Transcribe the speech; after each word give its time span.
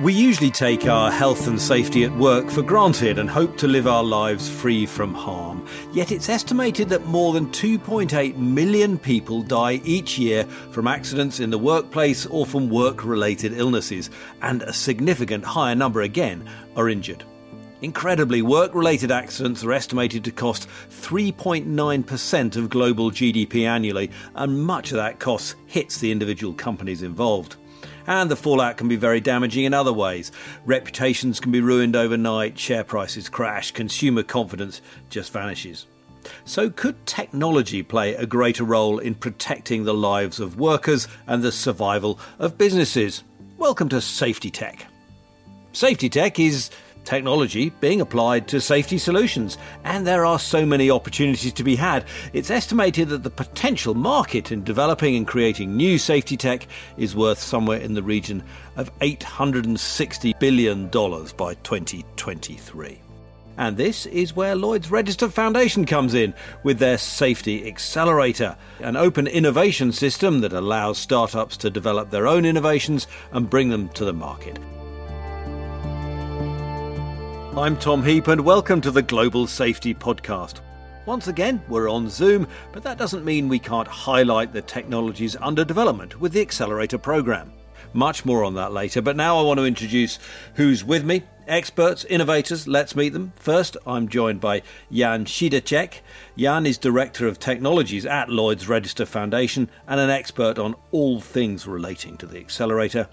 We 0.00 0.12
usually 0.12 0.52
take 0.52 0.86
our 0.86 1.10
health 1.10 1.48
and 1.48 1.60
safety 1.60 2.04
at 2.04 2.16
work 2.16 2.50
for 2.50 2.62
granted 2.62 3.18
and 3.18 3.28
hope 3.28 3.56
to 3.56 3.66
live 3.66 3.88
our 3.88 4.04
lives 4.04 4.48
free 4.48 4.86
from 4.86 5.12
harm. 5.12 5.66
Yet 5.92 6.12
it's 6.12 6.28
estimated 6.28 6.88
that 6.90 7.06
more 7.06 7.32
than 7.32 7.50
2.8 7.50 8.36
million 8.36 8.96
people 8.96 9.42
die 9.42 9.80
each 9.82 10.16
year 10.16 10.44
from 10.70 10.86
accidents 10.86 11.40
in 11.40 11.50
the 11.50 11.58
workplace 11.58 12.26
or 12.26 12.46
from 12.46 12.70
work 12.70 13.04
related 13.04 13.54
illnesses, 13.54 14.08
and 14.40 14.62
a 14.62 14.72
significant 14.72 15.44
higher 15.44 15.74
number 15.74 16.02
again 16.02 16.48
are 16.76 16.88
injured. 16.88 17.24
Incredibly, 17.82 18.40
work 18.40 18.76
related 18.76 19.10
accidents 19.10 19.64
are 19.64 19.72
estimated 19.72 20.22
to 20.22 20.30
cost 20.30 20.68
3.9% 20.90 22.56
of 22.56 22.70
global 22.70 23.10
GDP 23.10 23.66
annually, 23.66 24.12
and 24.36 24.62
much 24.62 24.92
of 24.92 24.98
that 24.98 25.18
cost 25.18 25.56
hits 25.66 25.98
the 25.98 26.12
individual 26.12 26.54
companies 26.54 27.02
involved 27.02 27.56
and 28.08 28.30
the 28.30 28.36
fallout 28.36 28.78
can 28.78 28.88
be 28.88 28.96
very 28.96 29.20
damaging 29.20 29.64
in 29.64 29.74
other 29.74 29.92
ways. 29.92 30.32
Reputations 30.64 31.38
can 31.38 31.52
be 31.52 31.60
ruined 31.60 31.94
overnight, 31.94 32.58
share 32.58 32.82
prices 32.82 33.28
crash, 33.28 33.70
consumer 33.70 34.22
confidence 34.22 34.80
just 35.10 35.30
vanishes. 35.30 35.86
So, 36.46 36.70
could 36.70 37.06
technology 37.06 37.82
play 37.82 38.14
a 38.14 38.26
greater 38.26 38.64
role 38.64 38.98
in 38.98 39.14
protecting 39.14 39.84
the 39.84 39.94
lives 39.94 40.40
of 40.40 40.58
workers 40.58 41.06
and 41.26 41.42
the 41.42 41.52
survival 41.52 42.18
of 42.38 42.58
businesses? 42.58 43.22
Welcome 43.58 43.90
to 43.90 44.00
Safety 44.00 44.50
Tech. 44.50 44.86
Safety 45.72 46.08
Tech 46.08 46.40
is 46.40 46.70
technology 47.08 47.70
being 47.80 48.02
applied 48.02 48.46
to 48.46 48.60
safety 48.60 48.98
solutions, 48.98 49.56
and 49.84 50.06
there 50.06 50.26
are 50.26 50.38
so 50.38 50.66
many 50.66 50.90
opportunities 50.90 51.54
to 51.54 51.64
be 51.64 51.74
had. 51.74 52.04
It's 52.34 52.50
estimated 52.50 53.08
that 53.08 53.22
the 53.22 53.30
potential 53.30 53.94
market 53.94 54.52
in 54.52 54.62
developing 54.62 55.16
and 55.16 55.26
creating 55.26 55.74
new 55.74 55.96
safety 55.96 56.36
tech 56.36 56.66
is 56.98 57.16
worth 57.16 57.38
somewhere 57.38 57.80
in 57.80 57.94
the 57.94 58.02
region 58.02 58.42
of 58.76 58.96
$860 58.98 60.38
billion 60.38 60.88
by 60.88 61.54
2023. 61.54 63.00
And 63.56 63.76
this 63.76 64.04
is 64.06 64.36
where 64.36 64.54
Lloyd's 64.54 64.90
Register 64.90 65.30
Foundation 65.30 65.86
comes 65.86 66.12
in 66.12 66.34
with 66.62 66.78
their 66.78 66.98
Safety 66.98 67.66
Accelerator, 67.66 68.54
an 68.80 68.96
open 68.96 69.26
innovation 69.26 69.92
system 69.92 70.42
that 70.42 70.52
allows 70.52 70.98
startups 70.98 71.56
to 71.56 71.70
develop 71.70 72.10
their 72.10 72.28
own 72.28 72.44
innovations 72.44 73.06
and 73.32 73.48
bring 73.48 73.70
them 73.70 73.88
to 73.90 74.04
the 74.04 74.12
market. 74.12 74.58
I'm 77.58 77.76
Tom 77.76 78.04
Heap, 78.04 78.28
and 78.28 78.42
welcome 78.42 78.80
to 78.82 78.92
the 78.92 79.02
Global 79.02 79.48
Safety 79.48 79.92
Podcast. 79.92 80.60
Once 81.06 81.26
again, 81.26 81.60
we're 81.66 81.90
on 81.90 82.08
Zoom, 82.08 82.46
but 82.72 82.84
that 82.84 82.98
doesn't 82.98 83.24
mean 83.24 83.48
we 83.48 83.58
can't 83.58 83.88
highlight 83.88 84.52
the 84.52 84.62
technologies 84.62 85.34
under 85.40 85.64
development 85.64 86.20
with 86.20 86.32
the 86.32 86.40
Accelerator 86.40 86.98
program. 86.98 87.52
Much 87.94 88.24
more 88.24 88.44
on 88.44 88.54
that 88.54 88.72
later, 88.72 89.02
but 89.02 89.16
now 89.16 89.36
I 89.36 89.42
want 89.42 89.58
to 89.58 89.64
introduce 89.64 90.20
who's 90.54 90.84
with 90.84 91.04
me. 91.04 91.24
Experts, 91.48 92.04
innovators, 92.04 92.68
let's 92.68 92.94
meet 92.94 93.12
them. 93.12 93.32
First, 93.34 93.76
I'm 93.88 94.06
joined 94.06 94.40
by 94.40 94.62
Jan 94.92 95.24
Przydatek. 95.24 95.94
Jan 96.36 96.64
is 96.64 96.78
Director 96.78 97.26
of 97.26 97.40
Technologies 97.40 98.06
at 98.06 98.30
Lloyd's 98.30 98.68
Register 98.68 99.04
Foundation 99.04 99.68
and 99.88 99.98
an 99.98 100.10
expert 100.10 100.60
on 100.60 100.76
all 100.92 101.20
things 101.20 101.66
relating 101.66 102.16
to 102.18 102.26
the 102.26 102.38
Accelerator 102.38 103.08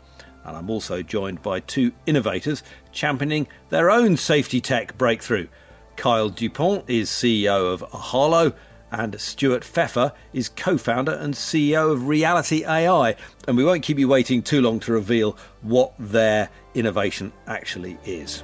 and 0.46 0.56
I'm 0.56 0.70
also 0.70 1.02
joined 1.02 1.42
by 1.42 1.60
two 1.62 1.92
innovators 2.06 2.64
championing 2.92 3.48
their 3.70 3.90
own 3.90 4.16
safety 4.16 4.62
tech 4.62 4.98
breakthrough. 4.98 5.48
Kyle 5.96 6.30
DuPont 6.30 6.90
is 6.90 7.10
CEO 7.10 7.74
of 7.74 7.82
Ohalo, 7.92 8.54
and 8.92 9.20
Stuart 9.20 9.64
Feffer 9.64 10.14
is 10.34 10.50
co 10.50 10.78
founder 10.78 11.14
and 11.14 11.34
CEO 11.34 11.92
of 11.92 12.08
Reality 12.08 12.66
AI. 12.66 13.16
And 13.48 13.58
we 13.58 13.66
won't 13.66 13.84
keep 13.84 13.98
you 13.98 14.08
waiting 14.08 14.42
too 14.42 14.62
long 14.62 14.80
to 14.82 14.94
reveal 14.94 15.38
what 15.62 15.94
their 16.00 16.50
innovation 16.76 17.34
actually 17.48 17.98
is. 18.06 18.44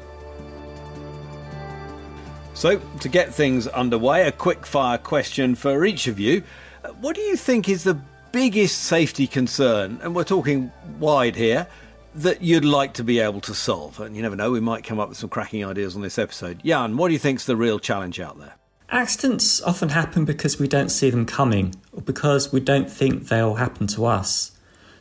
So, 2.53 2.79
to 3.00 3.09
get 3.09 3.33
things 3.33 3.68
underway, 3.68 4.28
a 4.28 4.31
quick 4.31 4.66
fire 4.66 4.97
question 4.97 5.56
for 5.56 5.85
each 5.85 6.07
of 6.07 6.19
you. 6.19 6.44
What 7.00 7.16
do 7.16 7.22
you 7.22 7.35
think 7.35 7.69
is 7.69 7.83
the 7.83 8.00
biggest 8.31 8.83
safety 8.83 9.28
concern? 9.28 10.00
And 10.01 10.13
we're 10.13 10.23
talking 10.23 10.72
wide 11.00 11.35
here 11.35 11.68
that 12.16 12.41
you'd 12.41 12.66
like 12.66 12.94
to 12.95 13.03
be 13.03 13.19
able 13.19 13.41
to 13.41 13.53
solve? 13.53 13.99
And 13.99 14.16
you 14.16 14.22
never 14.22 14.35
know, 14.35 14.51
we 14.51 14.59
might 14.59 14.83
come 14.83 14.99
up 14.99 15.09
with 15.09 15.17
some 15.17 15.29
cracking 15.29 15.66
ideas 15.66 15.95
on 15.95 16.01
this 16.01 16.17
episode. 16.17 16.61
Jan, 16.63 16.97
what 16.97 17.07
do 17.07 17.13
you 17.13 17.19
think's 17.19 17.45
the 17.45 17.55
real 17.55 17.79
challenge 17.79 18.19
out 18.19 18.39
there? 18.39 18.55
Accidents 18.89 19.61
often 19.61 19.89
happen 19.89 20.25
because 20.25 20.59
we 20.59 20.67
don't 20.67 20.89
see 20.89 21.09
them 21.09 21.25
coming 21.25 21.73
or 21.94 22.01
because 22.01 22.51
we 22.51 22.59
don't 22.59 22.91
think 22.91 23.27
they'll 23.27 23.55
happen 23.55 23.88
to 23.88 24.05
us. 24.05 24.51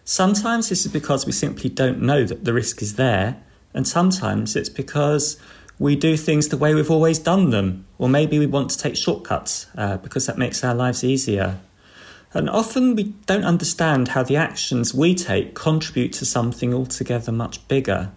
Sometimes 0.05 0.69
this 0.69 0.87
is 0.87 0.93
because 0.93 1.27
we 1.27 1.33
simply 1.33 1.71
don't 1.71 2.01
know 2.01 2.25
that 2.25 2.45
the 2.45 2.53
risk 2.53 2.83
is 2.83 2.97
there, 2.97 3.43
and 3.75 3.87
sometimes 3.87 4.57
it's 4.57 4.69
because 4.69 5.41
we 5.79 5.97
do 5.97 6.17
things 6.17 6.49
the 6.49 6.57
way 6.57 6.75
we've 6.75 6.91
always 6.91 7.19
done 7.19 7.51
them, 7.51 7.87
or 7.99 8.09
maybe 8.09 8.39
we 8.39 8.47
want 8.47 8.71
to 8.71 8.79
take 8.79 8.97
shortcuts 8.97 9.67
uh, 9.77 9.97
because 9.99 10.27
that 10.27 10.39
makes 10.39 10.63
our 10.63 10.75
lives 10.75 11.03
easier. 11.03 11.59
And 12.33 12.49
often 12.49 12.95
we 12.95 13.15
don't 13.27 13.45
understand 13.45 14.09
how 14.09 14.23
the 14.23 14.37
actions 14.37 14.95
we 14.95 15.15
take 15.15 15.55
contribute 15.55 16.13
to 16.15 16.27
something 16.27 16.73
altogether 16.73 17.33
much 17.33 17.67
bigger. 17.67 18.13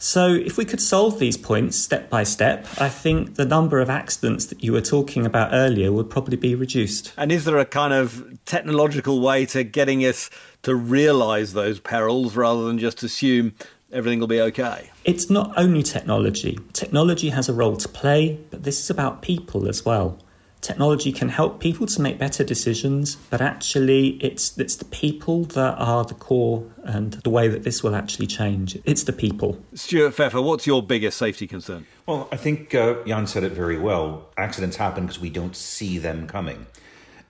So, 0.00 0.32
if 0.32 0.56
we 0.56 0.64
could 0.64 0.80
solve 0.80 1.18
these 1.18 1.36
points 1.36 1.76
step 1.76 2.08
by 2.08 2.22
step, 2.22 2.68
I 2.78 2.88
think 2.88 3.34
the 3.34 3.44
number 3.44 3.80
of 3.80 3.90
accidents 3.90 4.46
that 4.46 4.62
you 4.62 4.72
were 4.72 4.80
talking 4.80 5.26
about 5.26 5.50
earlier 5.52 5.90
would 5.90 6.08
probably 6.08 6.36
be 6.36 6.54
reduced. 6.54 7.12
And 7.16 7.32
is 7.32 7.44
there 7.44 7.58
a 7.58 7.64
kind 7.64 7.92
of 7.92 8.38
technological 8.44 9.20
way 9.20 9.44
to 9.46 9.64
getting 9.64 10.04
us 10.04 10.30
to 10.62 10.76
realise 10.76 11.52
those 11.52 11.80
perils 11.80 12.36
rather 12.36 12.62
than 12.62 12.78
just 12.78 13.02
assume 13.02 13.54
everything 13.90 14.20
will 14.20 14.28
be 14.28 14.40
okay? 14.40 14.88
It's 15.04 15.30
not 15.30 15.52
only 15.56 15.82
technology. 15.82 16.60
Technology 16.74 17.30
has 17.30 17.48
a 17.48 17.52
role 17.52 17.76
to 17.78 17.88
play, 17.88 18.38
but 18.52 18.62
this 18.62 18.78
is 18.78 18.90
about 18.90 19.22
people 19.22 19.68
as 19.68 19.84
well 19.84 20.16
technology 20.60 21.12
can 21.12 21.28
help 21.28 21.60
people 21.60 21.86
to 21.86 22.00
make 22.00 22.18
better 22.18 22.44
decisions, 22.44 23.16
but 23.30 23.40
actually 23.40 24.08
it's 24.20 24.56
it's 24.58 24.76
the 24.76 24.84
people 24.84 25.44
that 25.44 25.74
are 25.78 26.04
the 26.04 26.14
core 26.14 26.64
and 26.84 27.12
the 27.12 27.30
way 27.30 27.48
that 27.48 27.62
this 27.62 27.82
will 27.82 27.94
actually 27.94 28.26
change. 28.26 28.78
It's 28.84 29.04
the 29.04 29.12
people. 29.12 29.62
Stuart 29.74 30.14
Feffer, 30.14 30.42
what's 30.42 30.66
your 30.66 30.82
biggest 30.82 31.18
safety 31.18 31.46
concern? 31.46 31.86
Well, 32.06 32.28
I 32.32 32.36
think 32.36 32.74
uh, 32.74 33.04
Jan 33.06 33.26
said 33.26 33.44
it 33.44 33.52
very 33.52 33.78
well. 33.78 34.30
Accidents 34.36 34.76
happen 34.76 35.06
because 35.06 35.20
we 35.20 35.30
don't 35.30 35.54
see 35.56 35.98
them 35.98 36.26
coming. 36.26 36.66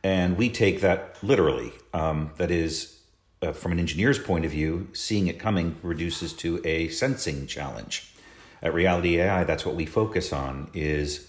And 0.03 0.39
we 0.39 0.49
take 0.49 0.81
that 0.81 1.17
literally. 1.23 1.73
Um, 1.93 2.31
that 2.37 2.51
is, 2.51 3.01
uh, 3.43 3.53
from 3.53 3.73
an 3.73 3.79
engineer's 3.79 4.19
point 4.19 4.45
of 4.45 4.53
view, 4.53 4.89
seeing 4.93 5.27
it 5.27 5.39
coming 5.39 5.77
reduces 5.83 6.33
to 6.35 6.61
a 6.65 6.89
sensing 6.89 7.47
challenge. 7.47 8.15
At 8.63 8.75
Reality 8.75 9.21
AI, 9.21 9.45
that's 9.45 9.65
what 9.65 9.75
we 9.75 9.87
focus 9.87 10.33
on 10.33 10.71
is 10.75 11.28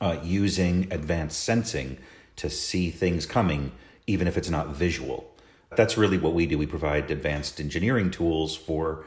uh, 0.00 0.18
using 0.22 0.88
advanced 0.92 1.42
sensing 1.42 1.98
to 2.36 2.48
see 2.48 2.90
things 2.90 3.26
coming, 3.26 3.72
even 4.06 4.26
if 4.26 4.36
it's 4.36 4.50
not 4.50 4.68
visual. 4.68 5.30
That's 5.76 5.96
really 5.96 6.18
what 6.18 6.34
we 6.34 6.46
do. 6.46 6.58
We 6.58 6.66
provide 6.66 7.10
advanced 7.10 7.60
engineering 7.60 8.10
tools 8.10 8.56
for 8.56 9.06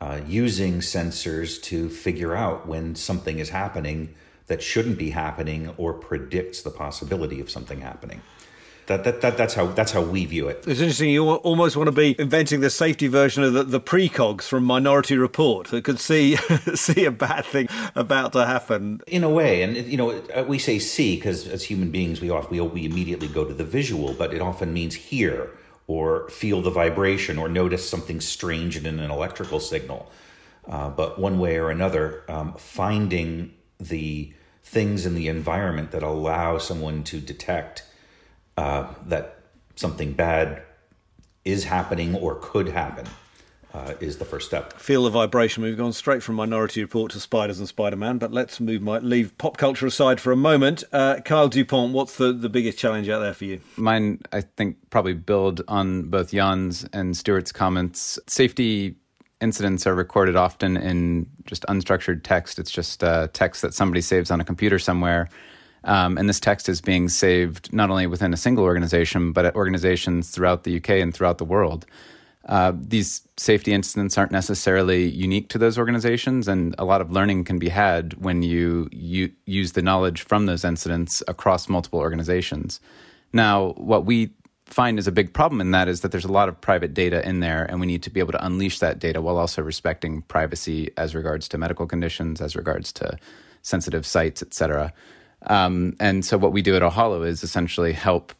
uh, 0.00 0.20
using 0.26 0.80
sensors 0.80 1.62
to 1.62 1.88
figure 1.88 2.34
out 2.34 2.66
when 2.66 2.96
something 2.96 3.38
is 3.38 3.50
happening 3.50 4.14
that 4.48 4.62
shouldn't 4.62 4.98
be 4.98 5.10
happening 5.10 5.72
or 5.76 5.92
predicts 5.92 6.62
the 6.62 6.70
possibility 6.70 7.40
of 7.40 7.48
something 7.48 7.80
happening. 7.80 8.20
That, 8.86 9.04
that, 9.04 9.20
that, 9.20 9.36
that's 9.36 9.54
how 9.54 9.66
that's 9.66 9.92
how 9.92 10.02
we 10.02 10.24
view 10.24 10.48
it. 10.48 10.64
It's 10.66 10.80
interesting. 10.80 11.10
You 11.10 11.28
almost 11.28 11.76
want 11.76 11.86
to 11.86 11.92
be 11.92 12.16
inventing 12.18 12.60
the 12.60 12.70
safety 12.70 13.06
version 13.06 13.44
of 13.44 13.52
the, 13.52 13.62
the 13.62 13.80
precogs 13.80 14.42
from 14.42 14.64
Minority 14.64 15.16
Report 15.16 15.68
that 15.68 15.84
could 15.84 16.00
see 16.00 16.36
see 16.74 17.04
a 17.04 17.12
bad 17.12 17.44
thing 17.44 17.68
about 17.94 18.32
to 18.32 18.44
happen. 18.44 19.00
In 19.06 19.22
a 19.22 19.30
way, 19.30 19.62
and 19.62 19.76
you 19.76 19.96
know, 19.96 20.10
uh, 20.10 20.44
we 20.46 20.58
say 20.58 20.80
see 20.80 21.14
because 21.14 21.46
as 21.46 21.62
human 21.62 21.90
beings, 21.92 22.20
we 22.20 22.30
often 22.30 22.50
we, 22.50 22.60
we 22.60 22.84
immediately 22.84 23.28
go 23.28 23.44
to 23.44 23.54
the 23.54 23.64
visual, 23.64 24.14
but 24.14 24.34
it 24.34 24.42
often 24.42 24.72
means 24.72 24.94
hear 24.94 25.50
or 25.86 26.28
feel 26.28 26.60
the 26.60 26.70
vibration 26.70 27.38
or 27.38 27.48
notice 27.48 27.88
something 27.88 28.20
strange 28.20 28.76
in 28.76 28.86
an 28.86 29.10
electrical 29.10 29.60
signal. 29.60 30.10
Uh, 30.68 30.88
but 30.88 31.18
one 31.18 31.38
way 31.38 31.56
or 31.56 31.70
another, 31.70 32.22
um, 32.28 32.54
finding 32.54 33.52
the 33.78 34.32
things 34.64 35.06
in 35.06 35.14
the 35.14 35.28
environment 35.28 35.90
that 35.90 36.02
allow 36.02 36.56
someone 36.58 37.02
to 37.02 37.20
detect 37.20 37.84
uh, 38.56 38.86
that 39.06 39.38
something 39.76 40.12
bad 40.12 40.62
is 41.44 41.64
happening 41.64 42.14
or 42.14 42.36
could 42.36 42.68
happen 42.68 43.06
uh, 43.74 43.94
is 44.00 44.18
the 44.18 44.24
first 44.24 44.46
step. 44.46 44.74
Feel 44.74 45.04
the 45.04 45.10
vibration. 45.10 45.62
We've 45.62 45.76
gone 45.76 45.92
straight 45.92 46.22
from 46.22 46.36
Minority 46.36 46.82
Report 46.82 47.10
to 47.12 47.20
Spiders 47.20 47.58
and 47.58 47.66
Spider 47.66 47.96
Man, 47.96 48.18
but 48.18 48.32
let's 48.32 48.60
move 48.60 48.82
my, 48.82 48.98
leave 48.98 49.36
pop 49.38 49.56
culture 49.56 49.86
aside 49.86 50.20
for 50.20 50.30
a 50.30 50.36
moment. 50.36 50.84
Uh, 50.92 51.20
Kyle 51.24 51.48
DuPont, 51.48 51.92
what's 51.92 52.16
the, 52.16 52.32
the 52.32 52.48
biggest 52.48 52.78
challenge 52.78 53.08
out 53.08 53.20
there 53.20 53.34
for 53.34 53.44
you? 53.44 53.60
Mine, 53.76 54.20
I 54.32 54.42
think, 54.42 54.76
probably 54.90 55.14
build 55.14 55.62
on 55.68 56.02
both 56.04 56.32
Jan's 56.32 56.84
and 56.92 57.16
Stuart's 57.16 57.52
comments. 57.52 58.18
Safety 58.26 58.96
incidents 59.40 59.86
are 59.86 59.94
recorded 59.94 60.36
often 60.36 60.76
in 60.76 61.26
just 61.46 61.64
unstructured 61.64 62.22
text. 62.22 62.58
It's 62.58 62.70
just 62.70 63.02
uh, 63.02 63.28
text 63.32 63.62
that 63.62 63.74
somebody 63.74 64.00
saves 64.00 64.30
on 64.30 64.40
a 64.40 64.44
computer 64.44 64.78
somewhere. 64.78 65.28
Um, 65.84 66.16
and 66.16 66.28
this 66.28 66.40
text 66.40 66.68
is 66.68 66.80
being 66.80 67.08
saved 67.08 67.72
not 67.72 67.90
only 67.90 68.06
within 68.06 68.32
a 68.32 68.36
single 68.36 68.64
organization, 68.64 69.32
but 69.32 69.44
at 69.44 69.56
organizations 69.56 70.30
throughout 70.30 70.64
the 70.64 70.76
UK 70.76 70.90
and 70.90 71.12
throughout 71.12 71.38
the 71.38 71.44
world. 71.44 71.86
uh, 72.46 72.72
these 72.74 73.22
safety 73.36 73.72
incidents 73.72 74.18
aren't 74.18 74.32
necessarily 74.32 75.08
unique 75.08 75.48
to 75.50 75.58
those 75.58 75.78
organizations, 75.78 76.48
and 76.48 76.74
a 76.78 76.84
lot 76.84 77.00
of 77.00 77.12
learning 77.12 77.44
can 77.44 77.58
be 77.58 77.68
had 77.68 78.14
when 78.14 78.42
you, 78.42 78.88
you 78.90 79.30
use 79.46 79.72
the 79.72 79.82
knowledge 79.82 80.22
from 80.22 80.46
those 80.46 80.64
incidents 80.64 81.22
across 81.28 81.68
multiple 81.68 82.00
organizations. 82.00 82.80
Now, 83.32 83.72
what 83.76 84.04
we 84.06 84.32
find 84.66 84.98
is 84.98 85.06
a 85.06 85.12
big 85.12 85.32
problem 85.32 85.60
in 85.60 85.70
that 85.70 85.86
is 85.86 86.00
that 86.00 86.10
there's 86.10 86.24
a 86.24 86.32
lot 86.32 86.48
of 86.48 86.60
private 86.60 86.94
data 86.94 87.26
in 87.26 87.40
there, 87.40 87.64
and 87.64 87.78
we 87.78 87.86
need 87.86 88.02
to 88.02 88.10
be 88.10 88.18
able 88.18 88.32
to 88.32 88.44
unleash 88.44 88.80
that 88.80 88.98
data 88.98 89.20
while 89.20 89.38
also 89.38 89.62
respecting 89.62 90.22
privacy 90.22 90.90
as 90.96 91.14
regards 91.14 91.46
to 91.48 91.58
medical 91.58 91.86
conditions, 91.86 92.40
as 92.40 92.56
regards 92.56 92.92
to 92.94 93.16
sensitive 93.62 94.04
sites, 94.04 94.42
et 94.42 94.52
cetera. 94.52 94.92
Um, 95.46 95.96
and 96.00 96.24
so, 96.24 96.38
what 96.38 96.52
we 96.52 96.62
do 96.62 96.76
at 96.76 96.82
Ohalo 96.82 97.26
is 97.26 97.42
essentially 97.42 97.92
help 97.92 98.32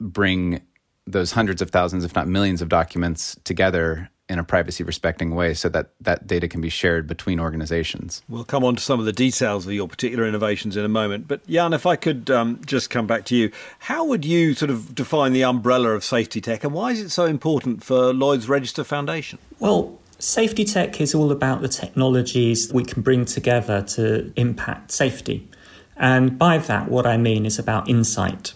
bring 0.00 0.60
those 1.06 1.32
hundreds 1.32 1.62
of 1.62 1.70
thousands, 1.70 2.04
if 2.04 2.14
not 2.14 2.28
millions, 2.28 2.62
of 2.62 2.68
documents 2.68 3.36
together 3.44 4.10
in 4.28 4.38
a 4.38 4.44
privacy 4.44 4.84
respecting 4.84 5.34
way 5.34 5.54
so 5.54 5.68
that 5.70 5.90
that 6.00 6.26
data 6.26 6.46
can 6.46 6.60
be 6.60 6.68
shared 6.68 7.06
between 7.06 7.40
organizations. 7.40 8.22
We'll 8.28 8.44
come 8.44 8.62
on 8.62 8.76
to 8.76 8.82
some 8.82 9.00
of 9.00 9.06
the 9.06 9.12
details 9.12 9.66
of 9.66 9.72
your 9.72 9.88
particular 9.88 10.26
innovations 10.26 10.76
in 10.76 10.84
a 10.84 10.88
moment. 10.88 11.26
But 11.26 11.46
Jan, 11.46 11.72
if 11.72 11.86
I 11.86 11.96
could 11.96 12.30
um, 12.30 12.60
just 12.66 12.90
come 12.90 13.06
back 13.06 13.24
to 13.26 13.36
you, 13.36 13.50
how 13.78 14.04
would 14.04 14.26
you 14.26 14.52
sort 14.52 14.70
of 14.70 14.94
define 14.94 15.32
the 15.32 15.44
umbrella 15.44 15.90
of 15.90 16.04
safety 16.04 16.42
tech 16.42 16.62
and 16.62 16.74
why 16.74 16.90
is 16.92 17.00
it 17.00 17.08
so 17.08 17.24
important 17.24 17.82
for 17.82 18.12
Lloyd's 18.12 18.48
Register 18.48 18.84
Foundation? 18.84 19.38
Well, 19.58 19.98
safety 20.18 20.66
tech 20.66 21.00
is 21.00 21.14
all 21.14 21.32
about 21.32 21.62
the 21.62 21.68
technologies 21.68 22.70
we 22.70 22.84
can 22.84 23.00
bring 23.00 23.24
together 23.24 23.80
to 23.82 24.30
impact 24.36 24.90
safety. 24.90 25.48
And 25.98 26.38
by 26.38 26.58
that, 26.58 26.88
what 26.88 27.06
I 27.06 27.16
mean 27.16 27.44
is 27.44 27.58
about 27.58 27.88
insight. 27.88 28.54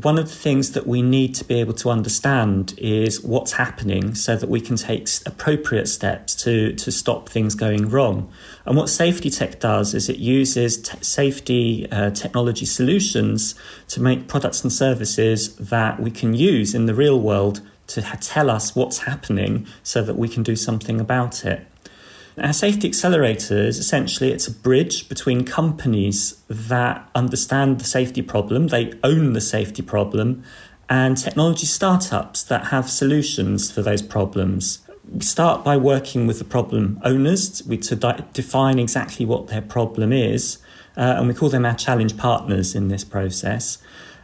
One 0.00 0.18
of 0.18 0.28
the 0.28 0.34
things 0.34 0.72
that 0.72 0.86
we 0.86 1.02
need 1.02 1.34
to 1.36 1.44
be 1.44 1.60
able 1.60 1.74
to 1.74 1.90
understand 1.90 2.74
is 2.78 3.22
what's 3.22 3.52
happening 3.52 4.14
so 4.14 4.36
that 4.36 4.48
we 4.48 4.60
can 4.60 4.76
take 4.76 5.06
appropriate 5.26 5.86
steps 5.86 6.34
to, 6.36 6.72
to 6.74 6.90
stop 6.90 7.28
things 7.28 7.54
going 7.54 7.88
wrong. 7.90 8.32
And 8.64 8.76
what 8.76 8.88
safety 8.88 9.28
tech 9.28 9.60
does 9.60 9.92
is 9.94 10.08
it 10.08 10.16
uses 10.16 10.80
t- 10.80 10.96
safety 11.02 11.86
uh, 11.92 12.10
technology 12.10 12.64
solutions 12.64 13.54
to 13.88 14.00
make 14.00 14.28
products 14.28 14.62
and 14.62 14.72
services 14.72 15.54
that 15.56 16.00
we 16.00 16.10
can 16.10 16.34
use 16.34 16.74
in 16.74 16.86
the 16.86 16.94
real 16.94 17.20
world 17.20 17.60
to 17.88 18.02
ha- 18.02 18.16
tell 18.20 18.48
us 18.48 18.74
what's 18.74 19.00
happening 19.00 19.66
so 19.82 20.02
that 20.02 20.16
we 20.16 20.28
can 20.28 20.42
do 20.42 20.56
something 20.56 21.00
about 21.00 21.44
it. 21.44 21.66
Our 22.38 22.54
safety 22.54 22.88
accelerators 22.88 23.78
essentially 23.78 24.32
it's 24.32 24.48
a 24.48 24.52
bridge 24.52 25.08
between 25.08 25.44
companies 25.44 26.42
that 26.48 27.06
understand 27.14 27.78
the 27.78 27.84
safety 27.84 28.22
problem, 28.22 28.68
they 28.68 28.94
own 29.04 29.34
the 29.34 29.40
safety 29.40 29.82
problem, 29.82 30.42
and 30.88 31.16
technology 31.16 31.66
startups 31.66 32.42
that 32.44 32.66
have 32.66 32.88
solutions 32.88 33.70
for 33.70 33.82
those 33.82 34.00
problems. 34.00 34.78
We 35.12 35.20
start 35.20 35.62
by 35.62 35.76
working 35.76 36.26
with 36.26 36.38
the 36.38 36.44
problem 36.44 36.98
owners 37.04 37.60
to 37.60 37.96
di- 37.96 38.24
define 38.32 38.78
exactly 38.78 39.26
what 39.26 39.48
their 39.48 39.60
problem 39.60 40.10
is, 40.10 40.56
uh, 40.96 41.16
and 41.18 41.28
we 41.28 41.34
call 41.34 41.50
them 41.50 41.66
our 41.66 41.74
challenge 41.74 42.16
partners 42.16 42.74
in 42.74 42.88
this 42.88 43.04
process. 43.04 43.76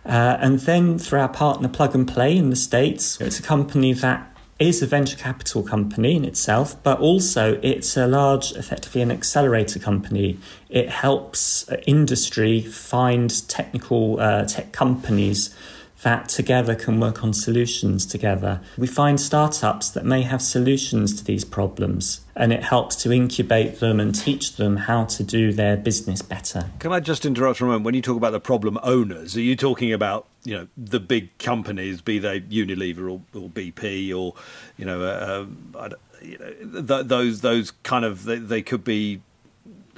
Uh, 0.07 0.39
and 0.41 0.61
then 0.61 0.99
through 0.99 1.21
our 1.21 1.29
partner 1.29 1.69
Plug 1.69 1.95
and 1.95 2.09
Play 2.09 2.37
in 2.37 2.49
the 2.49 2.57
States, 2.57 3.21
it's 3.21 3.39
a 3.39 3.43
company 3.43 3.93
that 3.93 4.35
is 4.59 4.83
a 4.83 4.87
venture 4.87 5.17
capital 5.17 5.63
company 5.63 6.17
in 6.17 6.25
itself, 6.25 6.81
but 6.83 6.99
also 6.99 7.61
it's 7.63 7.97
a 7.97 8.07
large, 8.07 8.53
effectively 8.53 9.01
an 9.01 9.11
accelerator 9.11 9.79
company. 9.79 10.39
It 10.69 10.89
helps 10.89 11.69
industry 11.87 12.63
find 12.63 13.49
technical 13.49 14.19
uh, 14.21 14.47
tech 14.47 14.73
companies 14.73 15.55
that 16.03 16.29
together 16.29 16.75
can 16.75 17.01
work 17.01 17.25
on 17.25 17.33
solutions 17.33 18.07
together. 18.07 18.61
We 18.77 18.87
find 18.87 19.21
startups 19.21 19.91
that 19.91 20.05
may 20.05 20.23
have 20.23 20.41
solutions 20.41 21.15
to 21.17 21.25
these 21.25 21.45
problems, 21.45 22.21
and 22.37 22.53
it 22.53 22.63
helps 22.63 22.95
to 22.97 23.13
incubate 23.13 23.81
them 23.81 23.99
and 23.99 24.15
teach 24.15 24.57
them 24.57 24.77
how 24.77 25.07
to 25.07 25.25
do 25.25 25.53
their 25.53 25.77
business 25.77 26.23
better. 26.23 26.71
Can 26.79 26.93
I 26.93 27.01
just 27.01 27.27
interrupt 27.27 27.59
for 27.59 27.65
a 27.65 27.69
moment? 27.69 27.85
When 27.85 27.95
you 27.95 28.03
talk 28.03 28.17
about 28.17 28.31
the 28.31 28.41
problem 28.41 28.79
owners, 28.83 29.37
are 29.37 29.41
you 29.41 29.57
talking 29.57 29.93
about 29.93 30.27
you 30.45 30.57
know 30.57 30.69
the 30.77 31.01
big 31.01 31.37
companies, 31.39 32.01
be 32.01 32.19
they 32.19 32.41
Unilever 32.43 33.11
or, 33.11 33.21
or 33.35 33.49
BP 33.49 34.17
or 34.17 34.35
you 34.77 34.85
know, 34.85 35.03
uh, 35.03 35.47
uh, 35.77 35.89
you 36.23 36.39
know 36.39 36.83
th- 36.83 37.07
those 37.07 37.41
those 37.41 37.73
kind 37.83 38.05
of 38.05 38.25
they, 38.25 38.37
they 38.39 38.63
could 38.63 38.85
be 38.85 39.21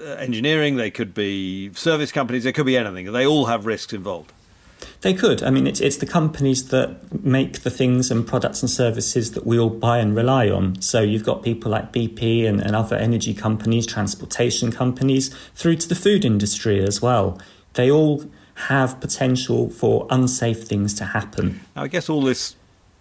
uh, 0.01 0.05
engineering, 0.13 0.77
they 0.77 0.91
could 0.91 1.13
be 1.13 1.73
service 1.75 2.11
companies, 2.11 2.45
they 2.45 2.53
could 2.53 2.67
be 2.67 2.77
anything. 2.77 3.13
They 3.13 3.27
all 3.27 3.47
have 3.47 3.67
risks 3.67 3.93
involved. 3.93 4.33
They 5.01 5.15
could. 5.15 5.43
I 5.43 5.51
mean, 5.51 5.67
it's, 5.67 5.81
it's 5.81 5.97
the 5.97 6.07
companies 6.07 6.69
that 6.69 7.25
make 7.25 7.63
the 7.63 7.71
things 7.71 8.11
and 8.11 8.27
products 8.27 8.63
and 8.63 8.71
services 8.71 9.33
that 9.33 9.47
we 9.47 9.59
all 9.59 9.71
buy 9.71 9.99
and 9.99 10.15
rely 10.15 10.49
on. 10.51 10.81
So 10.83 11.01
you've 11.01 11.25
got 11.25 11.43
people 11.43 11.71
like 11.71 11.93
BP 11.93 12.47
and, 12.47 12.61
and 12.61 12.77
other 12.77 12.97
energy 12.97 13.35
companies, 13.35 13.87
transportation 13.87 14.71
companies, 14.71 15.35
through 15.55 15.77
to 15.77 15.89
the 15.89 15.95
food 15.95 16.25
industry 16.25 16.83
as 16.83 17.01
well. 17.01 17.41
They 17.75 17.91
all 17.91 18.25
have 18.67 19.01
potential 19.01 19.71
for 19.71 20.07
unsafe 20.11 20.65
things 20.65 20.93
to 20.95 21.07
happen. 21.07 21.61
Now, 21.75 21.85
I 21.85 21.89
guess 21.89 22.09
all 22.09 22.23
this 22.23 22.57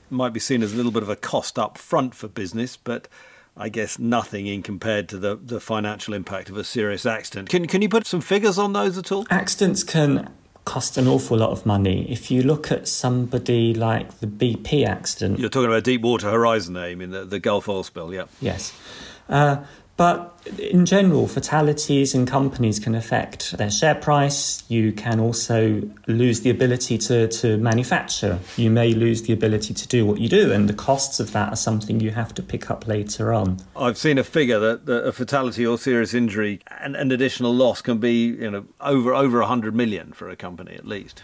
might 0.10 0.34
be 0.34 0.40
seen 0.40 0.64
as 0.64 0.74
a 0.74 0.76
little 0.76 0.92
bit 0.92 1.04
of 1.04 1.10
a 1.10 1.16
cost 1.16 1.60
up 1.60 1.78
front 1.78 2.16
for 2.16 2.28
business, 2.28 2.78
but 2.78 3.08
I 3.58 3.68
guess 3.68 4.00
nothing 4.00 4.48
in 4.48 4.64
compared 4.64 5.10
to 5.10 5.18
the, 5.18 5.36
the 5.36 5.60
financial 5.60 6.14
impact 6.14 6.50
of 6.50 6.56
a 6.56 6.64
serious 6.64 7.06
accident. 7.06 7.50
Can, 7.50 7.68
can 7.68 7.81
you 7.81 7.90
put 7.90 8.08
some 8.08 8.22
figures 8.22 8.58
on 8.58 8.72
those 8.72 8.98
at 8.98 9.12
all? 9.12 9.26
Accidents 9.30 9.84
can 9.84 10.34
cost 10.69 10.98
an 10.98 11.07
awful 11.07 11.36
lot 11.36 11.50
of 11.50 11.66
money. 11.66 12.06
If 12.12 12.30
you 12.30 12.44
look 12.44 12.71
at 12.71 12.88
somebody 12.88 13.74
like 13.74 14.19
the 14.19 14.27
BP 14.27 14.86
accident. 14.86 15.39
You're 15.39 15.50
talking 15.50 15.68
about 15.68 15.83
Deepwater 15.83 16.30
Horizon 16.30 16.77
aim 16.77 17.01
in 17.01 17.10
the, 17.10 17.25
the 17.25 17.39
Gulf 17.39 17.68
oil 17.68 17.81
spill, 17.81 18.13
yeah. 18.13 18.25
Yes. 18.39 18.71
Uh, 19.27 19.63
but 20.00 20.34
in 20.57 20.86
general, 20.86 21.28
fatalities 21.28 22.16
in 22.16 22.25
companies 22.25 22.80
can 22.80 22.96
affect 22.96 23.57
their 23.57 23.69
share 23.69 23.96
price. 23.96 24.63
You 24.69 24.94
can 24.94 25.19
also 25.19 25.81
lose 26.07 26.40
the 26.40 26.50
ability 26.50 26.98
to, 27.00 27.28
to 27.28 27.57
manufacture. 27.57 28.40
You 28.56 28.69
may 28.69 28.94
lose 28.94 29.24
the 29.24 29.34
ability 29.34 29.74
to 29.74 29.88
do 29.90 30.06
what 30.06 30.22
you 30.22 30.30
do, 30.30 30.54
and 30.54 30.69
the 30.69 30.74
costs 30.74 31.19
of 31.19 31.34
that 31.34 31.51
are 31.51 31.57
something 31.57 32.00
you 32.00 32.12
have 32.12 32.34
to 32.36 32.42
pick 32.42 32.72
up 32.72 32.88
later 32.88 33.34
on. 33.34 33.57
I've 33.75 33.98
seen 33.98 34.18
a 34.18 34.24
figure 34.24 34.57
that, 34.60 34.86
that 34.86 35.06
a 35.06 35.12
fatality 35.12 35.66
or 35.66 35.78
serious 35.78 36.13
injury 36.13 36.62
and, 36.80 36.95
and 36.95 37.12
additional 37.12 37.54
loss 37.54 37.81
can 37.81 37.98
be 37.98 38.28
you 38.28 38.50
know 38.50 38.66
over 38.80 39.13
over 39.13 39.40
100 39.40 39.75
million 39.75 40.13
for 40.13 40.30
a 40.30 40.38
company 40.38 40.75
at 40.75 40.88
least. 40.88 41.21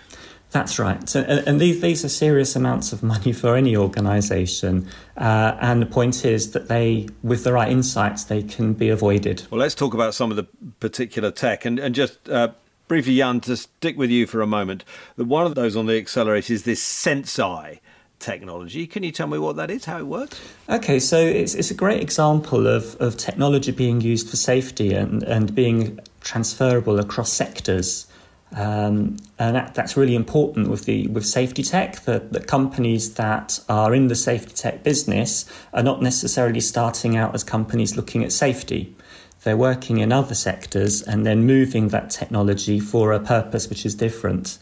That's 0.55 0.79
right. 0.79 1.09
So, 1.09 1.19
and 1.19 1.59
these, 1.59 1.81
these 1.81 2.05
are 2.05 2.09
serious 2.09 2.55
amounts 2.55 2.93
of 2.93 3.03
money 3.03 3.33
for 3.33 3.57
any 3.57 3.75
organisation. 3.75 4.87
Uh, 5.17 5.57
and 5.59 5.81
the 5.81 5.85
point 5.85 6.23
is 6.23 6.51
that 6.51 6.69
they, 6.69 7.09
with 7.21 7.43
the 7.43 7.51
right 7.51 7.69
insights, 7.69 8.23
they 8.23 8.41
can 8.41 8.71
be 8.71 8.87
avoided. 8.87 9.45
Well, 9.51 9.59
let's 9.59 9.75
talk 9.75 9.93
about 9.93 10.13
some 10.13 10.31
of 10.31 10.37
the 10.37 10.47
particular 10.79 11.29
tech. 11.29 11.65
And, 11.65 11.77
and 11.77 11.93
just 11.93 12.29
uh, 12.29 12.53
briefly, 12.87 13.17
Jan, 13.17 13.41
to 13.41 13.57
stick 13.57 13.97
with 13.97 14.09
you 14.09 14.25
for 14.25 14.41
a 14.41 14.47
moment, 14.47 14.85
one 15.17 15.45
of 15.45 15.55
those 15.55 15.75
on 15.75 15.87
the 15.87 15.97
accelerator 15.97 16.53
is 16.53 16.63
this 16.63 16.81
Senseye 16.81 17.79
technology. 18.19 18.87
Can 18.87 19.03
you 19.03 19.11
tell 19.11 19.27
me 19.27 19.37
what 19.37 19.57
that 19.57 19.69
is, 19.69 19.83
how 19.83 19.97
it 19.97 20.07
works? 20.07 20.39
Okay, 20.69 20.99
so 21.01 21.19
it's, 21.19 21.53
it's 21.53 21.69
a 21.69 21.75
great 21.75 22.01
example 22.01 22.65
of, 22.65 22.95
of 23.01 23.17
technology 23.17 23.73
being 23.73 23.99
used 23.99 24.29
for 24.29 24.37
safety 24.37 24.93
and, 24.93 25.21
and 25.23 25.53
being 25.53 25.99
transferable 26.21 26.97
across 26.97 27.33
sectors. 27.33 28.07
Um, 28.53 29.17
and 29.37 29.55
that, 29.55 29.73
that's 29.73 29.97
really 29.97 30.15
important 30.15 30.69
with 30.69 30.85
the 30.85 31.07
with 31.07 31.25
safety 31.25 31.63
tech. 31.63 32.03
That 32.05 32.31
the 32.31 32.39
companies 32.39 33.15
that 33.15 33.59
are 33.67 33.93
in 33.93 34.07
the 34.07 34.15
safety 34.15 34.53
tech 34.53 34.83
business 34.83 35.45
are 35.73 35.83
not 35.83 36.01
necessarily 36.01 36.61
starting 36.61 37.17
out 37.17 37.33
as 37.33 37.43
companies 37.43 37.95
looking 37.95 38.23
at 38.23 38.31
safety. 38.31 38.95
They're 39.43 39.57
working 39.57 39.99
in 39.99 40.11
other 40.11 40.35
sectors 40.35 41.01
and 41.01 41.25
then 41.25 41.45
moving 41.45 41.89
that 41.89 42.09
technology 42.09 42.79
for 42.79 43.13
a 43.13 43.19
purpose 43.19 43.69
which 43.69 43.85
is 43.85 43.93
different. 43.93 44.57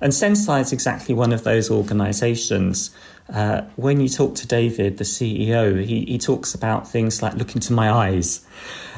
And 0.00 0.12
Senseye 0.12 0.60
is 0.60 0.72
exactly 0.72 1.14
one 1.14 1.32
of 1.32 1.44
those 1.44 1.70
organizations. 1.70 2.90
Uh, 3.32 3.62
when 3.76 4.00
you 4.00 4.08
talk 4.08 4.34
to 4.36 4.46
David, 4.46 4.96
the 4.96 5.04
CEO, 5.04 5.84
he, 5.84 6.04
he 6.06 6.18
talks 6.18 6.54
about 6.54 6.88
things 6.88 7.22
like 7.22 7.34
look 7.34 7.54
into 7.54 7.72
my 7.72 7.90
eyes. 7.90 8.46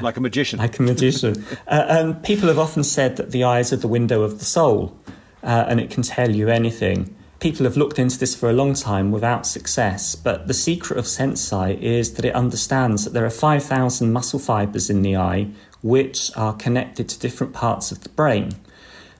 Like 0.01 0.17
a 0.17 0.21
magician. 0.21 0.59
Like 0.59 0.79
a 0.79 0.83
magician. 0.83 1.45
uh, 1.67 1.85
and 1.89 2.23
people 2.23 2.47
have 2.47 2.59
often 2.59 2.83
said 2.83 3.17
that 3.17 3.31
the 3.31 3.43
eyes 3.43 3.73
are 3.73 3.77
the 3.77 3.89
window 3.89 4.21
of 4.21 4.39
the 4.39 4.45
soul 4.45 4.97
uh, 5.43 5.65
and 5.67 5.79
it 5.79 5.89
can 5.89 6.03
tell 6.03 6.31
you 6.31 6.47
anything. 6.47 7.13
People 7.39 7.65
have 7.65 7.75
looked 7.75 7.97
into 7.97 8.19
this 8.19 8.35
for 8.35 8.49
a 8.49 8.53
long 8.53 8.73
time 8.75 9.11
without 9.11 9.47
success, 9.47 10.15
but 10.15 10.47
the 10.47 10.53
secret 10.53 10.99
of 10.99 11.05
Senseye 11.05 11.77
is 11.81 12.13
that 12.13 12.23
it 12.23 12.35
understands 12.35 13.03
that 13.03 13.13
there 13.13 13.25
are 13.25 13.31
5,000 13.31 14.13
muscle 14.13 14.39
fibers 14.39 14.89
in 14.89 15.01
the 15.01 15.17
eye 15.17 15.49
which 15.81 16.29
are 16.37 16.53
connected 16.53 17.09
to 17.09 17.19
different 17.19 17.53
parts 17.53 17.91
of 17.91 18.01
the 18.01 18.09
brain. 18.09 18.51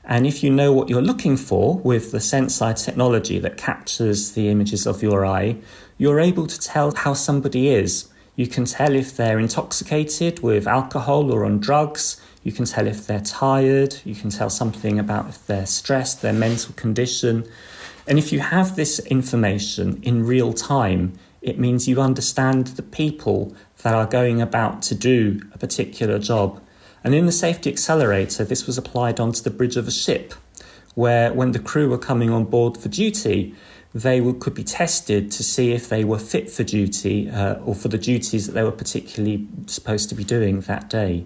And 0.04 0.26
if 0.26 0.44
you 0.44 0.50
know 0.50 0.74
what 0.74 0.90
you're 0.90 1.02
looking 1.02 1.38
for 1.38 1.78
with 1.78 2.12
the 2.12 2.18
Senseye 2.18 2.84
technology 2.84 3.40
that 3.40 3.58
captures 3.58 4.32
the 4.32 4.50
images 4.50 4.88
of 4.88 5.04
your 5.04 5.26
eye, 5.26 5.58
you're 5.98 6.20
able 6.20 6.48
to 6.48 6.60
tell 6.60 6.94
how 6.96 7.14
somebody 7.14 7.70
is. 7.70 8.10
You 8.36 8.48
can 8.48 8.66
tell 8.66 8.96
if 8.96 9.16
they're 9.16 9.40
intoxicated 9.40 10.42
with 10.42 10.68
alcohol 10.68 11.32
or 11.32 11.46
on 11.46 11.60
drugs. 11.60 12.20
You 12.44 12.52
can 12.52 12.66
tell 12.66 12.88
if 12.88 13.06
they're 13.06 13.22
tired. 13.22 13.98
You 14.04 14.16
can 14.16 14.32
tell 14.32 14.50
something 14.50 14.98
about 14.98 15.30
if 15.30 15.46
they're 15.46 15.68
stressed, 15.68 16.22
their 16.22 16.34
mental 16.34 16.74
condition. 16.74 17.46
And 18.08 18.18
if 18.18 18.32
you 18.32 18.40
have 18.40 18.76
this 18.76 19.00
information 19.00 20.02
in 20.02 20.26
real 20.26 20.54
time, 20.54 21.14
It 21.42 21.58
means 21.58 21.88
you 21.88 22.00
understand 22.00 22.68
the 22.68 22.84
people 22.84 23.56
that 23.82 23.96
are 23.96 24.06
going 24.06 24.42
about 24.42 24.84
to 24.84 24.96
do 24.96 25.42
a 25.54 25.58
particular 25.58 26.20
job. 26.20 26.62
And 27.04 27.16
in 27.16 27.26
the 27.26 27.32
safety 27.32 27.72
accelerator, 27.72 28.44
this 28.44 28.68
was 28.68 28.78
applied 28.78 29.20
onto 29.20 29.42
the 29.42 29.50
bridge 29.50 29.76
of 29.76 29.88
a 29.88 29.92
ship, 29.92 30.34
where 30.96 31.34
when 31.34 31.52
the 31.52 31.60
crew 31.60 31.90
were 31.90 31.98
coming 31.98 32.30
on 32.30 32.46
board 32.46 32.78
for 32.78 32.90
duty, 32.90 33.56
they 33.94 34.22
would, 34.22 34.40
could 34.40 34.54
be 34.54 34.64
tested 34.64 35.32
to 35.32 35.44
see 35.44 35.72
if 35.72 35.90
they 35.90 36.04
were 36.04 36.20
fit 36.20 36.50
for 36.50 36.64
duty 36.64 37.30
uh, 37.30 37.56
or 37.56 37.76
for 37.76 37.88
the 37.88 37.98
duties 37.98 38.46
that 38.48 38.54
they 38.54 38.64
were 38.64 38.72
particularly 38.72 39.48
supposed 39.66 40.10
to 40.10 40.16
be 40.16 40.24
doing 40.24 40.62
that 40.62 40.90
day 40.90 41.26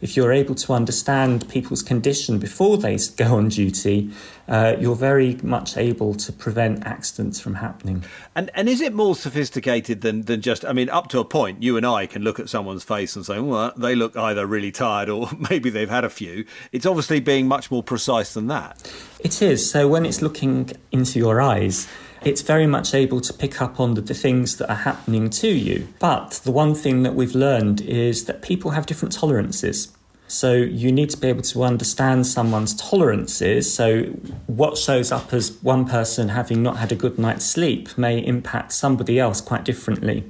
if 0.00 0.16
you're 0.16 0.32
able 0.32 0.54
to 0.54 0.72
understand 0.72 1.48
people's 1.48 1.82
condition 1.82 2.38
before 2.38 2.78
they 2.78 2.98
go 3.16 3.36
on 3.36 3.48
duty, 3.48 4.10
uh, 4.48 4.76
you're 4.78 4.96
very 4.96 5.36
much 5.42 5.76
able 5.76 6.14
to 6.14 6.32
prevent 6.32 6.84
accidents 6.84 7.38
from 7.38 7.54
happening. 7.54 8.04
And 8.34 8.50
and 8.54 8.68
is 8.68 8.80
it 8.80 8.92
more 8.92 9.14
sophisticated 9.14 10.00
than, 10.00 10.22
than 10.22 10.40
just? 10.40 10.64
I 10.64 10.72
mean, 10.72 10.88
up 10.88 11.08
to 11.08 11.18
a 11.18 11.24
point, 11.24 11.62
you 11.62 11.76
and 11.76 11.86
I 11.86 12.06
can 12.06 12.22
look 12.22 12.40
at 12.40 12.48
someone's 12.48 12.84
face 12.84 13.14
and 13.16 13.24
say, 13.24 13.38
well, 13.38 13.72
they 13.76 13.94
look 13.94 14.16
either 14.16 14.46
really 14.46 14.72
tired 14.72 15.08
or 15.08 15.28
maybe 15.50 15.70
they've 15.70 15.90
had 15.90 16.04
a 16.04 16.10
few. 16.10 16.44
It's 16.72 16.86
obviously 16.86 17.20
being 17.20 17.46
much 17.46 17.70
more 17.70 17.82
precise 17.82 18.34
than 18.34 18.48
that. 18.48 18.90
It 19.20 19.42
is. 19.42 19.70
So 19.70 19.86
when 19.86 20.06
it's 20.06 20.22
looking 20.22 20.70
into 20.90 21.18
your 21.18 21.40
eyes 21.40 21.86
it's 22.22 22.42
very 22.42 22.66
much 22.66 22.94
able 22.94 23.20
to 23.20 23.32
pick 23.32 23.60
up 23.62 23.80
on 23.80 23.94
the, 23.94 24.00
the, 24.00 24.14
things 24.14 24.56
that 24.58 24.70
are 24.70 24.76
happening 24.76 25.30
to 25.30 25.48
you. 25.48 25.88
But 25.98 26.40
the 26.44 26.50
one 26.50 26.74
thing 26.74 27.02
that 27.02 27.14
we've 27.14 27.34
learned 27.34 27.80
is 27.80 28.26
that 28.26 28.42
people 28.42 28.72
have 28.72 28.86
different 28.86 29.12
tolerances. 29.12 29.92
So 30.28 30.52
you 30.52 30.92
need 30.92 31.10
to 31.10 31.16
be 31.16 31.26
able 31.26 31.42
to 31.42 31.64
understand 31.64 32.26
someone's 32.26 32.74
tolerances. 32.74 33.72
So 33.72 34.02
what 34.46 34.78
shows 34.78 35.10
up 35.10 35.32
as 35.32 35.52
one 35.62 35.86
person 35.86 36.28
having 36.28 36.62
not 36.62 36.76
had 36.76 36.92
a 36.92 36.94
good 36.94 37.18
night's 37.18 37.44
sleep 37.44 37.98
may 37.98 38.24
impact 38.24 38.72
somebody 38.72 39.18
else 39.18 39.40
quite 39.40 39.64
differently. 39.64 40.24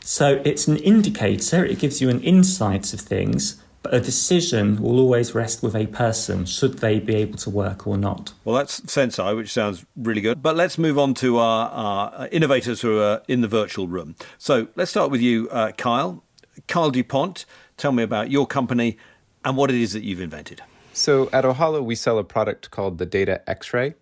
So 0.00 0.40
it's 0.44 0.66
an 0.68 0.76
indicator, 0.78 1.64
it 1.64 1.78
gives 1.78 2.00
you 2.00 2.08
an 2.08 2.20
insight 2.20 2.92
of 2.94 3.00
things, 3.00 3.62
but 3.84 3.92
a 3.92 4.00
decision 4.00 4.80
will 4.80 4.98
always 4.98 5.34
rest 5.34 5.62
with 5.62 5.76
a 5.76 5.86
person, 5.86 6.46
should 6.46 6.78
they 6.78 6.98
be 6.98 7.14
able 7.16 7.36
to 7.36 7.50
work 7.50 7.86
or 7.86 7.98
not. 7.98 8.32
Well, 8.44 8.56
that's 8.56 8.80
Senseye, 8.80 9.36
which 9.36 9.52
sounds 9.52 9.84
really 9.94 10.22
good. 10.22 10.42
But 10.42 10.56
let's 10.56 10.78
move 10.78 10.98
on 10.98 11.12
to 11.14 11.36
our, 11.36 11.68
our 11.68 12.28
innovators 12.28 12.80
who 12.80 12.98
are 12.98 13.22
in 13.28 13.42
the 13.42 13.46
virtual 13.46 13.86
room. 13.86 14.16
So 14.38 14.68
let's 14.74 14.90
start 14.90 15.10
with 15.10 15.20
you, 15.20 15.50
uh, 15.50 15.72
Kyle. 15.72 16.24
Kyle 16.66 16.90
DuPont, 16.90 17.44
tell 17.76 17.92
me 17.92 18.02
about 18.02 18.30
your 18.30 18.46
company 18.46 18.96
and 19.44 19.54
what 19.54 19.70
it 19.70 19.76
is 19.76 19.92
that 19.92 20.02
you've 20.02 20.20
invented. 20.20 20.62
So 20.94 21.28
at 21.34 21.44
Ohalo, 21.44 21.84
we 21.84 21.94
sell 21.94 22.18
a 22.18 22.24
product 22.24 22.70
called 22.70 22.96
the 22.96 23.06
Data 23.06 23.42
X-ray. 23.48 23.94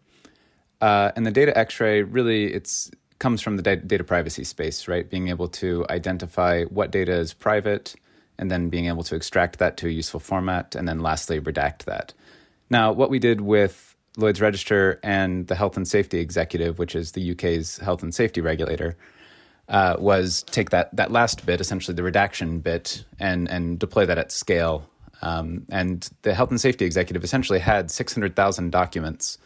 Uh, 0.81 1.11
and 1.17 1.27
the 1.27 1.33
Data 1.33 1.59
X-ray 1.59 2.03
really 2.03 2.55
it's 2.55 2.89
comes 3.19 3.41
from 3.41 3.57
the 3.57 3.63
data 3.63 4.05
privacy 4.05 4.45
space, 4.45 4.87
right? 4.87 5.09
Being 5.09 5.29
able 5.29 5.49
to 5.49 5.87
identify 5.91 6.65
what 6.65 6.91
data 6.93 7.13
is 7.13 7.33
private 7.33 7.95
and 8.39 8.51
then 8.51 8.69
being 8.69 8.87
able 8.87 9.03
to 9.05 9.15
extract 9.15 9.59
that 9.59 9.77
to 9.79 9.87
a 9.87 9.91
useful 9.91 10.21
format, 10.21 10.75
and 10.75 10.89
then 10.89 11.01
lastly, 11.01 11.41
redact 11.41 11.85
that. 11.85 12.13
Now, 12.71 12.93
what 12.93 13.11
we 13.11 13.19
did 13.19 13.41
with 13.41 13.97
Lloyd's 14.17 14.41
Register 14.41 14.99
and 15.03 15.47
the 15.47 15.55
Health 15.55 15.77
and 15.77 15.87
Safety 15.87 16.19
Executive, 16.19 16.79
which 16.79 16.95
is 16.95 17.13
the 17.13 17.33
UK's 17.33 17.79
health 17.79 18.03
and 18.03 18.15
safety 18.15 18.41
regulator, 18.41 18.97
uh, 19.69 19.97
was 19.99 20.43
take 20.45 20.71
that 20.71 20.95
that 20.97 21.11
last 21.11 21.47
bit, 21.47 21.61
essentially 21.61 21.95
the 21.95 22.03
redaction 22.03 22.61
bit, 22.61 23.05
and 23.19 23.49
and 23.49 23.79
deploy 23.79 24.07
that 24.07 24.19
at 24.19 24.33
scale. 24.33 24.89
Um, 25.23 25.67
and 25.71 26.09
the 26.23 26.35
Health 26.35 26.51
and 26.51 26.61
Safety 26.61 26.85
Executive 26.85 27.23
essentially 27.23 27.61
had 27.61 27.93
600,000 27.93 28.73
documents 28.73 29.39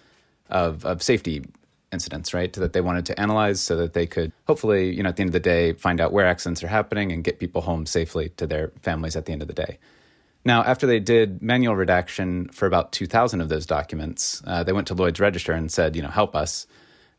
of, 0.49 0.87
of 0.87 1.03
safety 1.03 1.45
incidents, 1.97 2.29
right? 2.33 2.53
That 2.53 2.73
they 2.73 2.81
wanted 2.81 3.07
to 3.07 3.15
analyze 3.19 3.59
so 3.61 3.77
that 3.77 3.93
they 3.93 4.07
could 4.07 4.31
hopefully, 4.47 4.95
you 4.95 5.03
know, 5.03 5.09
at 5.09 5.17
the 5.17 5.23
end 5.23 5.31
of 5.31 5.39
the 5.41 5.49
day, 5.55 5.73
find 5.73 6.01
out 6.01 6.13
where 6.13 6.27
accidents 6.27 6.63
are 6.63 6.69
happening 6.69 7.11
and 7.13 7.25
get 7.25 7.39
people 7.39 7.63
home 7.63 7.87
safely 7.87 8.27
to 8.37 8.47
their 8.47 8.73
families 8.83 9.17
at 9.17 9.25
the 9.27 9.33
end 9.33 9.43
of 9.43 9.49
the 9.49 9.55
day. 9.67 9.79
Now, 10.45 10.63
after 10.63 10.87
they 10.87 11.01
did 11.01 11.43
manual 11.43 11.75
redaction 11.75 12.49
for 12.51 12.67
about 12.67 12.93
2,000 12.93 13.41
of 13.41 13.49
those 13.49 13.67
documents, 13.67 14.43
uh, 14.47 14.63
they 14.63 14.73
went 14.73 14.87
to 14.89 14.95
Lloyd's 14.95 15.19
Register 15.19 15.53
and 15.53 15.73
said, 15.73 15.97
you 15.97 16.03
know, 16.03 16.09
help 16.09 16.37
us. 16.37 16.69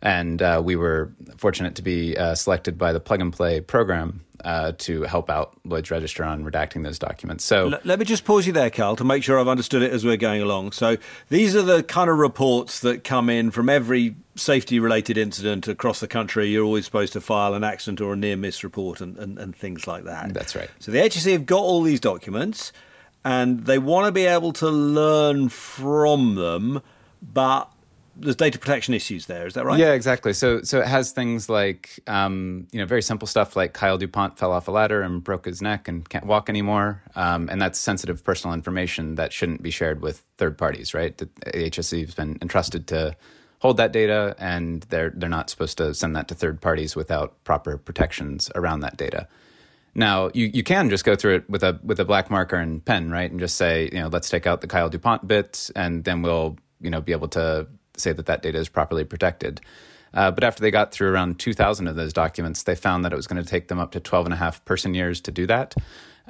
And 0.02 0.42
uh, 0.42 0.62
we 0.64 0.76
were 0.76 1.12
fortunate 1.38 1.76
to 1.76 1.82
be 1.82 2.16
uh, 2.16 2.36
selected 2.36 2.78
by 2.78 2.94
the 2.94 3.00
Plug 3.00 3.20
and 3.20 3.34
Play 3.34 3.62
program 3.62 4.22
uh, 4.46 4.74
to 4.78 5.02
help 5.04 5.30
out 5.30 5.58
Lloyd's 5.66 5.90
Register 5.90 6.24
on 6.24 6.44
redacting 6.44 6.84
those 6.84 7.00
documents. 7.00 7.44
So 7.44 7.72
L- 7.72 7.80
let 7.84 7.98
me 7.98 8.06
just 8.06 8.24
pause 8.24 8.46
you 8.46 8.54
there, 8.54 8.70
Carl, 8.70 8.96
to 8.98 9.04
make 9.04 9.24
sure 9.24 9.40
I've 9.40 9.48
understood 9.48 9.82
it 9.82 9.92
as 9.92 10.06
we're 10.06 10.18
going 10.18 10.42
along. 10.42 10.74
So 10.74 10.98
these 11.30 11.56
are 11.56 11.64
the 11.64 11.82
kind 11.82 12.10
of 12.10 12.20
reports 12.20 12.82
that 12.82 13.04
come 13.04 13.30
in 13.30 13.50
from 13.50 13.70
every 13.70 14.16
safety-related 14.36 15.18
incident 15.18 15.68
across 15.68 16.00
the 16.00 16.08
country. 16.08 16.50
You're 16.50 16.64
always 16.64 16.86
supposed 16.86 17.14
to 17.14 17.22
file 17.22 17.56
an 17.56 17.64
accident 17.64 18.00
or 18.00 18.14
a 18.14 18.16
near-miss 18.16 18.64
report 18.64 19.02
and, 19.02 19.18
and, 19.18 19.40
and 19.40 19.56
things 19.56 19.88
like 19.88 20.04
that. 20.04 20.32
That's 20.34 20.56
right. 20.56 20.70
So 20.80 20.92
the 20.92 21.00
HSE 21.00 21.32
have 21.32 21.48
got 21.48 21.62
all 21.62 21.82
these 21.82 22.00
documents, 22.00 22.72
and 23.26 23.66
they 23.66 23.80
want 23.80 24.06
to 24.06 24.12
be 24.12 24.26
able 24.26 24.54
to 24.54 24.70
learn 24.70 25.50
from 25.50 26.36
them, 26.36 26.84
but 27.22 27.72
there's 28.20 28.36
data 28.36 28.58
protection 28.58 28.94
issues 28.94 29.26
there. 29.28 29.48
Is 29.48 29.54
that 29.54 29.66
right? 29.66 29.80
Yeah, 29.80 29.94
exactly. 29.94 30.34
So 30.34 30.62
so 30.62 30.80
it 30.80 30.88
has 30.88 31.12
things 31.12 31.50
like 31.50 32.00
um, 32.08 32.68
you 32.72 32.80
know 32.80 32.86
very 32.86 33.02
simple 33.02 33.28
stuff 33.28 33.56
like 33.56 33.74
Kyle 33.74 33.98
DuPont 33.98 34.38
fell 34.38 34.52
off 34.52 34.68
a 34.68 34.72
ladder 34.72 35.02
and 35.02 35.24
broke 35.24 35.46
his 35.46 35.62
neck 35.62 35.88
and 35.88 36.08
can't 36.08 36.26
walk 36.26 36.50
anymore, 36.50 37.04
um, 37.16 37.50
and 37.50 37.62
that's 37.62 37.80
sensitive 37.80 38.24
personal 38.24 38.54
information 38.54 39.16
that 39.16 39.32
shouldn't 39.32 39.62
be 39.62 39.72
shared 39.72 40.02
with 40.02 40.24
third 40.38 40.58
parties. 40.58 40.94
Right? 40.94 41.18
The 41.18 41.28
HSE 41.54 42.06
has 42.06 42.16
been 42.16 42.38
entrusted 42.42 42.88
to 42.88 43.16
hold 43.60 43.78
that 43.78 43.92
data, 43.92 44.36
and 44.40 44.84
they're 44.90 45.12
they're 45.16 45.30
not 45.30 45.50
supposed 45.50 45.78
to 45.78 45.94
send 45.94 46.16
that 46.16 46.28
to 46.30 46.36
third 46.36 46.62
parties 46.62 46.96
without 46.96 47.44
proper 47.44 47.78
protections 47.78 48.50
around 48.56 48.82
that 48.82 48.98
data. 48.98 49.28
Now 49.96 50.30
you, 50.34 50.52
you 50.54 50.64
can 50.64 50.90
just 50.90 51.06
go 51.06 51.16
through 51.16 51.36
it 51.36 51.50
with 51.50 51.64
a 51.64 51.80
with 51.84 52.00
a 52.00 52.06
black 52.06 52.30
marker 52.30 52.58
and 52.58 52.84
pen, 52.84 53.12
right, 53.12 53.30
and 53.30 53.40
just 53.40 53.58
say 53.58 53.90
you 53.92 54.00
know 54.00 54.08
let's 54.08 54.30
take 54.30 54.48
out 54.48 54.62
the 54.62 54.68
Kyle 54.68 54.90
DuPont 54.90 55.28
bit, 55.28 55.70
and 55.76 56.04
then 56.04 56.22
we'll 56.22 56.58
you 56.80 56.90
know 56.90 57.02
be 57.02 57.12
able 57.12 57.28
to 57.30 57.68
say 57.98 58.14
that 58.14 58.26
that 58.26 58.42
data 58.42 58.58
is 58.58 58.70
properly 58.70 59.04
protected. 59.04 59.62
Uh, 60.14 60.32
but 60.32 60.44
after 60.44 60.62
they 60.62 60.72
got 60.72 60.92
through 60.92 61.10
around 61.10 61.40
2,000 61.40 61.88
of 61.88 61.96
those 61.96 62.14
documents, 62.14 62.64
they 62.64 62.76
found 62.76 63.04
that 63.06 63.14
it 63.14 63.16
was 63.16 63.28
going 63.28 63.42
to 63.42 63.48
take 63.48 63.68
them 63.68 63.80
up 63.80 63.92
to 63.92 64.00
12 64.00 64.26
and 64.26 64.34
a 64.34 64.38
half 64.38 64.64
person 64.66 64.94
years 64.94 65.22
to 65.22 65.32
do 65.32 65.46
that, 65.46 65.76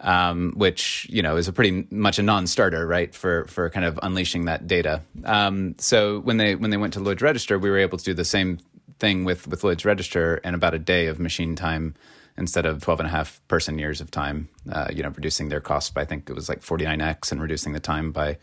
um, 0.02 0.54
which 0.56 1.08
you 1.10 1.22
know 1.22 1.38
is 1.38 1.48
a 1.48 1.54
pretty 1.54 1.88
much 1.92 2.20
a 2.20 2.24
non-starter, 2.24 2.86
right, 2.88 3.14
for 3.14 3.46
for 3.46 3.70
kind 3.70 3.86
of 3.86 4.00
unleashing 4.04 4.46
that 4.46 4.68
data. 4.68 5.02
Um, 5.26 5.76
so 5.78 6.20
when 6.20 6.38
they 6.38 6.56
when 6.56 6.72
they 6.72 6.78
went 6.78 6.94
to 6.94 7.00
Lloyd's 7.00 7.22
Register, 7.22 7.60
we 7.60 7.70
were 7.70 7.78
able 7.78 7.98
to 7.98 8.04
do 8.04 8.14
the 8.14 8.26
same 8.26 8.60
thing 9.00 9.26
with 9.26 9.48
with 9.48 9.64
Lloyd's 9.64 9.86
Register 9.86 10.38
in 10.38 10.54
about 10.54 10.74
a 10.74 10.80
day 10.80 11.08
of 11.08 11.20
machine 11.20 11.56
time 11.56 11.96
instead 12.38 12.66
of 12.68 12.82
12 12.84 13.00
and 13.00 13.08
a 13.08 13.12
half 13.12 13.42
person 13.48 13.80
years 13.80 14.00
of 14.00 14.12
time, 14.12 14.48
uh, 14.72 14.88
you 14.94 15.02
know, 15.02 15.10
reducing 15.10 15.50
their 15.50 15.60
cost 15.60 15.94
by 15.94 16.02
I 16.02 16.06
think 16.06 16.30
it 16.30 16.34
was 16.34 16.50
like 16.50 16.62
49x 16.62 17.32
and 17.32 17.42
reducing 17.42 17.74
the 17.74 17.80
time 17.80 18.12
by 18.12 18.38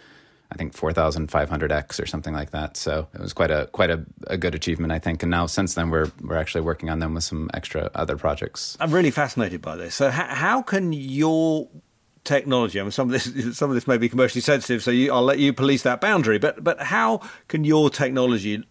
I 0.54 0.56
think 0.56 0.72
4,500x 0.72 2.00
or 2.00 2.06
something 2.06 2.32
like 2.32 2.52
that. 2.52 2.76
So 2.76 3.08
it 3.12 3.20
was 3.20 3.32
quite 3.32 3.50
a 3.50 3.66
quite 3.72 3.90
a, 3.90 4.04
a, 4.28 4.36
good 4.36 4.54
achievement, 4.54 4.92
I 4.92 5.00
think. 5.00 5.22
And 5.24 5.30
now 5.30 5.46
since 5.46 5.74
then, 5.74 5.90
we're 5.90 6.10
we're 6.22 6.36
actually 6.36 6.60
working 6.60 6.90
on 6.90 7.00
them 7.00 7.12
with 7.14 7.24
some 7.24 7.50
extra 7.52 7.90
other 7.94 8.16
projects. 8.16 8.76
I'm 8.78 8.92
really 8.92 9.10
fascinated 9.10 9.60
by 9.60 9.76
this. 9.76 9.96
So 9.96 10.10
how, 10.10 10.26
how 10.26 10.62
can 10.62 10.92
your 10.92 11.68
technology. 12.22 12.80
I 12.80 12.82
mean, 12.82 12.92
some 12.92 13.12
of 13.12 13.12
this 13.12 13.56
some 13.58 13.68
of 13.68 13.74
this 13.74 13.86
may 13.86 13.98
be 13.98 14.08
commercially 14.08 14.40
sensitive, 14.40 14.82
so 14.82 14.90
you, 14.90 15.12
I'll 15.12 15.22
let 15.22 15.38
you 15.38 15.52
police 15.52 15.82
that 15.82 16.00
boundary. 16.00 16.38
But 16.38 16.64
but 16.64 16.80
how 16.80 17.20
can 17.48 17.64
your 17.64 17.90
technology 17.90 18.64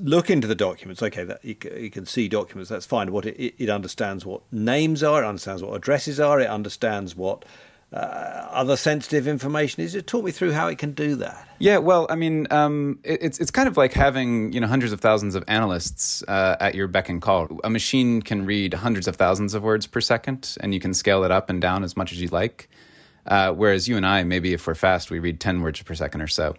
look 0.00 0.30
into 0.30 0.46
the 0.46 0.54
documents? 0.54 1.02
Okay, 1.02 1.24
that 1.24 1.44
you, 1.44 1.56
you 1.76 1.90
can 1.90 2.06
see 2.06 2.28
documents. 2.28 2.70
That's 2.70 2.86
fine. 2.86 3.12
What 3.12 3.26
it, 3.26 3.54
it, 3.58 3.68
understands 3.68 4.26
what 4.26 4.42
names 4.52 5.02
are, 5.02 5.22
it 5.22 5.26
understands 5.26 5.62
what 5.62 5.74
addresses 5.74 6.18
are, 6.18 6.40
it 6.40 6.48
understands 6.48 7.14
what 7.14 7.44
uh, 7.92 7.96
other 7.96 8.76
sensitive 8.76 9.26
information 9.26 9.82
is. 9.82 9.94
It 9.94 10.06
talk 10.06 10.24
me 10.24 10.30
through 10.30 10.52
how 10.52 10.68
it 10.68 10.78
can 10.78 10.92
do 10.92 11.16
that. 11.16 11.48
Yeah, 11.58 11.78
well, 11.78 12.06
I 12.10 12.16
mean, 12.16 12.46
um, 12.50 12.98
it, 13.02 13.22
it's 13.22 13.38
it's 13.38 13.50
kind 13.50 13.68
of 13.68 13.76
like 13.76 13.92
having 13.92 14.52
you 14.52 14.60
know 14.60 14.66
hundreds 14.66 14.92
of 14.92 15.00
thousands 15.00 15.34
of 15.34 15.44
analysts 15.48 16.22
uh, 16.28 16.56
at 16.60 16.74
your 16.74 16.86
beck 16.86 17.08
and 17.08 17.22
call. 17.22 17.48
A 17.64 17.70
machine 17.70 18.20
can 18.20 18.44
read 18.44 18.74
hundreds 18.74 19.08
of 19.08 19.16
thousands 19.16 19.54
of 19.54 19.62
words 19.62 19.86
per 19.86 20.00
second, 20.00 20.56
and 20.60 20.74
you 20.74 20.80
can 20.80 20.92
scale 20.92 21.24
it 21.24 21.30
up 21.30 21.48
and 21.48 21.60
down 21.60 21.82
as 21.82 21.96
much 21.96 22.12
as 22.12 22.20
you 22.20 22.28
like. 22.28 22.68
Uh, 23.26 23.52
whereas 23.52 23.88
you 23.88 23.96
and 23.96 24.06
I, 24.06 24.22
maybe 24.22 24.52
if 24.52 24.66
we're 24.66 24.74
fast, 24.74 25.10
we 25.10 25.18
read 25.18 25.40
ten 25.40 25.60
words 25.62 25.82
per 25.82 25.94
second 25.94 26.20
or 26.20 26.28
so. 26.28 26.56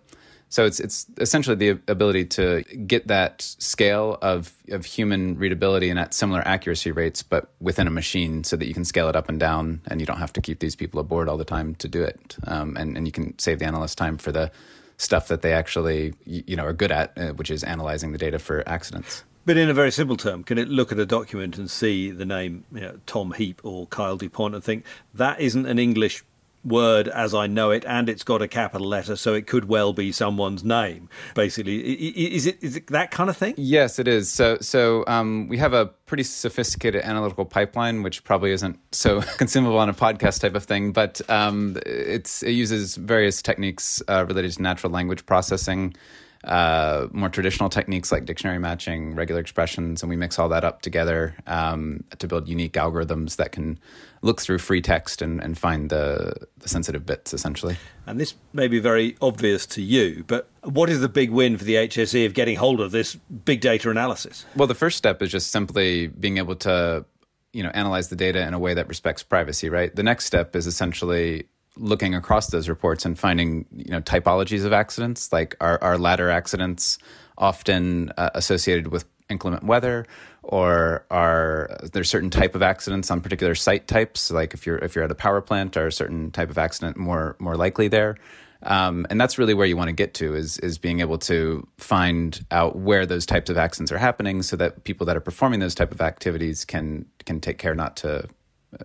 So 0.49 0.65
it's 0.65 0.79
it's 0.79 1.05
essentially 1.17 1.55
the 1.55 1.79
ability 1.87 2.25
to 2.25 2.63
get 2.63 3.07
that 3.07 3.41
scale 3.41 4.17
of 4.21 4.51
of 4.69 4.83
human 4.83 5.37
readability 5.37 5.89
and 5.89 5.99
at 5.99 6.13
similar 6.13 6.41
accuracy 6.47 6.91
rates, 6.91 7.21
but 7.21 7.51
within 7.61 7.85
a 7.85 7.91
machine, 7.91 8.43
so 8.43 8.57
that 8.57 8.67
you 8.67 8.73
can 8.73 8.83
scale 8.83 9.07
it 9.09 9.15
up 9.15 9.29
and 9.29 9.39
down, 9.39 9.81
and 9.87 9.99
you 9.99 10.07
don't 10.07 10.17
have 10.17 10.33
to 10.33 10.41
keep 10.41 10.59
these 10.59 10.75
people 10.75 10.99
aboard 10.99 11.29
all 11.29 11.37
the 11.37 11.45
time 11.45 11.75
to 11.75 11.87
do 11.87 12.01
it, 12.01 12.35
um, 12.47 12.75
and 12.77 12.97
and 12.97 13.05
you 13.05 13.11
can 13.11 13.37
save 13.37 13.59
the 13.59 13.65
analyst 13.65 13.97
time 13.97 14.17
for 14.17 14.31
the 14.31 14.51
stuff 14.97 15.27
that 15.27 15.43
they 15.43 15.53
actually 15.53 16.13
you 16.25 16.55
know 16.55 16.65
are 16.65 16.73
good 16.73 16.91
at, 16.91 17.15
uh, 17.17 17.31
which 17.33 17.51
is 17.51 17.63
analyzing 17.63 18.11
the 18.11 18.17
data 18.17 18.39
for 18.39 18.67
accidents. 18.67 19.23
But 19.45 19.57
in 19.57 19.69
a 19.69 19.73
very 19.73 19.91
simple 19.91 20.17
term, 20.17 20.43
can 20.43 20.57
it 20.57 20.67
look 20.67 20.91
at 20.91 20.99
a 20.99 21.05
document 21.05 21.57
and 21.57 21.71
see 21.71 22.11
the 22.11 22.25
name 22.25 22.65
you 22.71 22.81
know, 22.81 22.99
Tom 23.05 23.31
Heap 23.31 23.61
or 23.63 23.87
Kyle 23.87 24.17
DuPont 24.17 24.53
and 24.53 24.63
think 24.63 24.85
that 25.13 25.39
isn't 25.39 25.65
an 25.65 25.79
English 25.79 26.23
word 26.63 27.07
as 27.07 27.33
I 27.33 27.47
know 27.47 27.71
it, 27.71 27.85
and 27.85 28.09
it's 28.09 28.23
got 28.23 28.41
a 28.41 28.47
capital 28.47 28.87
letter, 28.87 29.15
so 29.15 29.33
it 29.33 29.47
could 29.47 29.65
well 29.65 29.93
be 29.93 30.11
someone's 30.11 30.63
name. 30.63 31.09
Basically, 31.35 31.79
is 31.79 32.45
it 32.45 32.57
is 32.61 32.75
it 32.75 32.87
that 32.87 33.11
kind 33.11 33.29
of 33.29 33.37
thing? 33.37 33.53
Yes, 33.57 33.99
it 33.99 34.07
is. 34.07 34.29
So 34.29 34.57
so 34.61 35.03
um, 35.07 35.47
we 35.47 35.57
have 35.57 35.73
a 35.73 35.87
pretty 36.05 36.23
sophisticated 36.23 37.03
analytical 37.03 37.45
pipeline, 37.45 38.03
which 38.03 38.23
probably 38.23 38.51
isn't 38.51 38.79
so 38.91 39.21
consumable 39.37 39.77
on 39.77 39.89
a 39.89 39.93
podcast 39.93 40.41
type 40.41 40.55
of 40.55 40.63
thing, 40.63 40.91
but 40.91 41.21
um, 41.29 41.77
it's 41.85 42.43
it 42.43 42.51
uses 42.51 42.95
various 42.95 43.41
techniques 43.41 44.01
uh, 44.07 44.25
related 44.27 44.53
to 44.53 44.61
natural 44.61 44.91
language 44.91 45.25
processing 45.25 45.95
uh, 46.43 47.07
more 47.11 47.29
traditional 47.29 47.69
techniques 47.69 48.11
like 48.11 48.25
dictionary 48.25 48.59
matching, 48.59 49.13
regular 49.15 49.41
expressions, 49.41 50.01
and 50.01 50.09
we 50.09 50.15
mix 50.15 50.39
all 50.39 50.49
that 50.49 50.63
up 50.63 50.81
together 50.81 51.35
um, 51.47 52.03
to 52.17 52.27
build 52.27 52.47
unique 52.47 52.73
algorithms 52.73 53.35
that 53.35 53.51
can 53.51 53.77
look 54.21 54.41
through 54.41 54.57
free 54.57 54.81
text 54.81 55.21
and, 55.21 55.41
and 55.41 55.57
find 55.57 55.89
the, 55.89 56.33
the 56.59 56.69
sensitive 56.69 57.05
bits, 57.05 57.33
essentially. 57.33 57.77
And 58.05 58.19
this 58.19 58.35
may 58.53 58.67
be 58.67 58.79
very 58.79 59.17
obvious 59.21 59.65
to 59.67 59.81
you, 59.81 60.23
but 60.27 60.49
what 60.63 60.89
is 60.89 61.01
the 61.01 61.09
big 61.09 61.29
win 61.29 61.57
for 61.57 61.65
the 61.65 61.75
HSE 61.75 62.25
of 62.25 62.33
getting 62.33 62.55
hold 62.55 62.79
of 62.79 62.91
this 62.91 63.15
big 63.15 63.59
data 63.59 63.89
analysis? 63.89 64.45
Well, 64.55 64.67
the 64.67 64.75
first 64.75 64.97
step 64.97 65.21
is 65.21 65.31
just 65.31 65.51
simply 65.51 66.07
being 66.07 66.37
able 66.37 66.55
to 66.57 67.05
you 67.51 67.63
know 67.63 67.69
analyze 67.69 68.09
the 68.09 68.15
data 68.15 68.45
in 68.47 68.53
a 68.53 68.59
way 68.59 68.75
that 68.75 68.87
respects 68.87 69.23
privacy 69.23 69.69
right 69.69 69.95
the 69.95 70.03
next 70.03 70.25
step 70.25 70.55
is 70.55 70.67
essentially 70.67 71.47
looking 71.79 72.13
across 72.13 72.47
those 72.47 72.69
reports 72.69 73.05
and 73.05 73.17
finding 73.17 73.65
you 73.75 73.91
know 73.91 74.01
typologies 74.01 74.65
of 74.65 74.73
accidents 74.73 75.31
like 75.33 75.55
are, 75.61 75.81
are 75.81 75.97
ladder 75.97 76.29
accidents 76.29 76.99
often 77.37 78.11
uh, 78.17 78.29
associated 78.35 78.89
with 78.89 79.05
inclement 79.29 79.63
weather? 79.63 80.05
Or 80.43 81.05
are 81.11 81.69
there 81.93 82.03
certain 82.03 82.29
type 82.29 82.55
of 82.55 82.63
accidents 82.63 83.11
on 83.11 83.21
particular 83.21 83.55
site 83.55 83.87
types? 83.87 84.31
Like 84.31 84.53
if 84.53 84.65
you're 84.65 84.77
if 84.79 84.95
you're 84.95 85.03
at 85.03 85.11
a 85.11 85.15
power 85.15 85.41
plant 85.41 85.77
or 85.77 85.87
a 85.87 85.91
certain 85.91 86.31
type 86.31 86.49
of 86.49 86.57
accident 86.57 86.97
more 86.97 87.35
more 87.39 87.55
likely 87.55 87.87
there? 87.87 88.17
Um, 88.63 89.07
and 89.09 89.21
that's 89.21 89.37
really 89.37 89.53
where 89.53 89.65
you 89.65 89.77
want 89.77 89.87
to 89.87 89.93
get 89.93 90.13
to 90.15 90.35
is 90.35 90.57
is 90.59 90.77
being 90.77 90.99
able 90.99 91.17
to 91.19 91.67
find 91.77 92.45
out 92.51 92.75
where 92.75 93.05
those 93.05 93.25
types 93.25 93.49
of 93.49 93.57
accidents 93.57 93.91
are 93.91 93.97
happening 93.97 94.41
so 94.41 94.55
that 94.57 94.83
people 94.83 95.05
that 95.05 95.15
are 95.15 95.21
performing 95.21 95.59
those 95.59 95.75
type 95.75 95.91
of 95.91 96.01
activities 96.01 96.65
can 96.65 97.05
can 97.25 97.39
take 97.39 97.57
care 97.57 97.75
not 97.75 97.95
to 97.97 98.27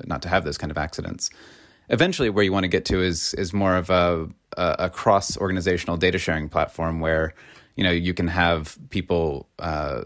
not 0.07 0.23
to 0.23 0.29
have 0.29 0.45
those 0.45 0.59
kind 0.59 0.71
of 0.71 0.79
accidents 0.79 1.31
eventually 1.88 2.31
where 2.31 2.45
you 2.45 2.53
want 2.53 2.64
to 2.64 2.69
get 2.69 2.85
to 2.87 3.03
is 3.03 3.35
is 3.35 3.53
more 3.53 3.76
of 3.76 3.91
a 3.91 4.29
a, 4.57 4.88
cross 4.88 5.37
organizational 5.37 5.97
data 5.97 6.19
sharing 6.19 6.49
platform 6.49 7.00
where 7.00 7.35
you 7.76 7.85
know 7.85 7.91
you 7.91 8.14
can 8.14 8.29
have 8.29 8.79
people 8.91 9.49
uh, 9.59 10.03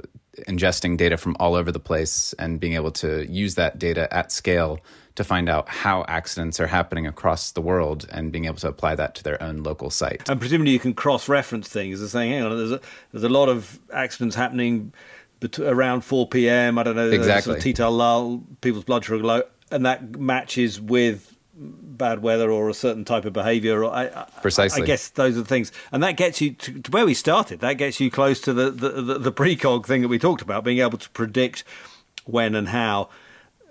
ingesting 0.46 0.96
data 0.96 1.16
from 1.16 1.36
all 1.38 1.54
over 1.54 1.72
the 1.72 1.80
place 1.80 2.32
and 2.38 2.60
being 2.60 2.74
able 2.74 2.90
to 2.92 3.30
use 3.30 3.56
that 3.56 3.78
data 3.78 4.12
at 4.14 4.32
scale 4.32 4.78
to 5.16 5.24
find 5.24 5.48
out 5.48 5.68
how 5.68 6.04
accidents 6.06 6.60
are 6.60 6.66
happening 6.68 7.06
across 7.06 7.50
the 7.50 7.60
world 7.60 8.06
and 8.12 8.30
being 8.30 8.44
able 8.44 8.56
to 8.56 8.68
apply 8.68 8.94
that 8.94 9.16
to 9.16 9.24
their 9.24 9.42
own 9.42 9.64
local 9.64 9.90
site. 9.90 10.28
And 10.28 10.38
presumably 10.38 10.72
you 10.72 10.78
can 10.78 10.94
cross-reference 10.94 11.68
things. 11.68 12.00
As 12.00 12.12
saying, 12.12 12.30
hang 12.30 12.44
on, 12.44 12.56
there's 12.56 12.70
a, 12.70 12.80
there's 13.10 13.24
a 13.24 13.28
lot 13.28 13.48
of 13.48 13.80
accidents 13.92 14.36
happening 14.36 14.92
bet- 15.40 15.58
around 15.58 16.02
4 16.02 16.28
p.m. 16.28 16.78
I 16.78 16.84
don't 16.84 16.94
know, 16.94 17.10
exactly. 17.10 17.60
Sort 17.60 17.80
of 17.80 17.92
lull, 17.94 18.44
people's 18.60 18.84
blood 18.84 19.04
sugar 19.04 19.24
low, 19.24 19.42
and 19.72 19.84
that 19.86 20.20
matches 20.20 20.80
with 20.80 21.36
bad 21.58 22.22
weather 22.22 22.50
or 22.50 22.68
a 22.68 22.74
certain 22.74 23.04
type 23.04 23.24
of 23.24 23.32
behaviour. 23.32 23.84
I, 23.84 24.26
Precisely. 24.42 24.82
I, 24.82 24.84
I, 24.84 24.86
guess 24.86 25.10
those 25.10 25.36
are 25.36 25.42
the 25.42 25.48
things, 25.48 25.72
and 25.92 26.02
that 26.02 26.16
gets 26.16 26.40
you 26.40 26.52
to, 26.52 26.80
to 26.80 26.90
where 26.90 27.04
we 27.04 27.14
started. 27.14 27.60
That 27.60 27.74
gets 27.74 28.00
you 28.00 28.10
close 28.10 28.40
to 28.42 28.52
the, 28.52 28.70
the, 28.70 28.88
the, 29.02 29.18
the 29.18 29.32
precog 29.32 29.86
thing 29.86 30.02
that 30.02 30.08
we 30.08 30.18
talked 30.18 30.42
about, 30.42 30.64
being 30.64 30.78
able 30.78 30.98
to 30.98 31.10
predict 31.10 31.64
when 32.24 32.54
and 32.54 32.68
how 32.68 33.08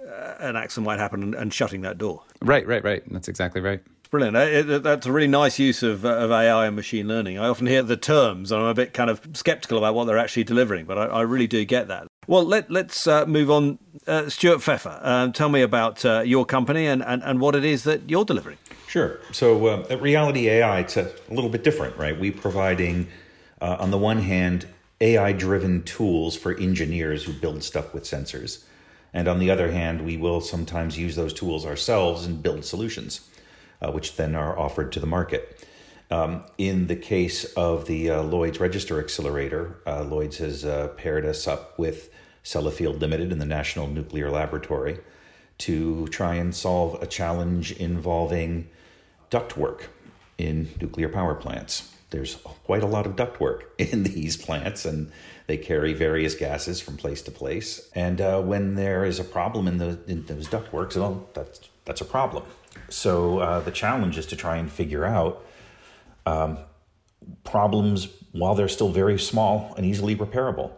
uh, 0.07 0.35
an 0.39 0.55
accident 0.55 0.85
might 0.85 0.99
happen 0.99 1.23
and, 1.23 1.35
and, 1.35 1.53
shutting 1.53 1.81
that 1.81 1.97
door. 1.97 2.23
Right, 2.41 2.65
right, 2.65 2.83
right. 2.83 3.03
That's 3.11 3.27
exactly 3.27 3.61
right. 3.61 3.81
Brilliant. 4.09 4.37
It, 4.37 4.69
it, 4.69 4.83
that's 4.83 5.05
a 5.05 5.11
really 5.11 5.27
nice 5.27 5.59
use 5.59 5.83
of, 5.83 6.05
uh, 6.05 6.09
of 6.09 6.31
AI 6.31 6.67
and 6.67 6.75
machine 6.75 7.07
learning. 7.07 7.37
I 7.37 7.47
often 7.47 7.67
hear 7.67 7.83
the 7.83 7.97
terms, 7.97 8.51
and 8.51 8.61
I'm 8.61 8.67
a 8.67 8.73
bit 8.73 8.93
kind 8.93 9.09
of 9.09 9.21
skeptical 9.33 9.77
about 9.77 9.95
what 9.95 10.05
they're 10.05 10.17
actually 10.17 10.45
delivering, 10.45 10.85
but 10.85 10.97
I, 10.97 11.05
I 11.05 11.21
really 11.21 11.47
do 11.47 11.63
get 11.65 11.87
that. 11.89 12.07
Well, 12.27 12.43
let, 12.43 12.69
us 12.69 13.07
uh, 13.07 13.25
move 13.25 13.49
on. 13.49 13.79
Uh, 14.05 14.29
Stuart 14.29 14.59
Feffer, 14.59 14.99
uh, 15.01 15.31
tell 15.31 15.47
me 15.47 15.61
about 15.61 16.03
uh, 16.03 16.21
your 16.25 16.45
company 16.45 16.85
and, 16.85 17.01
and, 17.01 17.23
and 17.23 17.39
what 17.39 17.55
it 17.55 17.63
is 17.63 17.83
that 17.85 18.09
you're 18.09 18.25
delivering. 18.25 18.57
Sure. 18.87 19.19
So 19.31 19.65
uh, 19.67 19.87
at 19.89 20.01
Reality 20.01 20.49
AI, 20.49 20.79
it's 20.79 20.97
a, 20.97 21.09
a, 21.29 21.33
little 21.33 21.49
bit 21.49 21.63
different, 21.63 21.95
right? 21.97 22.17
We're 22.17 22.33
providing, 22.33 23.07
uh, 23.61 23.77
on 23.79 23.91
the 23.91 23.97
one 23.97 24.19
hand, 24.19 24.67
AI 24.99 25.31
driven 25.31 25.83
tools 25.83 26.35
for 26.35 26.53
engineers 26.57 27.23
who 27.23 27.33
build 27.33 27.63
stuff 27.63 27.93
with 27.93 28.03
sensors. 28.03 28.65
And 29.13 29.29
on 29.29 29.39
the 29.39 29.49
other 29.49 29.71
hand, 29.71 30.05
we 30.05 30.17
will 30.17 30.41
sometimes 30.41 30.97
use 30.97 31.15
those 31.15 31.33
tools 31.33 31.65
ourselves 31.65 32.25
and 32.25 32.43
build 32.43 32.65
solutions, 32.65 33.29
which 33.81 34.17
then 34.17 34.35
are 34.35 34.57
offered 34.59 34.91
to 34.91 34.99
the 34.99 35.07
market. 35.07 35.65
Um, 36.09 36.43
in 36.57 36.87
the 36.87 36.95
case 36.95 37.43
of 37.55 37.85
the 37.85 38.09
uh, 38.09 38.23
Lloyd's 38.23 38.59
Register 38.59 38.99
Accelerator, 38.99 39.79
uh, 39.85 40.03
Lloyd's 40.03 40.37
has 40.37 40.63
uh, 40.63 40.89
paired 40.89 41.25
us 41.25 41.47
up 41.47 41.77
with 41.77 42.09
Sellafield 42.43 43.01
Limited 43.01 43.31
in 43.31 43.39
the 43.39 43.45
National 43.45 43.87
Nuclear 43.87 44.29
Laboratory 44.29 44.99
to 45.57 46.07
try 46.07 46.35
and 46.35 46.55
solve 46.55 47.01
a 47.01 47.07
challenge 47.07 47.71
involving 47.73 48.69
ductwork 49.29 49.81
in 50.37 50.69
nuclear 50.79 51.09
power 51.09 51.35
plants. 51.35 51.93
There's 52.09 52.35
quite 52.35 52.83
a 52.83 52.87
lot 52.87 53.05
of 53.05 53.17
ductwork 53.17 53.63
in 53.77 54.03
these 54.03 54.37
plants, 54.37 54.85
and 54.85 55.11
they 55.47 55.57
carry 55.57 55.93
various 55.93 56.35
gases 56.35 56.79
from 56.79 56.95
place 56.95 57.21
to 57.23 57.31
place. 57.31 57.89
And 57.93 58.21
uh, 58.21 58.41
when 58.41 58.75
there 58.75 59.03
is 59.03 59.19
a 59.19 59.25
problem 59.25 59.67
in, 59.67 59.77
the, 59.77 59.99
in 60.07 60.25
those 60.25 60.47
ductworks, 60.47 60.95
well, 60.95 61.27
that's 61.33 61.59
that's 61.83 62.01
a 62.01 62.05
problem. 62.05 62.43
So 62.89 63.39
uh, 63.39 63.59
the 63.61 63.71
challenge 63.71 64.17
is 64.17 64.25
to 64.27 64.35
try 64.35 64.57
and 64.57 64.69
figure 64.69 65.05
out 65.05 65.45
um, 66.27 66.57
problems 67.43 68.09
while 68.33 68.53
they're 68.53 68.67
still 68.67 68.89
very 68.89 69.17
small 69.17 69.73
and 69.77 69.85
easily 69.85 70.15
repairable. 70.15 70.71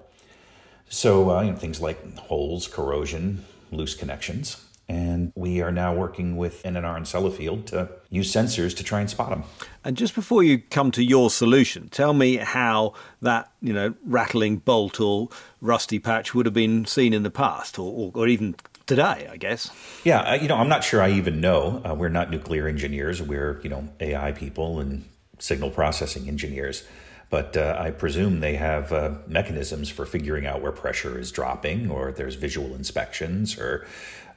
So, 0.89 1.31
uh, 1.31 1.41
you 1.41 1.51
know, 1.51 1.57
things 1.57 1.81
like 1.81 2.17
holes, 2.17 2.67
corrosion, 2.67 3.45
loose 3.71 3.95
connections. 3.95 4.65
And 4.88 5.31
we 5.35 5.62
are 5.62 5.71
now 5.71 5.93
working 5.93 6.35
with 6.35 6.63
NNL 6.63 6.97
and 6.97 7.05
Sellafield 7.05 7.67
to 7.67 7.89
use 8.09 8.33
sensors 8.33 8.75
to 8.77 8.83
try 8.83 8.99
and 8.99 9.07
spot 9.07 9.29
them. 9.29 9.43
And 9.83 9.95
just 9.95 10.15
before 10.15 10.41
you 10.41 10.57
come 10.57 10.89
to 10.91 11.03
your 11.03 11.29
solution, 11.29 11.89
tell 11.89 12.13
me 12.13 12.38
how 12.38 12.93
that, 13.21 13.51
you 13.62 13.71
know, 13.71 13.93
rattling 14.03 14.57
bolt 14.57 14.99
or 14.99 15.29
rusty 15.62 15.99
patch 15.99 16.33
would 16.33 16.47
have 16.47 16.55
been 16.55 16.85
seen 16.85 17.13
in 17.13 17.21
the 17.21 17.29
past 17.29 17.77
or, 17.77 17.91
or, 17.91 18.12
or 18.15 18.27
even 18.27 18.55
today, 18.88 19.29
I 19.31 19.38
guess. 19.38 19.69
Yeah, 20.03 20.33
you 20.33 20.47
know, 20.47 20.55
I'm 20.55 20.69
not 20.69 20.83
sure 20.83 21.03
I 21.03 21.12
even 21.12 21.39
know. 21.39 21.83
Uh, 21.88 21.93
we're 21.93 22.09
not 22.09 22.31
nuclear 22.31 22.67
engineers. 22.67 23.21
We're, 23.21 23.62
you 23.62 23.69
know, 23.69 23.88
AI 23.99 24.31
people 24.31 24.79
and 24.79 25.03
signal 25.39 25.71
processing 25.71 26.28
engineers. 26.28 26.84
But 27.30 27.56
uh, 27.56 27.78
I 27.80 27.91
presume 27.91 28.39
they 28.39 28.56
have 28.56 28.91
uh, 28.91 29.12
mechanisms 29.28 29.89
for 29.89 30.06
figuring 30.06 30.47
out 30.47 30.62
where 30.62 30.71
pressure 30.71 31.19
is 31.19 31.32
dropping, 31.32 31.91
or 31.91 32.12
there's 32.12 32.36
visual 32.36 32.73
inspections, 32.73 33.58
or 33.58 33.86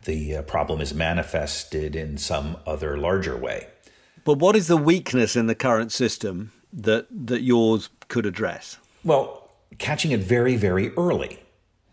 the 0.05 0.37
uh, 0.37 0.43
problem 0.43 0.81
is 0.81 0.93
manifested 0.93 1.97
in 1.97 2.19
some 2.19 2.59
other 2.67 2.99
larger 2.99 3.37
way. 3.37 3.69
But 4.25 4.39
what 4.39 4.57
is 4.57 4.67
the 4.67 4.77
weakness 4.77 5.37
in 5.37 5.47
the 5.47 5.55
current 5.55 5.91
system 5.91 6.53
that, 6.73 7.07
that 7.11 7.43
yours 7.43 7.89
could 8.09 8.27
address? 8.27 8.79
Well, 9.05 9.51
catching 9.79 10.11
it 10.11 10.21
very, 10.21 10.57
very 10.57 10.91
early 10.97 11.39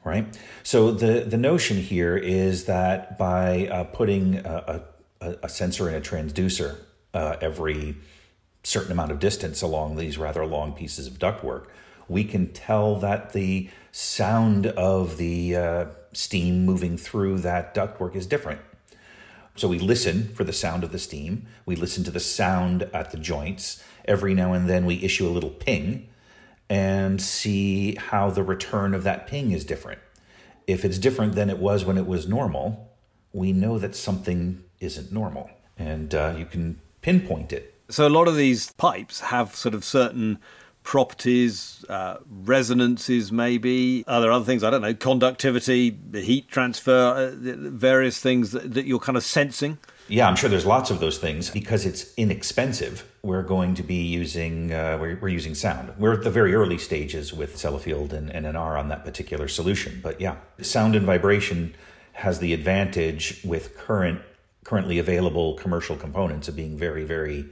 right? 0.04 0.38
So 0.64 0.92
the 0.92 1.22
the 1.22 1.38
notion 1.38 1.78
here 1.78 2.18
is 2.18 2.66
that 2.66 3.18
by 3.18 3.68
uh, 3.68 3.84
putting 3.86 4.38
a, 4.38 4.84
a, 5.22 5.36
a, 5.44 5.50
sensor 5.50 5.90
in 5.90 5.96
a 5.96 6.02
transducer 6.02 6.78
uh, 7.14 7.36
every 7.42 7.96
certain 8.64 8.92
amount 8.92 9.12
of 9.12 9.20
distance 9.20 9.62
along 9.62 9.96
these 9.96 10.18
rather 10.18 10.46
long 10.46 10.74
pieces 10.74 11.08
of 11.08 11.20
ductwork, 11.20 11.68
we 12.08 12.24
can 12.24 12.52
tell 12.52 12.96
that 12.98 13.34
the 13.34 13.70
sound 13.92 14.68
of 14.68 15.18
the 15.18 15.56
uh, 15.56 15.86
steam 16.14 16.66
moving 16.66 16.98
through 16.98 17.40
that 17.40 17.74
ductwork 17.74 18.16
is 18.16 18.26
different. 18.26 18.60
So 19.56 19.68
we 19.68 19.80
listen 19.80 20.30
for 20.30 20.44
the 20.44 20.54
sound 20.54 20.84
of 20.84 20.92
the 20.92 21.00
steam. 21.00 21.46
We 21.66 21.76
listen 21.76 22.04
to 22.06 22.12
the 22.12 22.20
sound 22.20 22.84
at 22.94 23.12
the 23.12 23.18
joints. 23.18 23.84
Every 24.06 24.34
now 24.34 24.54
and 24.54 24.70
then 24.70 24.86
we 24.86 25.04
issue 25.04 25.28
a 25.28 25.30
little 25.32 25.50
ping 25.50 26.08
and 26.70 27.22
see 27.22 27.96
how 27.96 28.30
the 28.30 28.44
return 28.44 28.94
of 28.94 29.04
that 29.04 29.28
ping 29.28 29.52
is 29.52 29.66
different. 29.66 30.00
If 30.66 30.86
it's 30.86 30.98
different 30.98 31.36
than 31.36 31.50
it 31.50 31.58
was 31.58 31.84
when 31.84 31.98
it 31.98 32.08
was 32.08 32.28
normal, 32.28 32.92
we 33.34 33.52
know 33.52 33.78
that 33.80 33.96
something 33.96 34.64
isn't 34.80 35.12
normal. 35.12 35.50
And 35.78 36.14
uh, 36.14 36.36
you 36.38 36.46
can 36.46 36.80
pinpoint 37.02 37.52
it 37.52 37.79
so 37.90 38.08
a 38.08 38.10
lot 38.10 38.28
of 38.28 38.36
these 38.36 38.72
pipes 38.74 39.20
have 39.20 39.56
sort 39.56 39.74
of 39.74 39.84
certain 39.84 40.40
properties, 40.84 41.86
uh, 41.90 42.18
resonances, 42.28 43.32
maybe. 43.32 44.04
Are 44.08 44.22
there 44.22 44.32
other 44.32 44.46
things? 44.46 44.64
I 44.64 44.70
don't 44.70 44.82
know, 44.82 44.94
conductivity, 44.94 45.98
heat 46.14 46.48
transfer, 46.50 46.92
uh, 46.92 47.32
various 47.36 48.20
things 48.20 48.52
that, 48.52 48.74
that, 48.74 48.86
you're 48.86 49.00
kind 49.00 49.18
of 49.18 49.24
sensing? 49.24 49.78
Yeah, 50.08 50.28
I'm 50.28 50.36
sure 50.36 50.50
there's 50.50 50.66
lots 50.66 50.90
of 50.90 51.00
those 51.00 51.20
things. 51.20 51.52
Because 51.52 51.86
it's 51.86 52.12
inexpensive, 52.16 53.06
we're 53.22 53.44
going 53.44 53.76
to 53.76 53.84
be 53.84 54.02
using 54.02 54.74
uh, 54.74 54.98
we're, 55.00 55.20
we're, 55.22 55.30
using 55.30 55.54
sound. 55.54 55.94
We're 56.00 56.14
at 56.14 56.24
the 56.24 56.32
very 56.32 56.56
early 56.56 56.80
stages 56.80 57.34
with 57.34 57.56
Sellafield 57.56 58.12
and 58.12 58.32
NNL 58.32 58.80
on 58.80 58.90
that 58.90 59.06
particular 59.06 59.48
solution. 59.48 60.00
But 60.02 60.20
yeah, 60.20 60.38
sound 60.62 60.96
and 60.96 61.06
vibration 61.06 61.76
has 62.14 62.40
the 62.40 62.54
advantage 62.54 63.42
with 63.44 63.78
current 63.78 64.22
currently 64.64 65.00
available 65.00 65.54
commercial 65.56 65.96
components 65.96 66.48
of 66.48 66.56
being 66.56 66.78
very, 66.78 67.04
very 67.04 67.46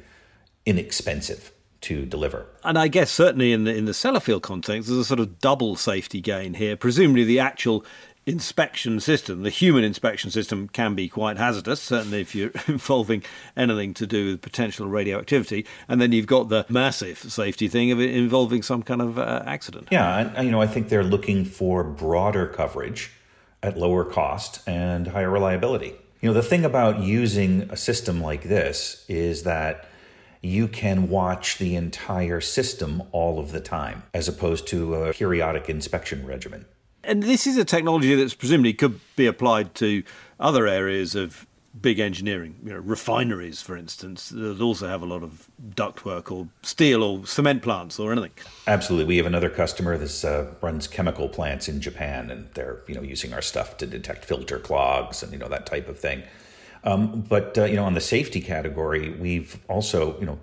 inexpensive 0.68 1.52
to 1.80 2.06
deliver. 2.06 2.46
And 2.64 2.78
I 2.78 2.88
guess 2.88 3.10
certainly 3.10 3.54
in 3.54 3.64
the 3.64 3.74
in 3.74 3.86
the 3.86 3.94
Sellafield 3.94 4.42
context, 4.42 4.88
there's 4.88 5.00
a 5.00 5.06
sort 5.06 5.20
of 5.20 5.40
double 5.40 5.76
safety 5.76 6.22
gain 6.22 6.54
here. 6.56 6.76
Presumably, 6.76 7.24
the 7.24 7.40
actual 7.40 7.86
inspection 8.26 9.00
system, 9.00 9.44
the 9.44 9.50
human 9.50 9.86
inspection 9.86 10.30
system, 10.30 10.68
can 10.68 10.96
be 10.96 11.08
quite 11.08 11.38
hazardous, 11.38 11.82
certainly 11.82 12.20
if 12.20 12.36
you're 12.36 12.52
involving 12.68 13.24
anything 13.56 13.94
to 13.94 14.06
do 14.06 14.32
with 14.32 14.42
potential 14.42 14.88
radioactivity. 14.88 15.66
And 15.88 16.02
then 16.02 16.12
you've 16.12 16.28
got 16.28 16.50
the 16.50 16.66
massive 16.68 17.20
safety 17.20 17.70
thing 17.70 17.92
of 17.92 18.02
involving 18.02 18.64
some 18.64 18.84
kind 18.84 19.02
of 19.02 19.18
uh, 19.18 19.44
accident. 19.46 19.88
Yeah, 19.92 20.34
and, 20.36 20.46
you 20.46 20.52
know, 20.52 20.62
I 20.62 20.68
think 20.68 20.90
they're 20.90 21.06
looking 21.06 21.46
for 21.46 21.86
broader 21.86 22.48
coverage 22.48 23.12
at 23.64 23.78
lower 23.78 24.04
cost 24.04 24.68
and 24.68 25.08
higher 25.08 25.30
reliability. 25.30 25.96
You 26.20 26.30
know, 26.30 26.34
the 26.34 26.44
thing 26.44 26.66
about 26.66 27.00
using 27.00 27.70
a 27.70 27.78
system 27.78 28.22
like 28.22 28.44
this 28.44 29.06
is 29.08 29.44
that 29.44 29.88
you 30.42 30.68
can 30.68 31.10
watch 31.10 31.58
the 31.58 31.76
entire 31.76 32.42
system 32.42 33.04
all 33.12 33.40
of 33.40 33.52
the 33.52 33.60
time, 33.60 34.04
as 34.14 34.28
opposed 34.28 34.68
to 34.68 34.96
a 34.96 35.14
periodic 35.14 35.70
inspection 35.70 36.26
regimen. 36.26 36.66
And 37.04 37.24
this 37.24 37.48
is 37.48 37.58
a 37.58 37.66
technology 37.66 38.16
that's 38.16 38.34
presumably 38.34 38.74
could 38.74 39.00
be 39.16 39.28
applied 39.28 39.74
to 39.76 40.04
other 40.40 40.68
areas 40.68 41.16
of 41.16 41.48
big 41.82 42.00
engineering, 42.00 42.56
you 42.64 42.74
know, 42.74 42.80
refineries, 42.80 43.62
for 43.62 43.78
instance, 43.78 44.30
that 44.30 44.62
also 44.62 44.88
have 44.88 45.02
a 45.02 45.06
lot 45.06 45.24
of 45.24 45.48
ductwork 45.76 46.32
or 46.32 46.48
steel 46.62 47.04
or 47.04 47.26
cement 47.26 47.62
plants 47.62 48.00
or 48.00 48.12
anything. 48.12 48.32
Absolutely, 48.66 49.06
we 49.06 49.18
have 49.18 49.26
another 49.26 49.50
customer 49.50 49.98
that 49.98 50.26
uh, 50.26 50.54
runs 50.66 50.88
chemical 50.88 51.30
plants 51.30 51.68
in 51.68 51.82
Japan, 51.82 52.30
and 52.32 52.50
they're 52.54 52.82
you 52.88 52.96
know 52.96 53.02
using 53.02 53.34
our 53.34 53.42
stuff 53.42 53.78
to 53.78 53.86
detect 53.86 54.26
filter 54.26 54.60
clogs 54.60 55.24
and 55.24 55.32
you 55.32 55.38
know 55.38 55.50
that 55.50 55.66
type 55.66 55.88
of 55.88 56.00
thing. 56.00 56.24
Um, 56.84 57.22
but 57.22 57.58
uh, 57.58 57.66
you 57.66 57.76
know, 57.76 57.86
on 57.86 57.94
the 57.94 58.02
safety 58.02 58.42
category, 58.42 59.12
we've 59.12 59.60
also 59.68 60.20
you 60.20 60.26
know 60.26 60.40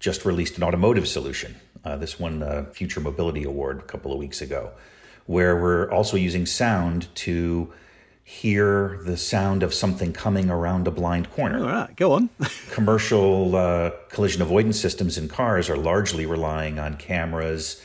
just 0.00 0.24
released 0.24 0.56
an 0.56 0.62
automotive 0.62 1.08
solution. 1.08 1.56
Uh, 1.84 1.96
this 1.96 2.18
won 2.18 2.42
a 2.42 2.64
Future 2.64 3.00
Mobility 3.00 3.44
Award 3.44 3.78
a 3.78 3.82
couple 3.82 4.12
of 4.12 4.18
weeks 4.18 4.40
ago, 4.40 4.72
where 5.26 5.60
we're 5.60 5.90
also 5.90 6.16
using 6.16 6.46
sound 6.46 7.14
to 7.16 7.72
hear 8.24 9.00
the 9.04 9.18
sound 9.18 9.62
of 9.62 9.74
something 9.74 10.12
coming 10.12 10.48
around 10.48 10.88
a 10.88 10.90
blind 10.90 11.30
corner. 11.32 11.58
All 11.62 11.70
right, 11.70 11.94
go 11.94 12.12
on. 12.12 12.30
Commercial 12.70 13.54
uh, 13.54 13.90
collision 14.08 14.40
avoidance 14.40 14.80
systems 14.80 15.18
in 15.18 15.28
cars 15.28 15.68
are 15.68 15.76
largely 15.76 16.24
relying 16.24 16.78
on 16.78 16.96
cameras, 16.96 17.82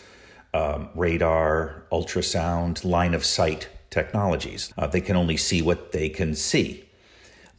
um, 0.53 0.89
radar, 0.95 1.83
ultrasound, 1.91 2.85
line 2.85 3.13
of 3.13 3.25
sight 3.25 3.67
technologies. 3.89 4.73
Uh, 4.77 4.87
they 4.87 5.01
can 5.01 5.17
only 5.17 5.35
see 5.35 5.61
what 5.61 5.91
they 5.91 6.07
can 6.07 6.33
see. 6.33 6.88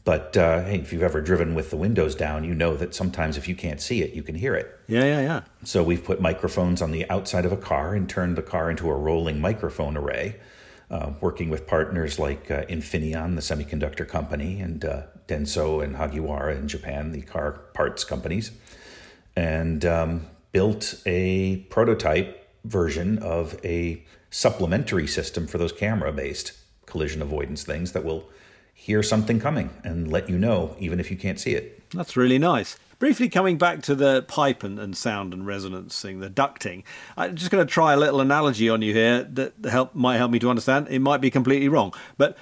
But 0.04 0.36
uh, 0.36 0.64
hey, 0.64 0.78
if 0.78 0.92
you've 0.92 1.02
ever 1.02 1.20
driven 1.20 1.54
with 1.54 1.70
the 1.70 1.76
windows 1.76 2.14
down, 2.14 2.44
you 2.44 2.54
know 2.54 2.76
that 2.76 2.94
sometimes 2.94 3.36
if 3.36 3.46
you 3.46 3.54
can't 3.54 3.80
see 3.80 4.02
it, 4.02 4.14
you 4.14 4.22
can 4.22 4.34
hear 4.34 4.54
it. 4.54 4.78
Yeah, 4.88 5.04
yeah, 5.04 5.20
yeah. 5.20 5.40
So 5.64 5.82
we've 5.82 6.02
put 6.02 6.20
microphones 6.20 6.80
on 6.80 6.90
the 6.90 7.08
outside 7.10 7.44
of 7.44 7.52
a 7.52 7.56
car 7.56 7.94
and 7.94 8.08
turned 8.08 8.36
the 8.36 8.42
car 8.42 8.70
into 8.70 8.88
a 8.88 8.94
rolling 8.94 9.40
microphone 9.40 9.96
array, 9.96 10.36
uh, 10.90 11.12
working 11.20 11.50
with 11.50 11.66
partners 11.66 12.18
like 12.18 12.50
uh, 12.50 12.64
Infineon, 12.64 13.34
the 13.34 13.42
semiconductor 13.42 14.08
company, 14.08 14.60
and 14.60 14.84
uh, 14.84 15.02
Denso 15.28 15.84
and 15.84 15.96
Hagiwara 15.96 16.56
in 16.56 16.66
Japan, 16.66 17.12
the 17.12 17.22
car 17.22 17.52
parts 17.74 18.02
companies, 18.02 18.52
and 19.36 19.84
um, 19.84 20.26
built 20.52 20.94
a 21.04 21.58
prototype 21.68 22.48
version 22.64 23.18
of 23.18 23.58
a 23.64 24.02
supplementary 24.30 25.06
system 25.06 25.46
for 25.46 25.58
those 25.58 25.72
camera 25.72 26.12
based 26.12 26.52
collision 26.86 27.20
avoidance 27.20 27.64
things 27.64 27.92
that 27.92 28.04
will 28.04 28.30
hear 28.80 29.02
something 29.02 29.38
coming 29.38 29.68
and 29.84 30.10
let 30.10 30.30
you 30.30 30.38
know, 30.38 30.74
even 30.78 30.98
if 30.98 31.10
you 31.10 31.16
can't 31.16 31.38
see 31.38 31.52
it. 31.52 31.82
That's 31.90 32.16
really 32.16 32.38
nice. 32.38 32.78
Briefly 32.98 33.28
coming 33.28 33.58
back 33.58 33.82
to 33.82 33.94
the 33.94 34.22
pipe 34.22 34.62
and, 34.62 34.78
and 34.78 34.96
sound 34.96 35.34
and 35.34 35.46
resonance 35.46 36.00
thing, 36.00 36.20
the 36.20 36.30
ducting, 36.30 36.82
I'm 37.14 37.36
just 37.36 37.50
going 37.50 37.64
to 37.64 37.70
try 37.70 37.92
a 37.92 37.98
little 37.98 38.22
analogy 38.22 38.70
on 38.70 38.80
you 38.80 38.94
here 38.94 39.22
that 39.22 39.52
help, 39.66 39.94
might 39.94 40.16
help 40.16 40.30
me 40.30 40.38
to 40.38 40.48
understand. 40.48 40.88
It 40.88 41.00
might 41.00 41.20
be 41.20 41.30
completely 41.30 41.68
wrong, 41.68 41.92
but 42.16 42.38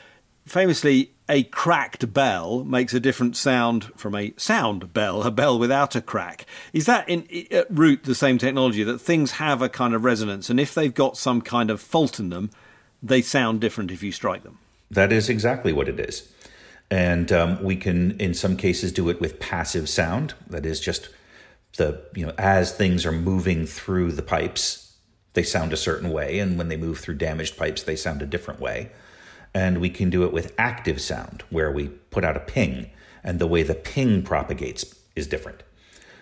famously, 0.46 1.10
a 1.28 1.42
cracked 1.42 2.12
bell 2.14 2.62
makes 2.62 2.94
a 2.94 3.00
different 3.00 3.36
sound 3.36 3.86
from 3.96 4.14
a 4.14 4.32
sound 4.36 4.92
bell, 4.92 5.24
a 5.24 5.32
bell 5.32 5.58
without 5.58 5.96
a 5.96 6.00
crack. 6.00 6.46
Is 6.72 6.86
that 6.86 7.08
in 7.08 7.26
at 7.50 7.66
root 7.68 8.04
the 8.04 8.14
same 8.14 8.38
technology 8.38 8.84
that 8.84 9.00
things 9.00 9.32
have 9.32 9.60
a 9.60 9.68
kind 9.68 9.92
of 9.92 10.04
resonance, 10.04 10.48
and 10.48 10.60
if 10.60 10.72
they've 10.72 10.94
got 10.94 11.16
some 11.16 11.42
kind 11.42 11.68
of 11.68 11.80
fault 11.80 12.20
in 12.20 12.30
them, 12.30 12.50
they 13.02 13.22
sound 13.22 13.60
different 13.60 13.90
if 13.90 14.04
you 14.04 14.12
strike 14.12 14.44
them? 14.44 14.58
That 14.90 15.12
is 15.12 15.28
exactly 15.28 15.72
what 15.72 15.88
it 15.88 16.00
is. 16.00 16.32
And 16.90 17.30
um, 17.32 17.62
we 17.62 17.76
can, 17.76 18.18
in 18.18 18.32
some 18.32 18.56
cases, 18.56 18.92
do 18.92 19.10
it 19.10 19.20
with 19.20 19.40
passive 19.40 19.88
sound. 19.88 20.34
That 20.48 20.64
is 20.64 20.80
just 20.80 21.10
the, 21.76 22.02
you 22.14 22.24
know, 22.26 22.32
as 22.38 22.72
things 22.72 23.04
are 23.04 23.12
moving 23.12 23.66
through 23.66 24.12
the 24.12 24.22
pipes, 24.22 24.96
they 25.34 25.42
sound 25.42 25.72
a 25.72 25.76
certain 25.76 26.10
way. 26.10 26.38
And 26.38 26.56
when 26.56 26.68
they 26.68 26.76
move 26.76 26.98
through 26.98 27.16
damaged 27.16 27.56
pipes, 27.56 27.82
they 27.82 27.96
sound 27.96 28.22
a 28.22 28.26
different 28.26 28.60
way. 28.60 28.90
And 29.54 29.80
we 29.80 29.90
can 29.90 30.08
do 30.10 30.24
it 30.24 30.32
with 30.32 30.54
active 30.58 31.00
sound, 31.00 31.42
where 31.50 31.70
we 31.70 31.88
put 31.88 32.24
out 32.24 32.36
a 32.36 32.40
ping, 32.40 32.90
and 33.22 33.38
the 33.38 33.46
way 33.46 33.62
the 33.62 33.74
ping 33.74 34.22
propagates 34.22 34.94
is 35.14 35.26
different. 35.26 35.62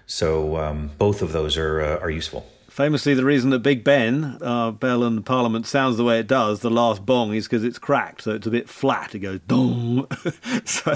So 0.07 0.57
um, 0.57 0.91
both 0.99 1.23
of 1.23 1.33
those 1.33 1.57
are, 1.57 1.81
uh, 1.81 1.99
are 1.99 2.11
useful. 2.11 2.47
Famously, 2.77 3.15
the 3.15 3.25
reason 3.25 3.49
that 3.51 3.61
Big 3.61 3.85
Ben, 3.85 4.37
uh, 4.43 4.71
Bell 4.71 5.03
and 5.03 5.25
Parliament, 5.25 5.67
sounds 5.67 5.97
the 5.97 6.05
way 6.05 6.21
it 6.21 6.27
does, 6.27 6.61
the 6.61 6.69
last 6.69 7.07
bong, 7.07 7.33
is 7.33 7.47
because 7.47 7.65
it's 7.65 7.79
cracked, 7.79 8.21
so 8.21 8.33
it's 8.33 8.47
a 8.47 8.51
bit 8.51 8.69
flat. 8.69 9.15
It 9.15 9.21
goes 9.21 9.41
dong. 9.49 10.07
so 10.67 10.95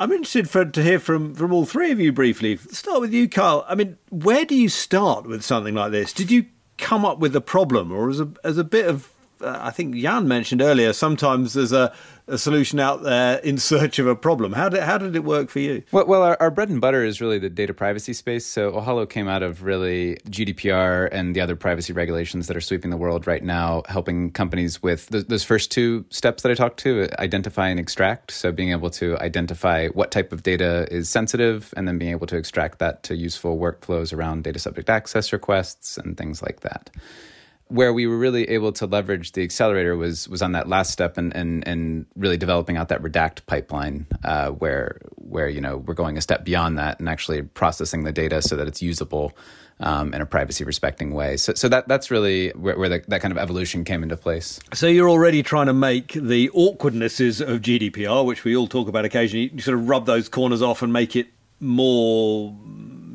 I'm 0.00 0.10
interested 0.10 0.48
for, 0.48 0.64
to 0.64 0.82
hear 0.82 0.98
from, 0.98 1.34
from 1.34 1.52
all 1.52 1.66
three 1.66 1.90
of 1.90 2.00
you 2.00 2.14
briefly. 2.14 2.56
Start 2.56 3.02
with 3.02 3.12
you, 3.12 3.28
Carl. 3.28 3.66
I 3.68 3.74
mean, 3.74 3.98
where 4.08 4.46
do 4.46 4.54
you 4.54 4.70
start 4.70 5.26
with 5.26 5.44
something 5.44 5.74
like 5.74 5.92
this? 5.92 6.14
Did 6.14 6.30
you 6.30 6.46
come 6.78 7.04
up 7.04 7.18
with 7.18 7.36
a 7.36 7.42
problem, 7.42 7.92
or 7.92 8.08
as 8.08 8.20
a 8.20 8.30
as 8.42 8.56
a 8.56 8.64
bit 8.64 8.86
of 8.86 9.12
uh, 9.40 9.58
I 9.60 9.70
think 9.70 9.94
Jan 9.96 10.28
mentioned 10.28 10.62
earlier, 10.62 10.92
sometimes 10.92 11.54
there's 11.54 11.72
a, 11.72 11.92
a, 12.26 12.38
solution 12.38 12.80
out 12.80 13.02
there 13.02 13.38
in 13.38 13.58
search 13.72 13.98
of 13.98 14.06
a 14.06 14.16
problem. 14.16 14.52
How 14.52 14.68
did, 14.68 14.82
how 14.82 14.98
did 14.98 15.14
it 15.16 15.24
work 15.24 15.50
for 15.50 15.60
you? 15.60 15.82
Well, 15.92 16.06
well 16.06 16.22
our, 16.22 16.36
our, 16.40 16.50
bread 16.50 16.68
and 16.68 16.80
butter 16.80 17.04
is 17.04 17.20
really 17.20 17.38
the 17.38 17.48
data 17.48 17.74
privacy 17.74 18.12
space. 18.12 18.46
So 18.46 18.72
Ohalo 18.72 19.08
came 19.08 19.28
out 19.28 19.42
of 19.42 19.62
really 19.62 20.16
GDPR 20.28 21.08
and 21.12 21.34
the 21.34 21.40
other 21.40 21.56
privacy 21.56 21.92
regulations 21.92 22.46
that 22.46 22.56
are 22.56 22.60
sweeping 22.60 22.90
the 22.90 22.96
world 22.96 23.26
right 23.26 23.42
now, 23.42 23.82
helping 23.88 24.30
companies 24.32 24.82
with 24.82 25.08
th- 25.10 25.26
those 25.26 25.44
first 25.44 25.70
two 25.70 26.04
steps 26.10 26.42
that 26.42 26.52
I 26.52 26.54
talked 26.54 26.78
to 26.80 27.08
identify 27.18 27.68
and 27.68 27.78
extract. 27.78 28.30
So 28.30 28.52
being 28.52 28.70
able 28.70 28.90
to 28.90 29.16
identify 29.18 29.88
what 29.88 30.10
type 30.10 30.32
of 30.32 30.42
data 30.42 30.88
is 30.90 31.08
sensitive 31.08 31.72
and 31.76 31.86
then 31.86 31.98
being 31.98 32.10
able 32.10 32.26
to 32.26 32.36
extract 32.36 32.78
that 32.78 33.02
to 33.04 33.16
useful 33.16 33.58
workflows 33.58 34.12
around 34.12 34.44
data 34.44 34.58
subject 34.58 34.90
access 34.90 35.32
requests 35.32 35.98
and 35.98 36.16
things 36.16 36.42
like 36.42 36.60
that 36.60 36.90
where 37.68 37.92
we 37.92 38.06
were 38.06 38.18
really 38.18 38.48
able 38.48 38.72
to 38.72 38.86
leverage 38.86 39.32
the 39.32 39.42
accelerator 39.42 39.96
was 39.96 40.28
was 40.28 40.42
on 40.42 40.52
that 40.52 40.68
last 40.68 40.90
step 40.90 41.18
and 41.18 41.34
and 41.34 41.66
and 41.66 42.06
really 42.16 42.36
developing 42.36 42.76
out 42.76 42.88
that 42.88 43.02
redact 43.02 43.44
pipeline 43.46 44.06
uh, 44.24 44.50
where 44.50 45.00
where 45.16 45.48
you 45.48 45.60
know 45.60 45.78
we're 45.78 45.94
going 45.94 46.16
a 46.16 46.20
step 46.20 46.44
beyond 46.44 46.78
that 46.78 46.98
and 46.98 47.08
actually 47.08 47.42
processing 47.42 48.04
the 48.04 48.12
data 48.12 48.42
so 48.42 48.56
that 48.56 48.66
it's 48.66 48.82
usable 48.82 49.36
um, 49.80 50.12
in 50.12 50.20
a 50.20 50.26
privacy 50.26 50.64
respecting 50.64 51.12
way. 51.12 51.36
So, 51.36 51.54
so 51.54 51.68
that 51.68 51.88
that's 51.88 52.10
really 52.10 52.50
where, 52.50 52.76
where 52.78 52.88
the, 52.88 53.04
that 53.08 53.20
kind 53.20 53.32
of 53.32 53.38
evolution 53.38 53.84
came 53.84 54.02
into 54.02 54.16
place. 54.16 54.58
So 54.74 54.86
you're 54.86 55.08
already 55.08 55.42
trying 55.42 55.66
to 55.66 55.72
make 55.72 56.12
the 56.12 56.50
awkwardnesses 56.50 57.40
of 57.40 57.60
GDPR, 57.60 58.24
which 58.24 58.44
we 58.44 58.56
all 58.56 58.66
talk 58.66 58.88
about 58.88 59.04
occasionally, 59.04 59.50
you 59.54 59.60
sort 59.60 59.78
of 59.78 59.88
rub 59.88 60.06
those 60.06 60.28
corners 60.28 60.62
off 60.62 60.82
and 60.82 60.92
make 60.92 61.14
it 61.14 61.28
more 61.60 62.56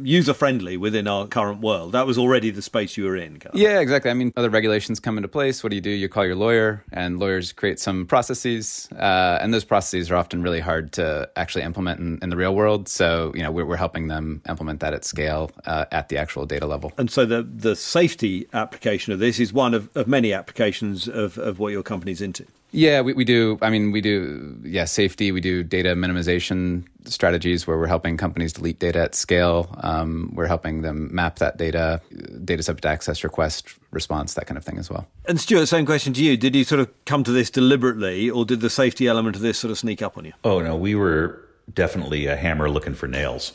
user 0.04 0.34
friendly 0.34 0.78
within 0.78 1.08
our 1.08 1.28
current 1.28 1.62
world. 1.62 1.94
That 1.94 2.06
was 2.06 2.18
already 2.18 2.52
the 2.52 2.62
space 2.62 2.98
you 2.98 3.06
were 3.06 3.16
in. 3.16 3.40
Carl. 3.40 3.54
Yeah, 3.56 3.80
exactly. 3.80 4.12
I 4.12 4.14
mean, 4.14 4.32
other 4.36 4.50
regulations 4.50 5.00
come 5.00 5.18
into 5.18 5.28
place. 5.28 5.64
What 5.64 5.70
do 5.70 5.76
you 5.76 5.82
do? 5.82 5.90
You 5.90 6.10
call 6.10 6.26
your 6.26 6.36
lawyer, 6.36 6.84
and 6.92 7.20
lawyers 7.20 7.52
create 7.52 7.80
some 7.80 8.06
processes, 8.06 8.90
uh, 8.98 9.40
and 9.42 9.54
those 9.54 9.64
processes 9.64 10.12
are 10.12 10.16
often 10.16 10.42
really 10.42 10.60
hard 10.60 10.92
to 10.94 11.30
actually 11.36 11.64
implement 11.64 12.00
in, 12.00 12.20
in 12.22 12.30
the 12.30 12.38
real 12.38 12.56
world. 12.56 12.88
So, 12.88 13.32
you 13.36 13.44
know, 13.44 13.52
we're, 13.52 13.66
we're 13.66 13.76
helping 13.76 14.08
them 14.08 14.42
implement 14.48 14.80
that 14.82 14.94
at 14.94 15.06
scale 15.06 15.52
uh, 15.66 15.86
at 15.92 16.10
the 16.10 16.18
actual 16.18 16.46
data 16.46 16.68
level. 16.68 16.92
And 16.98 17.10
so, 17.10 17.26
the 17.26 17.44
the 17.44 17.76
safety 17.76 18.48
application 18.54 19.14
of 19.14 19.20
this 19.20 19.40
is 19.40 19.54
one 19.54 19.74
of, 19.74 19.90
of 19.96 20.08
many 20.08 20.34
applications 20.34 21.08
of, 21.08 21.38
of 21.38 21.60
what 21.60 21.72
your 21.72 21.84
company's 21.84 22.22
into. 22.22 22.46
Yeah, 22.74 23.02
we, 23.02 23.14
we 23.14 23.24
do. 23.24 23.60
I 23.62 23.70
mean, 23.70 23.92
we 23.92 24.02
do, 24.02 24.60
yeah, 24.64 24.86
safety. 24.86 25.32
We 25.32 25.42
do 25.42 25.64
data 25.64 25.90
minimization 25.90 26.86
strategies 27.06 27.68
where 27.68 27.78
we're 27.78 27.88
helping 27.88 28.18
companies 28.18 28.52
delete 28.52 28.80
data 28.80 29.00
at 29.00 29.14
scale. 29.14 29.74
Um, 29.82 30.32
we're 30.34 30.48
helping 30.48 30.82
them 30.82 31.14
map 31.14 31.38
that 31.38 31.58
data, 31.58 32.02
data 32.44 32.64
subject 32.64 32.86
access 32.86 33.24
request 33.24 33.76
response, 33.92 34.34
that 34.34 34.48
kind 34.48 34.58
of 34.58 34.66
thing 34.66 34.80
as 34.80 34.90
well. 34.90 35.06
And 35.26 35.40
Stuart, 35.40 35.68
same 35.68 35.86
question 35.86 36.14
to 36.14 36.24
you. 36.24 36.36
Did 36.36 36.56
you 36.56 36.64
sort 36.64 36.82
of 36.82 36.90
come 37.06 37.24
to 37.24 37.32
this 37.32 37.52
deliberately 37.52 38.28
or 38.28 38.44
did 38.44 38.62
the 38.62 38.72
safety 38.72 39.08
element 39.08 39.36
of 39.36 39.44
this 39.44 39.60
sort 39.60 39.70
of 39.70 39.78
sneak 39.78 40.02
up 40.02 40.18
on 40.18 40.26
you? 40.26 40.34
Oh, 40.44 40.60
no, 40.60 40.76
we 40.76 40.96
were 40.96 41.48
definitely 41.72 42.26
a 42.26 42.36
hammer 42.36 42.72
looking 42.72 42.96
for 42.96 43.08
nails. 43.08 43.54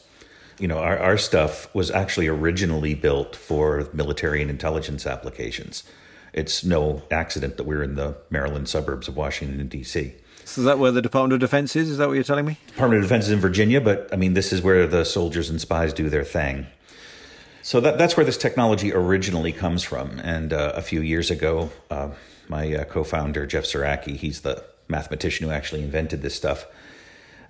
You 0.60 0.68
know, 0.68 0.78
our, 0.78 0.96
our 0.96 1.18
stuff 1.18 1.74
was 1.74 1.90
actually 1.90 2.28
originally 2.28 2.94
built 2.94 3.34
for 3.34 3.88
military 3.92 4.42
and 4.42 4.50
intelligence 4.50 5.06
applications 5.06 5.82
it's 6.32 6.64
no 6.64 7.02
accident 7.10 7.56
that 7.56 7.64
we're 7.64 7.82
in 7.82 7.94
the 7.94 8.16
Maryland 8.30 8.68
suburbs 8.68 9.08
of 9.08 9.16
Washington, 9.16 9.66
D.C. 9.68 10.14
So 10.44 10.62
is 10.62 10.64
that 10.64 10.78
where 10.78 10.90
the 10.90 11.02
Department 11.02 11.34
of 11.34 11.40
Defense 11.40 11.76
is? 11.76 11.90
Is 11.90 11.98
that 11.98 12.08
what 12.08 12.14
you're 12.14 12.24
telling 12.24 12.46
me? 12.46 12.58
Department 12.68 13.02
of 13.02 13.08
Defense 13.08 13.26
is 13.26 13.32
in 13.32 13.38
Virginia, 13.38 13.80
but 13.80 14.08
I 14.12 14.16
mean, 14.16 14.34
this 14.34 14.52
is 14.52 14.62
where 14.62 14.86
the 14.86 15.04
soldiers 15.04 15.50
and 15.50 15.60
spies 15.60 15.92
do 15.92 16.08
their 16.08 16.24
thing. 16.24 16.66
So 17.62 17.80
that, 17.80 17.98
that's 17.98 18.16
where 18.16 18.24
this 18.24 18.38
technology 18.38 18.94
originally 18.94 19.52
comes 19.52 19.82
from. 19.82 20.18
And 20.20 20.54
uh, 20.54 20.72
a 20.74 20.80
few 20.80 21.02
years 21.02 21.30
ago, 21.30 21.70
uh, 21.90 22.10
my 22.48 22.74
uh, 22.74 22.84
co-founder 22.84 23.46
Jeff 23.46 23.64
Sieracki, 23.64 24.16
he's 24.16 24.40
the 24.40 24.64
mathematician 24.88 25.46
who 25.46 25.52
actually 25.52 25.82
invented 25.82 26.22
this 26.22 26.34
stuff. 26.34 26.66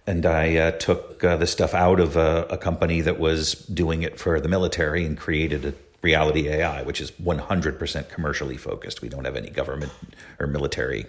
And 0.06 0.26
I 0.26 0.56
uh, 0.56 0.70
took 0.72 1.22
uh, 1.22 1.36
the 1.36 1.46
stuff 1.46 1.74
out 1.74 2.00
of 2.00 2.16
a, 2.16 2.46
a 2.50 2.58
company 2.58 3.00
that 3.02 3.20
was 3.20 3.54
doing 3.54 4.02
it 4.02 4.18
for 4.18 4.40
the 4.40 4.48
military 4.48 5.04
and 5.04 5.16
created 5.16 5.64
a 5.64 5.74
reality 6.02 6.48
AI, 6.48 6.82
which 6.82 7.00
is 7.00 7.10
100% 7.12 8.08
commercially 8.08 8.56
focused. 8.56 9.02
We 9.02 9.08
don't 9.08 9.24
have 9.24 9.36
any 9.36 9.50
government 9.50 9.92
or 10.38 10.46
military 10.46 11.06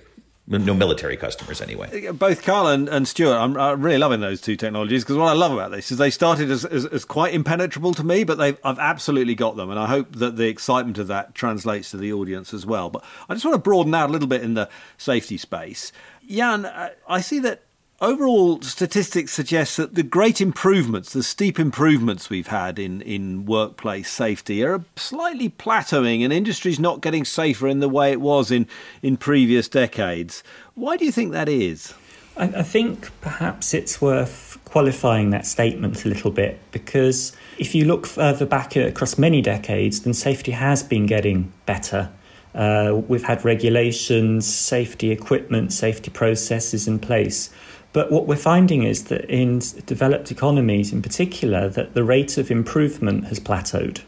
no 0.49 0.73
military 0.73 1.15
customers 1.15 1.61
anyway. 1.61 2.09
Both 2.11 2.43
Carl 2.43 2.67
and, 2.67 2.89
and 2.89 3.07
Stuart, 3.07 3.35
I'm, 3.35 3.55
I'm, 3.55 3.81
really 3.81 3.99
loving 3.99 4.19
those 4.19 4.41
two 4.41 4.55
technologies 4.55 5.03
because 5.03 5.15
what 5.15 5.27
I 5.27 5.33
love 5.33 5.51
about 5.51 5.69
this 5.69 5.91
is 5.91 5.99
they 5.99 6.09
started 6.09 6.49
as, 6.49 6.65
as, 6.65 6.87
as 6.87 7.05
quite 7.05 7.35
impenetrable 7.35 7.93
to 7.93 8.03
me, 8.03 8.23
but 8.23 8.41
I've 8.41 8.79
absolutely 8.79 9.35
got 9.35 9.55
them, 9.57 9.69
and 9.69 9.79
I 9.79 9.85
hope 9.85 10.15
that 10.15 10.37
the 10.37 10.47
excitement 10.47 10.97
of 10.97 11.07
that 11.07 11.35
translates 11.35 11.91
to 11.91 11.97
the 11.97 12.11
audience 12.11 12.51
as 12.51 12.65
well. 12.65 12.89
But 12.89 13.03
I 13.29 13.35
just 13.35 13.45
want 13.45 13.55
to 13.55 13.61
broaden 13.61 13.93
out 13.93 14.09
a 14.09 14.11
little 14.11 14.27
bit 14.27 14.41
in 14.41 14.55
the 14.55 14.67
safety 14.97 15.37
space. 15.37 15.91
Jan, 16.27 16.65
I 17.07 17.21
see 17.21 17.37
that 17.39 17.61
overall 18.01 18.61
statistics 18.61 19.31
suggest 19.31 19.77
that 19.77 19.95
the 19.95 20.03
great 20.03 20.41
improvements, 20.41 21.13
the 21.13 21.23
steep 21.23 21.59
improvements 21.59 22.29
we've 22.29 22.47
had 22.47 22.79
in, 22.79 23.01
in 23.01 23.45
workplace 23.45 24.09
safety 24.09 24.63
are 24.63 24.83
slightly 24.95 25.49
plateauing 25.49 26.23
and 26.23 26.31
industry's 26.31 26.79
not 26.79 27.01
getting 27.01 27.25
safer 27.25 27.67
in 27.67 27.79
the 27.79 27.89
way 27.89 28.11
it 28.11 28.21
was 28.21 28.51
in, 28.51 28.67
in 29.01 29.17
previous 29.17 29.67
decades. 29.67 30.43
Why 30.75 30.97
do 30.97 31.05
you 31.05 31.11
think 31.11 31.31
that 31.31 31.49
is? 31.49 31.93
I, 32.37 32.45
I 32.45 32.63
think 32.63 33.09
perhaps 33.21 33.73
it's 33.73 34.01
worth 34.01 34.57
qualifying 34.65 35.31
that 35.31 35.45
statement 35.45 36.05
a 36.05 36.09
little 36.09 36.31
bit 36.31 36.59
because 36.71 37.35
if 37.57 37.75
you 37.75 37.85
look 37.85 38.05
further 38.05 38.45
back 38.45 38.75
across 38.75 39.17
many 39.17 39.41
decades, 39.41 40.01
then 40.01 40.13
safety 40.13 40.51
has 40.51 40.83
been 40.83 41.05
getting 41.05 41.51
better. 41.65 42.09
Uh, 42.55 43.01
we've 43.07 43.23
had 43.23 43.45
regulations, 43.45 44.45
safety 44.51 45.11
equipment, 45.11 45.71
safety 45.71 46.09
processes 46.09 46.87
in 46.87 46.97
place. 46.99 47.51
But 47.91 48.11
what 48.11 48.27
we're 48.27 48.35
finding 48.35 48.83
is 48.83 49.05
that 49.05 49.25
in 49.25 49.59
developed 49.85 50.31
economies 50.31 50.93
in 50.93 51.01
particular, 51.01 51.69
that 51.69 51.95
the 51.95 52.03
rate 52.03 52.37
of 52.37 52.51
improvement 52.51 53.25
has 53.25 53.39
plateaued. 53.39 54.01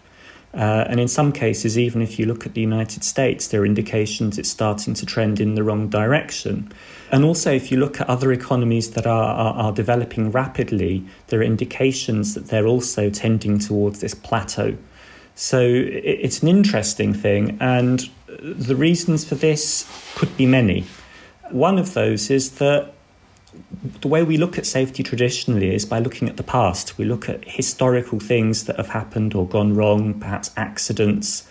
Uh, 0.54 0.86
and 0.89 1.00
in 1.00 1.08
some 1.08 1.32
cases, 1.32 1.78
even 1.78 2.02
if 2.02 2.20
you 2.20 2.26
look 2.26 2.46
at 2.46 2.54
the 2.54 2.62
United 2.62 3.04
States, 3.04 3.48
there 3.48 3.62
are 3.62 3.65
indications 3.65 4.38
it's 4.38 4.50
starting 4.50 4.94
to 4.94 5.06
trend 5.06 5.39
in 5.39 5.56
the 5.56 5.63
wrong 5.63 5.88
direction. 5.88 6.72
And 7.10 7.24
also, 7.24 7.52
if 7.52 7.72
you 7.72 7.78
look 7.78 8.02
at 8.02 8.10
other 8.10 8.32
economies 8.34 8.91
that 8.91 9.08
are, 9.08 9.34
are, 9.34 9.54
are 9.54 9.72
developing 9.72 10.30
rapidly, 10.32 11.06
there 11.28 11.39
are 11.39 11.44
indications 11.44 12.34
that 12.34 12.48
they're 12.48 12.67
also 12.67 13.10
tending 13.10 13.60
towards 13.60 14.02
this 14.02 14.13
plateau. 14.13 14.78
So 15.36 15.62
it, 15.62 16.04
it's 16.04 16.41
an 16.41 16.50
interesting 16.50 17.13
thing, 17.13 17.58
and 17.62 18.10
the 18.28 18.76
reasons 18.76 19.24
for 19.24 19.36
this 19.36 19.88
could 20.15 20.36
be 20.36 20.46
many. 20.46 20.86
One 21.50 21.78
of 21.78 21.94
those 21.94 22.30
is 22.30 22.52
that 22.56 22.90
the 24.02 24.08
way 24.08 24.24
we 24.24 24.38
look 24.38 24.58
at 24.58 24.65
safety 24.65 25.04
traditionally 25.04 25.74
is 25.74 25.86
by 25.86 26.00
looking 26.00 26.30
at 26.30 26.38
the 26.38 26.43
past. 26.43 26.97
We 26.97 27.06
look 27.06 27.30
at 27.30 27.47
historical 27.47 28.19
things 28.19 28.65
that 28.65 28.78
have 28.78 28.89
happened 28.89 29.34
or 29.34 29.47
gone 29.47 29.76
wrong, 29.76 30.19
perhaps 30.19 30.52
accidents, 30.56 31.47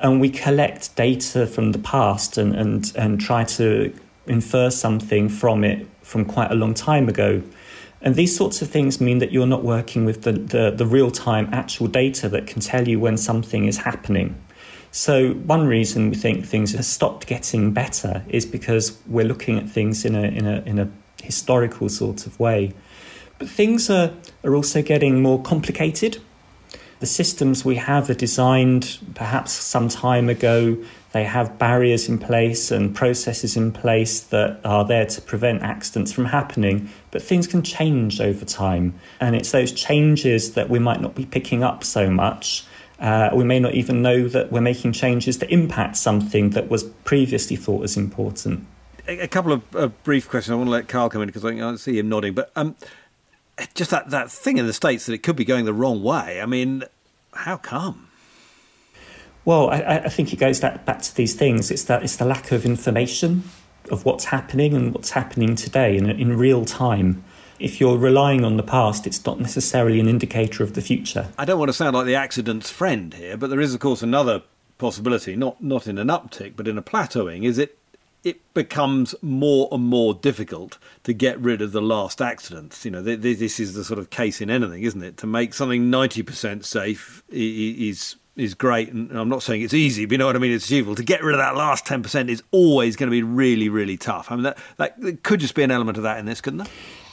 and 0.00 0.20
we 0.20 0.30
collect 0.30 0.94
data 0.96 1.46
from 1.46 1.72
the 1.72 1.78
past 1.78 2.38
and, 2.38 2.54
and, 2.54 2.92
and 2.96 3.20
try 3.20 3.44
to 3.44 3.94
infer 4.26 4.70
something 4.70 5.28
from 5.28 5.64
it 5.64 5.86
from 6.02 6.24
quite 6.24 6.50
a 6.50 6.54
long 6.54 6.74
time 6.74 7.08
ago. 7.08 7.42
And 8.02 8.14
these 8.14 8.34
sorts 8.34 8.62
of 8.62 8.70
things 8.70 9.00
mean 9.00 9.18
that 9.18 9.30
you're 9.30 9.46
not 9.46 9.62
working 9.62 10.04
with 10.06 10.22
the, 10.22 10.32
the, 10.32 10.70
the 10.70 10.86
real 10.86 11.10
time 11.10 11.48
actual 11.52 11.86
data 11.86 12.28
that 12.30 12.46
can 12.46 12.60
tell 12.60 12.88
you 12.88 12.98
when 12.98 13.16
something 13.16 13.66
is 13.66 13.76
happening. 13.76 14.40
So, 14.92 15.34
one 15.34 15.68
reason 15.68 16.10
we 16.10 16.16
think 16.16 16.44
things 16.44 16.72
have 16.72 16.84
stopped 16.84 17.28
getting 17.28 17.72
better 17.72 18.24
is 18.28 18.44
because 18.44 18.98
we're 19.06 19.26
looking 19.26 19.56
at 19.58 19.68
things 19.68 20.04
in 20.04 20.16
a, 20.16 20.22
in 20.22 20.46
a, 20.46 20.62
in 20.62 20.78
a 20.80 20.90
historical 21.20 21.88
sort 21.88 22.26
of 22.26 22.38
way. 22.38 22.74
But 23.38 23.48
things 23.48 23.88
are, 23.88 24.12
are 24.44 24.54
also 24.54 24.82
getting 24.82 25.22
more 25.22 25.40
complicated. 25.40 26.18
The 27.00 27.06
systems 27.06 27.64
we 27.64 27.76
have 27.76 28.10
are 28.10 28.14
designed 28.14 28.98
perhaps 29.14 29.52
some 29.52 29.88
time 29.88 30.28
ago. 30.28 30.76
They 31.12 31.24
have 31.24 31.58
barriers 31.58 32.10
in 32.10 32.18
place 32.18 32.70
and 32.70 32.94
processes 32.94 33.56
in 33.56 33.72
place 33.72 34.20
that 34.20 34.60
are 34.62 34.84
there 34.84 35.06
to 35.06 35.22
prevent 35.22 35.62
accidents 35.62 36.12
from 36.12 36.26
happening, 36.26 36.90
but 37.10 37.22
things 37.22 37.46
can 37.46 37.62
change 37.62 38.20
over 38.20 38.44
time. 38.44 39.00
And 39.18 39.34
it's 39.34 39.50
those 39.50 39.72
changes 39.72 40.52
that 40.52 40.68
we 40.68 40.78
might 40.78 41.00
not 41.00 41.14
be 41.14 41.24
picking 41.24 41.64
up 41.64 41.82
so 41.82 42.10
much. 42.10 42.64
Uh, 43.00 43.30
we 43.32 43.44
may 43.44 43.58
not 43.58 43.72
even 43.72 44.02
know 44.02 44.28
that 44.28 44.52
we're 44.52 44.60
making 44.60 44.92
changes 44.92 45.38
that 45.38 45.50
impact 45.50 45.96
something 45.96 46.50
that 46.50 46.68
was 46.68 46.84
previously 46.84 47.56
thought 47.56 47.82
as 47.82 47.96
important 47.96 48.66
a, 49.18 49.28
couple 49.28 49.52
of 49.52 49.76
uh, 49.76 49.88
brief 50.04 50.28
questions. 50.28 50.52
I 50.52 50.56
want 50.56 50.68
to 50.68 50.72
let 50.72 50.88
Carl 50.88 51.08
come 51.08 51.22
in 51.22 51.28
because 51.28 51.44
I, 51.44 51.50
I 51.50 51.76
see 51.76 51.98
him 51.98 52.08
nodding. 52.08 52.34
But 52.34 52.50
um, 52.56 52.76
just 53.74 53.90
that, 53.90 54.10
that 54.10 54.30
thing 54.30 54.58
in 54.58 54.66
the 54.66 54.72
States 54.72 55.06
that 55.06 55.12
it 55.12 55.22
could 55.22 55.36
be 55.36 55.44
going 55.44 55.64
the 55.64 55.74
wrong 55.74 56.02
way. 56.02 56.40
I 56.40 56.46
mean, 56.46 56.84
how 57.32 57.56
come? 57.56 58.08
Well, 59.44 59.70
I, 59.70 60.02
I 60.04 60.08
think 60.08 60.32
it 60.32 60.36
goes 60.36 60.60
back, 60.60 60.84
back 60.84 61.02
to 61.02 61.14
these 61.14 61.34
things. 61.34 61.70
It's 61.70 61.84
that 61.84 62.02
it's 62.02 62.16
the 62.16 62.24
lack 62.24 62.52
of 62.52 62.64
information 62.64 63.44
of 63.90 64.04
what's 64.04 64.26
happening 64.26 64.74
and 64.74 64.94
what's 64.94 65.10
happening 65.10 65.56
today 65.56 65.96
in, 65.96 66.08
in 66.08 66.36
real 66.36 66.64
time. 66.64 67.24
If 67.58 67.80
you're 67.80 67.98
relying 67.98 68.44
on 68.44 68.56
the 68.56 68.62
past, 68.62 69.06
it's 69.06 69.24
not 69.26 69.40
necessarily 69.40 70.00
an 70.00 70.08
indicator 70.08 70.62
of 70.62 70.74
the 70.74 70.80
future. 70.80 71.28
I 71.36 71.44
don't 71.44 71.58
want 71.58 71.68
to 71.68 71.74
sound 71.74 71.94
like 71.94 72.06
the 72.06 72.14
accident's 72.14 72.70
friend 72.70 73.12
here, 73.12 73.36
but 73.36 73.50
there 73.50 73.60
is, 73.60 73.74
of 73.74 73.80
course, 73.80 74.02
another 74.02 74.42
possibility, 74.78 75.36
not 75.36 75.62
not 75.62 75.86
in 75.86 75.98
an 75.98 76.08
uptick, 76.08 76.54
but 76.56 76.66
in 76.66 76.78
a 76.78 76.82
plateauing. 76.82 77.44
Is 77.44 77.58
it 77.58 77.78
it 78.22 78.54
becomes 78.54 79.14
more 79.22 79.68
and 79.72 79.84
more 79.84 80.14
difficult 80.14 80.78
to 81.04 81.12
get 81.12 81.38
rid 81.40 81.62
of 81.62 81.72
the 81.72 81.82
last 81.82 82.20
accidents. 82.20 82.84
You 82.84 82.90
know, 82.90 83.02
this 83.02 83.58
is 83.58 83.74
the 83.74 83.84
sort 83.84 83.98
of 83.98 84.10
case 84.10 84.40
in 84.40 84.50
anything, 84.50 84.82
isn't 84.82 85.02
it? 85.02 85.16
To 85.18 85.26
make 85.26 85.54
something 85.54 85.90
ninety 85.90 86.22
percent 86.22 86.64
safe 86.64 87.22
is 87.28 88.16
is 88.36 88.54
great, 88.54 88.90
and 88.92 89.10
I'm 89.12 89.28
not 89.28 89.42
saying 89.42 89.62
it's 89.62 89.74
easy, 89.74 90.06
but 90.06 90.12
you 90.12 90.18
know 90.18 90.26
what 90.26 90.36
I 90.36 90.38
mean. 90.38 90.52
It's 90.52 90.66
achievable. 90.66 90.94
To 90.94 91.02
get 91.02 91.22
rid 91.22 91.34
of 91.34 91.40
that 91.40 91.56
last 91.56 91.86
ten 91.86 92.02
percent 92.02 92.30
is 92.30 92.42
always 92.50 92.96
going 92.96 93.08
to 93.08 93.10
be 93.10 93.22
really, 93.22 93.68
really 93.68 93.96
tough. 93.96 94.30
I 94.30 94.34
mean, 94.34 94.44
that 94.44 94.58
that 94.76 95.22
could 95.22 95.40
just 95.40 95.54
be 95.54 95.62
an 95.62 95.70
element 95.70 95.96
of 95.96 96.04
that 96.04 96.18
in 96.18 96.26
this, 96.26 96.40
couldn't 96.40 96.58
there? 96.58 96.68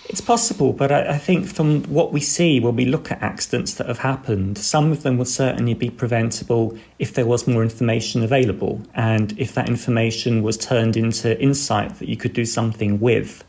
It's 0.10 0.22
possible, 0.22 0.72
but 0.72 0.89
I, 0.89 1.15
I, 1.15 1.17
think 1.17 1.48
from 1.48 1.84
what 1.84 2.13
we 2.13 2.22
see 2.22 2.62
when 2.62 2.78
we 2.78 2.86
look 2.86 3.12
at 3.12 3.22
accidents 3.22 3.74
that 3.74 3.88
have 3.88 4.00
happened, 4.00 4.58
some 4.58 4.93
of 4.93 5.04
them 5.04 5.17
would 5.17 5.28
certainly 5.28 5.74
be 5.74 5.89
preventable 5.89 6.78
if 6.98 7.13
there 7.13 7.26
was 7.26 7.46
more 7.46 7.62
information 7.62 8.24
available 8.24 8.82
and 8.93 9.38
if 9.38 9.54
that 9.56 9.67
information 9.67 10.43
was 10.43 10.58
turned 10.58 10.96
into 10.96 11.38
insight 11.41 12.00
that 12.00 12.08
you 12.08 12.15
could 12.15 12.32
do 12.32 12.46
something 12.46 13.02
with. 13.02 13.43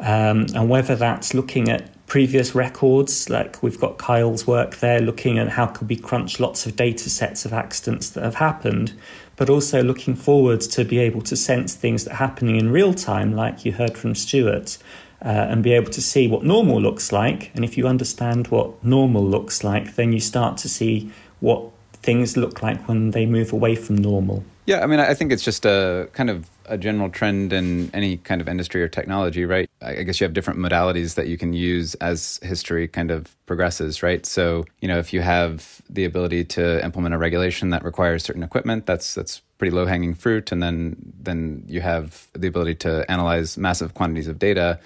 Um, 0.00 0.46
and 0.54 0.70
whether 0.70 0.96
that's 0.96 1.34
looking 1.34 1.68
at 1.68 1.90
previous 2.06 2.54
records, 2.54 3.28
like 3.28 3.62
we've 3.62 3.78
got 3.78 3.98
Kyle's 3.98 4.46
work 4.46 4.76
there, 4.76 5.00
looking 5.00 5.38
at 5.38 5.50
how 5.50 5.66
could 5.66 5.90
we 5.90 5.96
crunch 5.96 6.40
lots 6.40 6.64
of 6.64 6.76
data 6.76 7.10
sets 7.10 7.44
of 7.44 7.52
accidents 7.52 8.08
that 8.10 8.24
have 8.24 8.36
happened, 8.36 8.94
but 9.36 9.50
also 9.50 9.82
looking 9.82 10.14
forward 10.14 10.62
to 10.62 10.84
be 10.84 10.98
able 10.98 11.20
to 11.22 11.36
sense 11.36 11.74
things 11.74 12.04
that 12.04 12.12
are 12.12 12.16
happening 12.16 12.56
in 12.56 12.70
real 12.70 12.94
time, 12.94 13.34
like 13.34 13.66
you 13.66 13.72
heard 13.72 13.98
from 13.98 14.14
Stuart, 14.14 14.78
uh, 15.24 15.46
and 15.48 15.62
be 15.62 15.72
able 15.72 15.90
to 15.90 16.02
see 16.02 16.28
what 16.28 16.44
normal 16.44 16.80
looks 16.80 17.10
like. 17.10 17.50
And 17.54 17.64
if 17.64 17.78
you 17.78 17.86
understand 17.86 18.48
what 18.48 18.84
normal 18.84 19.24
looks 19.24 19.64
like, 19.64 19.96
then 19.96 20.12
you 20.12 20.20
start 20.20 20.58
to 20.58 20.68
see 20.68 21.10
what 21.40 21.70
things 21.92 22.36
look 22.36 22.62
like 22.62 22.86
when 22.86 23.12
they 23.12 23.24
move 23.24 23.52
away 23.52 23.74
from 23.74 23.96
normal. 23.96 24.44
Yeah, 24.66 24.82
I 24.82 24.86
mean, 24.86 24.98
I 24.98 25.12
think 25.12 25.30
it's 25.30 25.44
just 25.44 25.66
a 25.66 26.08
kind 26.12 26.30
of 26.30 26.48
a 26.66 26.78
general 26.78 27.10
trend 27.10 27.52
in 27.52 27.90
any 27.92 28.16
kind 28.16 28.40
of 28.40 28.48
industry 28.48 28.82
or 28.82 28.88
technology, 28.88 29.44
right? 29.44 29.68
I 29.82 30.02
guess 30.02 30.20
you 30.20 30.24
have 30.24 30.32
different 30.32 30.58
modalities 30.58 31.16
that 31.16 31.26
you 31.26 31.36
can 31.36 31.52
use 31.52 31.94
as 31.96 32.40
history 32.42 32.88
kind 32.88 33.10
of 33.10 33.36
progresses, 33.44 34.02
right? 34.02 34.24
So, 34.24 34.64
you 34.80 34.88
know, 34.88 34.98
if 34.98 35.12
you 35.12 35.20
have 35.20 35.82
the 35.90 36.06
ability 36.06 36.44
to 36.44 36.82
implement 36.82 37.14
a 37.14 37.18
regulation 37.18 37.70
that 37.70 37.84
requires 37.84 38.24
certain 38.24 38.42
equipment, 38.42 38.86
that's 38.86 39.14
that's 39.14 39.42
pretty 39.58 39.74
low 39.74 39.84
hanging 39.84 40.14
fruit, 40.14 40.50
and 40.50 40.62
then 40.62 40.96
then 41.20 41.64
you 41.66 41.82
have 41.82 42.28
the 42.32 42.48
ability 42.48 42.76
to 42.76 43.10
analyze 43.10 43.58
massive 43.58 43.92
quantities 43.92 44.28
of 44.28 44.38
data 44.38 44.80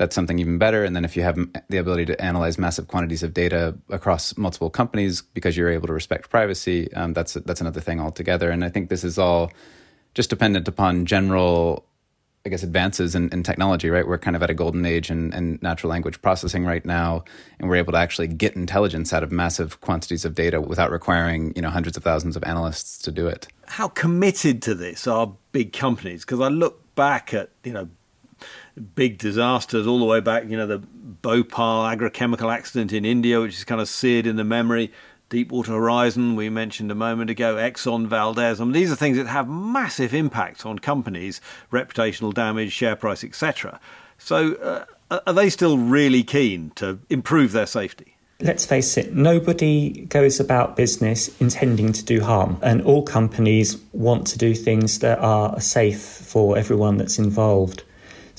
that's 0.00 0.14
something 0.14 0.38
even 0.38 0.56
better. 0.56 0.82
And 0.82 0.96
then 0.96 1.04
if 1.04 1.14
you 1.14 1.22
have 1.22 1.38
the 1.68 1.76
ability 1.76 2.06
to 2.06 2.18
analyze 2.22 2.58
massive 2.58 2.88
quantities 2.88 3.22
of 3.22 3.34
data 3.34 3.76
across 3.90 4.34
multiple 4.38 4.70
companies 4.70 5.20
because 5.20 5.58
you're 5.58 5.68
able 5.68 5.88
to 5.88 5.92
respect 5.92 6.30
privacy, 6.30 6.90
um, 6.94 7.12
that's 7.12 7.34
that's 7.34 7.60
another 7.60 7.82
thing 7.82 8.00
altogether. 8.00 8.50
And 8.50 8.64
I 8.64 8.70
think 8.70 8.88
this 8.88 9.04
is 9.04 9.18
all 9.18 9.52
just 10.14 10.30
dependent 10.30 10.66
upon 10.66 11.04
general, 11.04 11.84
I 12.46 12.48
guess, 12.48 12.62
advances 12.62 13.14
in, 13.14 13.28
in 13.28 13.42
technology. 13.42 13.90
Right, 13.90 14.08
we're 14.08 14.16
kind 14.16 14.36
of 14.36 14.42
at 14.42 14.48
a 14.48 14.54
golden 14.54 14.86
age 14.86 15.10
in, 15.10 15.34
in 15.34 15.58
natural 15.60 15.90
language 15.90 16.22
processing 16.22 16.64
right 16.64 16.86
now, 16.86 17.22
and 17.58 17.68
we're 17.68 17.76
able 17.76 17.92
to 17.92 17.98
actually 17.98 18.28
get 18.28 18.56
intelligence 18.56 19.12
out 19.12 19.22
of 19.22 19.30
massive 19.30 19.82
quantities 19.82 20.24
of 20.24 20.34
data 20.34 20.62
without 20.62 20.90
requiring 20.90 21.52
you 21.54 21.60
know 21.60 21.68
hundreds 21.68 21.98
of 21.98 22.02
thousands 22.02 22.36
of 22.36 22.44
analysts 22.44 22.96
to 23.02 23.12
do 23.12 23.26
it. 23.26 23.48
How 23.66 23.88
committed 23.88 24.62
to 24.62 24.74
this 24.74 25.06
are 25.06 25.30
big 25.52 25.74
companies? 25.74 26.24
Because 26.24 26.40
I 26.40 26.48
look 26.48 26.94
back 26.94 27.34
at 27.34 27.50
you 27.64 27.74
know 27.74 27.90
big 28.94 29.18
disasters 29.18 29.86
all 29.86 29.98
the 29.98 30.04
way 30.04 30.20
back. 30.20 30.48
You 30.48 30.56
know, 30.56 30.66
the 30.66 30.78
Bhopal 30.78 31.84
agrochemical 31.84 32.52
accident 32.52 32.92
in 32.92 33.04
India, 33.04 33.40
which 33.40 33.54
is 33.54 33.64
kind 33.64 33.80
of 33.80 33.88
seared 33.88 34.26
in 34.26 34.36
the 34.36 34.44
memory. 34.44 34.92
Deepwater 35.28 35.72
Horizon, 35.72 36.34
we 36.34 36.48
mentioned 36.48 36.90
a 36.90 36.94
moment 36.94 37.30
ago, 37.30 37.54
Exxon 37.54 38.08
Valdez. 38.08 38.60
I 38.60 38.64
mean, 38.64 38.72
these 38.72 38.90
are 38.90 38.96
things 38.96 39.16
that 39.16 39.28
have 39.28 39.48
massive 39.48 40.12
impact 40.12 40.66
on 40.66 40.80
companies, 40.80 41.40
reputational 41.72 42.34
damage, 42.34 42.72
share 42.72 42.96
price, 42.96 43.22
etc. 43.22 43.78
So, 44.18 44.54
uh, 45.10 45.20
are 45.26 45.32
they 45.32 45.48
still 45.48 45.78
really 45.78 46.24
keen 46.24 46.70
to 46.76 46.98
improve 47.08 47.52
their 47.52 47.66
safety? 47.66 48.16
Let's 48.40 48.64
face 48.64 48.96
it, 48.96 49.14
nobody 49.14 50.06
goes 50.06 50.40
about 50.40 50.74
business 50.74 51.28
intending 51.40 51.92
to 51.92 52.02
do 52.02 52.22
harm, 52.22 52.58
and 52.62 52.80
all 52.82 53.02
companies 53.02 53.76
want 53.92 54.26
to 54.28 54.38
do 54.38 54.54
things 54.54 55.00
that 55.00 55.18
are 55.18 55.60
safe 55.60 56.00
for 56.00 56.56
everyone 56.56 56.96
that's 56.96 57.18
involved. 57.18 57.84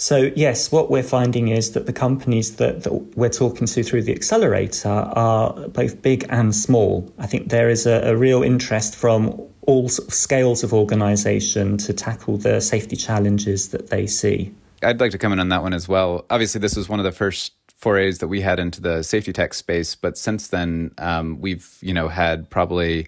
So, 0.02 0.32
yes, 0.36 0.72
what 0.72 0.90
we're 0.90 1.04
finding 1.04 1.50
is 1.50 1.74
that 1.74 1.86
the 1.86 1.94
companies 1.94 2.56
that, 2.56 2.82
that 2.86 2.92
we're 3.16 3.30
talking 3.30 3.68
to 3.68 3.84
through 3.84 4.02
the 4.02 4.16
accelerator 4.16 4.90
are 4.90 5.54
both 5.68 6.02
big 6.02 6.26
and 6.28 6.56
small. 6.56 7.14
I 7.20 7.28
think 7.28 7.50
there 7.50 7.70
is 7.70 7.86
a, 7.86 8.02
a 8.10 8.18
real 8.18 8.42
interest 8.42 8.96
from 8.96 9.40
all 9.62 9.90
sort 9.90 10.08
of 10.08 10.14
scales 10.16 10.64
of 10.64 10.74
organisation 10.74 11.78
to 11.78 11.94
tackle 11.94 12.38
the 12.38 12.62
safety 12.62 12.96
challenges 12.96 13.70
that 13.70 13.92
they 13.92 14.08
see. 14.08 14.52
I'd 14.82 15.00
like 15.00 15.12
to 15.12 15.20
comment 15.20 15.40
on 15.40 15.50
that 15.50 15.62
one 15.62 15.72
as 15.72 15.88
well. 15.88 16.26
Obviously, 16.32 16.58
this 16.58 16.76
was 16.76 16.90
one 16.90 17.00
of 17.00 17.04
the 17.04 17.12
first 17.12 17.54
forays 17.78 18.18
that 18.18 18.28
we 18.28 18.42
had 18.42 18.58
into 18.58 18.82
the 18.82 19.04
safety 19.04 19.32
tech 19.32 19.54
space, 19.54 19.94
but 19.94 20.18
since 20.18 20.48
then, 20.48 20.96
um, 20.98 21.40
we've 21.40 21.78
you 21.80 21.94
know 21.94 22.08
had 22.08 22.50
probably 22.50 23.08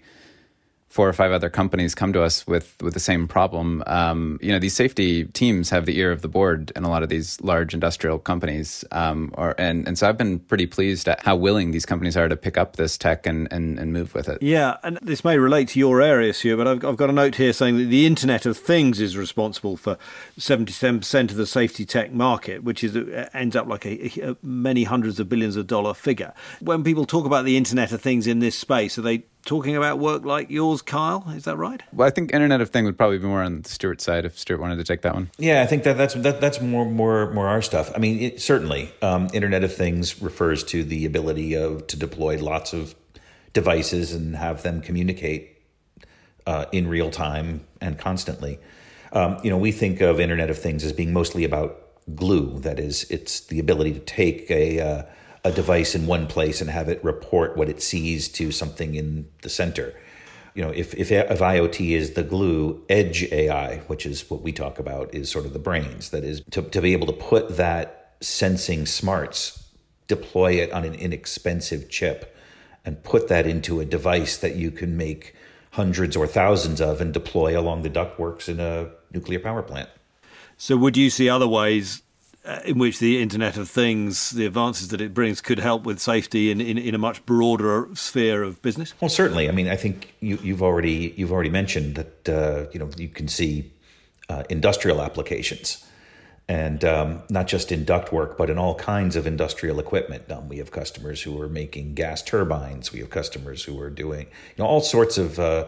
four 0.94 1.08
or 1.08 1.12
five 1.12 1.32
other 1.32 1.50
companies 1.50 1.92
come 1.92 2.12
to 2.12 2.22
us 2.22 2.46
with 2.46 2.76
with 2.80 2.94
the 2.94 3.00
same 3.00 3.26
problem. 3.26 3.82
Um, 3.88 4.38
you 4.40 4.52
know, 4.52 4.60
these 4.60 4.76
safety 4.76 5.24
teams 5.24 5.68
have 5.70 5.86
the 5.86 5.98
ear 5.98 6.12
of 6.12 6.22
the 6.22 6.28
board 6.28 6.70
in 6.76 6.84
a 6.84 6.88
lot 6.88 7.02
of 7.02 7.08
these 7.08 7.40
large 7.40 7.74
industrial 7.74 8.20
companies, 8.20 8.84
um, 8.92 9.34
or 9.36 9.56
and 9.58 9.88
and 9.88 9.98
so 9.98 10.08
I've 10.08 10.16
been 10.16 10.38
pretty 10.38 10.66
pleased 10.66 11.08
at 11.08 11.20
how 11.20 11.34
willing 11.34 11.72
these 11.72 11.84
companies 11.84 12.16
are 12.16 12.28
to 12.28 12.36
pick 12.36 12.56
up 12.56 12.76
this 12.76 12.96
tech 12.96 13.26
and 13.26 13.48
and, 13.52 13.76
and 13.80 13.92
move 13.92 14.14
with 14.14 14.28
it. 14.28 14.40
Yeah, 14.40 14.76
and 14.84 15.00
this 15.02 15.24
may 15.24 15.36
relate 15.36 15.66
to 15.70 15.80
your 15.80 16.00
area, 16.00 16.32
Sue, 16.32 16.56
but 16.56 16.68
I've, 16.68 16.84
I've 16.84 16.96
got 16.96 17.10
a 17.10 17.12
note 17.12 17.34
here 17.34 17.52
saying 17.52 17.76
that 17.78 17.86
the 17.86 18.06
Internet 18.06 18.46
of 18.46 18.56
Things 18.56 19.00
is 19.00 19.16
responsible 19.16 19.76
for 19.76 19.98
seventy 20.38 20.72
seven 20.72 21.00
percent 21.00 21.32
of 21.32 21.36
the 21.36 21.46
safety 21.46 21.84
tech 21.84 22.12
market, 22.12 22.62
which 22.62 22.84
is 22.84 22.96
uh, 22.96 23.28
ends 23.34 23.56
up 23.56 23.66
like 23.66 23.84
a, 23.84 24.30
a 24.30 24.36
many 24.42 24.84
hundreds 24.84 25.18
of 25.18 25.28
billions 25.28 25.56
of 25.56 25.66
dollar 25.66 25.92
figure. 25.92 26.32
When 26.60 26.84
people 26.84 27.04
talk 27.04 27.26
about 27.26 27.44
the 27.44 27.56
Internet 27.56 27.90
of 27.90 28.00
Things 28.00 28.28
in 28.28 28.38
this 28.38 28.56
space, 28.56 28.96
are 28.96 29.02
they 29.02 29.24
talking 29.44 29.76
about 29.76 29.98
work 29.98 30.24
like 30.24 30.50
yours, 30.50 30.82
Kyle. 30.82 31.24
Is 31.28 31.44
that 31.44 31.56
right? 31.56 31.82
Well, 31.92 32.06
I 32.06 32.10
think 32.10 32.32
Internet 32.32 32.60
of 32.60 32.70
Things 32.70 32.86
would 32.86 32.96
probably 32.96 33.18
be 33.18 33.26
more 33.26 33.42
on 33.42 33.62
the 33.62 33.68
Stuart 33.68 34.00
side 34.00 34.24
if 34.24 34.38
Stuart 34.38 34.60
wanted 34.60 34.76
to 34.76 34.84
take 34.84 35.02
that 35.02 35.14
one. 35.14 35.30
Yeah, 35.38 35.62
I 35.62 35.66
think 35.66 35.84
that 35.84 35.96
that's 35.96 36.14
that, 36.14 36.40
that's 36.40 36.60
more 36.60 36.84
more 36.84 37.30
more 37.32 37.46
our 37.46 37.62
stuff. 37.62 37.92
I 37.94 37.98
mean, 37.98 38.20
it, 38.20 38.40
certainly, 38.40 38.92
um, 39.02 39.28
Internet 39.32 39.64
of 39.64 39.74
Things 39.74 40.20
refers 40.20 40.64
to 40.64 40.84
the 40.84 41.04
ability 41.04 41.54
of 41.54 41.86
to 41.88 41.96
deploy 41.96 42.38
lots 42.38 42.72
of 42.72 42.94
devices 43.52 44.12
and 44.12 44.36
have 44.36 44.62
them 44.62 44.80
communicate 44.80 45.58
uh, 46.46 46.66
in 46.72 46.88
real 46.88 47.10
time 47.10 47.64
and 47.80 47.98
constantly. 47.98 48.58
Um, 49.12 49.38
you 49.44 49.50
know, 49.50 49.58
we 49.58 49.72
think 49.72 50.00
of 50.00 50.18
Internet 50.18 50.50
of 50.50 50.58
Things 50.58 50.84
as 50.84 50.92
being 50.92 51.12
mostly 51.12 51.44
about 51.44 51.80
glue. 52.14 52.58
That 52.58 52.78
is, 52.78 53.04
it's 53.10 53.40
the 53.40 53.60
ability 53.60 53.92
to 53.92 54.00
take 54.00 54.50
a 54.50 54.80
uh, 54.80 55.02
a 55.44 55.52
device 55.52 55.94
in 55.94 56.06
one 56.06 56.26
place 56.26 56.60
and 56.60 56.70
have 56.70 56.88
it 56.88 57.04
report 57.04 57.56
what 57.56 57.68
it 57.68 57.82
sees 57.82 58.28
to 58.28 58.50
something 58.50 58.94
in 58.94 59.28
the 59.42 59.50
center. 59.50 59.94
You 60.54 60.62
know, 60.62 60.70
if, 60.70 60.94
if, 60.94 61.12
if 61.12 61.38
IoT 61.38 61.90
is 61.90 62.14
the 62.14 62.22
glue, 62.22 62.82
edge 62.88 63.24
AI, 63.24 63.78
which 63.86 64.06
is 64.06 64.30
what 64.30 64.40
we 64.40 64.52
talk 64.52 64.78
about, 64.78 65.14
is 65.14 65.30
sort 65.30 65.44
of 65.44 65.52
the 65.52 65.58
brains. 65.58 66.10
That 66.10 66.24
is, 66.24 66.42
to, 66.52 66.62
to 66.62 66.80
be 66.80 66.92
able 66.92 67.08
to 67.08 67.12
put 67.12 67.56
that 67.56 68.16
sensing 68.20 68.86
smarts, 68.86 69.68
deploy 70.06 70.52
it 70.52 70.72
on 70.72 70.84
an 70.84 70.94
inexpensive 70.94 71.90
chip, 71.90 72.34
and 72.84 73.02
put 73.02 73.28
that 73.28 73.46
into 73.46 73.80
a 73.80 73.84
device 73.84 74.36
that 74.38 74.56
you 74.56 74.70
can 74.70 74.96
make 74.96 75.34
hundreds 75.72 76.16
or 76.16 76.26
thousands 76.26 76.80
of 76.80 77.00
and 77.00 77.12
deploy 77.12 77.58
along 77.58 77.82
the 77.82 77.90
ductworks 77.90 78.48
in 78.48 78.60
a 78.60 78.90
nuclear 79.12 79.40
power 79.40 79.62
plant. 79.62 79.88
So, 80.56 80.76
would 80.76 80.96
you 80.96 81.10
see 81.10 81.28
other 81.28 81.48
ways 81.48 82.02
in 82.64 82.78
which 82.78 82.98
the 82.98 83.22
Internet 83.22 83.56
of 83.56 83.68
Things, 83.68 84.30
the 84.30 84.44
advances 84.44 84.88
that 84.88 85.00
it 85.00 85.14
brings, 85.14 85.40
could 85.40 85.58
help 85.58 85.84
with 85.84 85.98
safety 85.98 86.50
in, 86.50 86.60
in, 86.60 86.76
in, 86.76 86.94
a 86.94 86.98
much 86.98 87.24
broader 87.24 87.88
sphere 87.94 88.42
of 88.42 88.60
business? 88.60 88.92
Well, 89.00 89.08
certainly. 89.08 89.48
I 89.48 89.52
mean, 89.52 89.68
I 89.68 89.76
think 89.76 90.14
you, 90.20 90.36
have 90.36 90.62
already 90.62 91.14
you've 91.16 91.32
already 91.32 91.50
mentioned 91.50 91.94
that 91.94 92.28
uh, 92.28 92.70
you 92.72 92.78
know 92.78 92.90
you 92.98 93.08
can 93.08 93.28
see 93.28 93.72
uh, 94.28 94.44
industrial 94.50 95.00
applications, 95.00 95.86
and 96.46 96.84
um, 96.84 97.22
not 97.30 97.46
just 97.46 97.72
in 97.72 97.86
ductwork, 97.86 98.36
but 98.36 98.50
in 98.50 98.58
all 98.58 98.74
kinds 98.74 99.16
of 99.16 99.26
industrial 99.26 99.78
equipment. 99.78 100.30
Um, 100.30 100.48
we 100.50 100.58
have 100.58 100.70
customers 100.70 101.22
who 101.22 101.40
are 101.40 101.48
making 101.48 101.94
gas 101.94 102.22
turbines. 102.22 102.92
We 102.92 103.00
have 103.00 103.10
customers 103.10 103.64
who 103.64 103.80
are 103.80 103.90
doing 103.90 104.26
you 104.26 104.62
know 104.62 104.66
all 104.66 104.82
sorts 104.82 105.16
of 105.16 105.38
uh, 105.38 105.66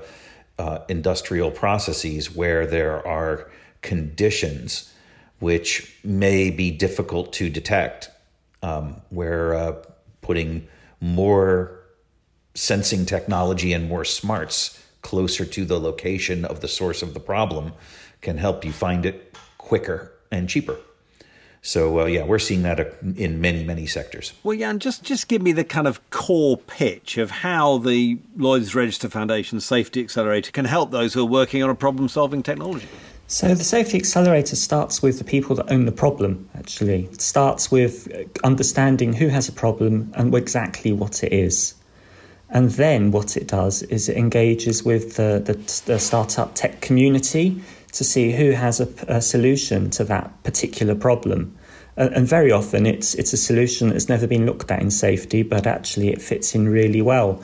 uh 0.58 0.80
industrial 0.88 1.50
processes 1.50 2.34
where 2.34 2.66
there 2.66 3.06
are 3.06 3.50
conditions 3.80 4.92
which 5.38 5.98
may 6.02 6.50
be 6.50 6.70
difficult 6.70 7.32
to 7.34 7.50
detect, 7.50 8.10
um, 8.62 9.00
where 9.10 9.54
uh, 9.54 9.72
putting 10.22 10.66
more 11.00 11.78
sensing 12.54 13.04
technology 13.04 13.72
and 13.72 13.88
more 13.88 14.04
smarts 14.04 14.82
closer 15.02 15.44
to 15.44 15.64
the 15.64 15.78
location 15.78 16.44
of 16.44 16.60
the 16.60 16.68
source 16.68 17.02
of 17.02 17.14
the 17.14 17.20
problem 17.20 17.72
can 18.22 18.38
help 18.38 18.64
you 18.64 18.72
find 18.72 19.06
it 19.06 19.36
quicker 19.58 20.12
and 20.32 20.48
cheaper. 20.48 20.76
So 21.62 22.00
uh, 22.00 22.04
yeah, 22.04 22.24
we're 22.24 22.38
seeing 22.38 22.62
that 22.62 22.78
uh, 22.78 22.84
in 23.16 23.40
many 23.40 23.64
many 23.64 23.86
sectors. 23.86 24.32
Well, 24.44 24.56
Jan, 24.56 24.78
just 24.78 25.02
just 25.02 25.26
give 25.26 25.42
me 25.42 25.52
the 25.52 25.64
kind 25.64 25.88
of 25.88 26.10
core 26.10 26.56
pitch 26.56 27.18
of 27.18 27.30
how 27.30 27.78
the 27.78 28.18
Lloyd's 28.36 28.74
Register 28.74 29.08
Foundation 29.08 29.60
Safety 29.60 30.00
Accelerator 30.00 30.52
can 30.52 30.64
help 30.64 30.92
those 30.92 31.14
who 31.14 31.22
are 31.22 31.28
working 31.28 31.62
on 31.64 31.70
a 31.70 31.74
problem-solving 31.74 32.44
technology. 32.44 32.88
So 33.28 33.54
the 33.54 33.64
safety 33.64 33.98
accelerator 33.98 34.54
starts 34.54 35.02
with 35.02 35.18
the 35.18 35.24
people 35.24 35.56
that 35.56 35.72
own 35.72 35.84
the 35.84 35.92
problem, 35.92 36.48
actually. 36.56 37.06
It 37.06 37.20
starts 37.20 37.72
with 37.72 38.08
uh, 38.14 38.24
understanding 38.46 39.12
who 39.12 39.26
has 39.28 39.48
a 39.48 39.52
problem 39.52 40.12
and 40.14 40.32
exactly 40.32 40.92
what 40.92 41.24
it 41.24 41.32
is. 41.32 41.74
And 42.50 42.70
then 42.70 43.10
what 43.10 43.36
it 43.36 43.48
does 43.48 43.82
is 43.82 44.08
it 44.08 44.16
engages 44.16 44.84
with 44.84 45.16
the, 45.16 45.42
the, 45.44 45.54
the 45.86 45.98
startup 45.98 46.54
tech 46.54 46.80
community 46.80 47.60
to 47.92 48.04
see 48.04 48.30
who 48.30 48.52
has 48.52 48.78
a, 48.78 48.88
a 49.08 49.20
solution 49.20 49.90
to 49.90 50.04
that 50.04 50.30
particular 50.44 50.94
problem. 50.94 51.56
And, 51.96 52.14
and 52.14 52.28
very 52.28 52.52
often 52.52 52.86
it's, 52.86 53.14
it's 53.14 53.32
a 53.32 53.36
solution 53.36 53.88
that's 53.88 54.08
never 54.08 54.28
been 54.28 54.46
looked 54.46 54.70
at 54.70 54.80
in 54.80 54.92
safety, 54.92 55.42
but 55.42 55.66
actually 55.66 56.10
it 56.10 56.22
fits 56.22 56.54
in 56.54 56.68
really 56.68 57.02
well. 57.02 57.42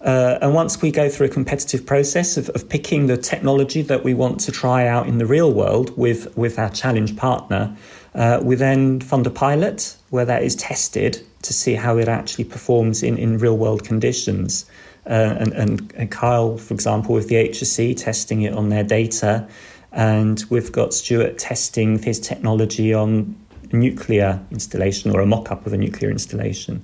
Uh, 0.00 0.38
and 0.40 0.54
once 0.54 0.80
we 0.80 0.92
go 0.92 1.08
through 1.08 1.26
a 1.26 1.30
competitive 1.30 1.84
process 1.84 2.36
of, 2.36 2.48
of, 2.50 2.68
picking 2.68 3.08
the 3.08 3.16
technology 3.16 3.82
that 3.82 4.04
we 4.04 4.14
want 4.14 4.38
to 4.38 4.52
try 4.52 4.86
out 4.86 5.08
in 5.08 5.18
the 5.18 5.26
real 5.26 5.52
world 5.52 5.96
with, 5.98 6.36
with 6.36 6.56
our 6.56 6.70
challenge 6.70 7.16
partner, 7.16 7.76
uh, 8.14 8.38
we 8.40 8.54
then 8.54 9.00
fund 9.00 9.26
a 9.26 9.30
pilot 9.30 9.96
where 10.10 10.24
that 10.24 10.42
is 10.44 10.54
tested 10.54 11.20
to 11.42 11.52
see 11.52 11.74
how 11.74 11.98
it 11.98 12.08
actually 12.08 12.44
performs 12.44 13.02
in, 13.02 13.18
in 13.18 13.38
real 13.38 13.56
world 13.56 13.84
conditions. 13.84 14.66
Uh, 15.04 15.36
and, 15.38 15.52
and, 15.54 15.92
and, 15.96 16.10
Kyle, 16.10 16.58
for 16.58 16.74
example, 16.74 17.14
with 17.14 17.28
the 17.28 17.36
HSE, 17.36 17.96
testing 17.96 18.42
it 18.42 18.52
on 18.52 18.68
their 18.68 18.84
data. 18.84 19.48
And 19.90 20.42
we've 20.50 20.70
got 20.70 20.94
Stuart 20.94 21.38
testing 21.38 22.00
his 22.00 22.20
technology 22.20 22.92
on 22.94 23.34
nuclear 23.72 24.40
installation 24.50 25.10
or 25.10 25.20
a 25.20 25.26
mock 25.26 25.50
up 25.50 25.66
of 25.66 25.72
a 25.72 25.78
nuclear 25.78 26.10
installation. 26.10 26.82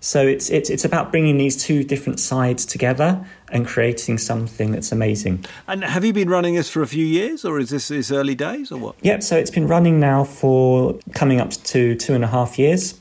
So 0.00 0.26
it's, 0.26 0.48
it's, 0.48 0.70
it's 0.70 0.84
about 0.84 1.10
bringing 1.10 1.36
these 1.36 1.62
two 1.62 1.84
different 1.84 2.20
sides 2.20 2.64
together 2.64 3.24
and 3.52 3.66
creating 3.66 4.16
something 4.16 4.72
that's 4.72 4.92
amazing. 4.92 5.44
And 5.68 5.84
have 5.84 6.04
you 6.04 6.14
been 6.14 6.30
running 6.30 6.54
this 6.54 6.70
for 6.70 6.80
a 6.80 6.86
few 6.86 7.04
years, 7.04 7.44
or 7.44 7.58
is 7.58 7.68
this, 7.68 7.88
this 7.88 8.10
early 8.10 8.34
days, 8.34 8.72
or 8.72 8.78
what? 8.78 8.96
Yep, 9.02 9.22
so 9.22 9.36
it's 9.36 9.50
been 9.50 9.68
running 9.68 10.00
now 10.00 10.24
for 10.24 10.98
coming 11.12 11.38
up 11.38 11.50
to 11.50 11.94
two 11.96 12.14
and 12.14 12.24
a 12.24 12.28
half 12.28 12.58
years. 12.58 12.98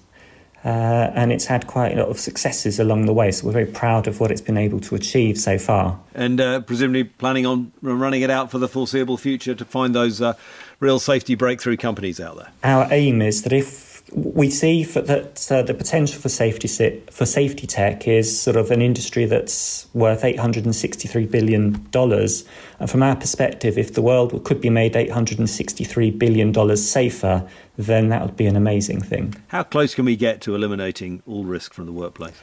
Uh, 0.65 1.09
and 1.15 1.31
it's 1.31 1.45
had 1.45 1.67
quite 1.67 1.93
a 1.93 1.95
lot 1.95 2.09
of 2.09 2.19
successes 2.19 2.81
along 2.81 3.05
the 3.05 3.13
way. 3.13 3.31
So 3.31 3.47
we're 3.47 3.53
very 3.53 3.65
proud 3.65 4.07
of 4.07 4.19
what 4.19 4.29
it's 4.29 4.41
been 4.41 4.57
able 4.57 4.81
to 4.81 4.95
achieve 4.95 5.37
so 5.37 5.57
far. 5.57 5.97
And 6.13 6.41
uh, 6.41 6.59
presumably 6.59 7.05
planning 7.05 7.45
on 7.45 7.71
running 7.81 8.23
it 8.23 8.29
out 8.29 8.51
for 8.51 8.57
the 8.57 8.67
foreseeable 8.67 9.15
future 9.15 9.55
to 9.55 9.63
find 9.63 9.95
those 9.95 10.21
uh, 10.21 10.33
real 10.81 10.99
safety 10.99 11.35
breakthrough 11.35 11.77
companies 11.77 12.19
out 12.19 12.35
there. 12.35 12.51
Our 12.61 12.89
aim 12.91 13.21
is 13.21 13.43
that 13.43 13.53
if 13.53 13.88
we 14.13 14.49
see 14.49 14.83
that 14.83 15.51
uh, 15.51 15.61
the 15.61 15.73
potential 15.73 16.19
for 16.19 16.29
safety 16.29 16.67
for 17.11 17.25
safety 17.25 17.67
tech 17.67 18.07
is 18.07 18.39
sort 18.39 18.55
of 18.55 18.71
an 18.71 18.81
industry 18.81 19.25
that's 19.25 19.87
worth 19.93 20.23
863 20.23 21.25
billion 21.25 21.87
dollars. 21.91 22.45
And 22.79 22.89
from 22.89 23.03
our 23.03 23.15
perspective 23.15 23.77
if 23.77 23.93
the 23.93 24.01
world 24.01 24.43
could 24.43 24.61
be 24.61 24.69
made 24.69 24.95
863 24.95 26.11
billion 26.11 26.51
dollars 26.51 26.87
safer 26.87 27.47
then 27.77 28.09
that 28.09 28.21
would 28.21 28.35
be 28.35 28.45
an 28.45 28.55
amazing 28.55 29.01
thing. 29.01 29.35
How 29.47 29.63
close 29.63 29.95
can 29.95 30.05
we 30.05 30.15
get 30.15 30.41
to 30.41 30.55
eliminating 30.55 31.23
all 31.25 31.45
risk 31.45 31.73
from 31.73 31.85
the 31.85 31.93
workplace? 31.93 32.35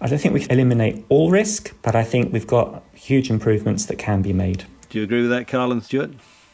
I 0.00 0.08
don't 0.08 0.18
think 0.18 0.34
we 0.34 0.40
can 0.40 0.50
eliminate 0.50 1.04
all 1.08 1.30
risk 1.30 1.74
but 1.82 1.94
I 1.94 2.04
think 2.04 2.32
we've 2.32 2.46
got 2.46 2.82
huge 2.94 3.30
improvements 3.30 3.86
that 3.86 3.96
can 3.96 4.22
be 4.22 4.32
made. 4.32 4.64
Do 4.90 4.98
you 4.98 5.04
agree 5.04 5.22
with 5.22 5.30
that 5.30 5.48
Carl 5.48 5.72
and 5.72 5.82
Stuart 5.82 6.12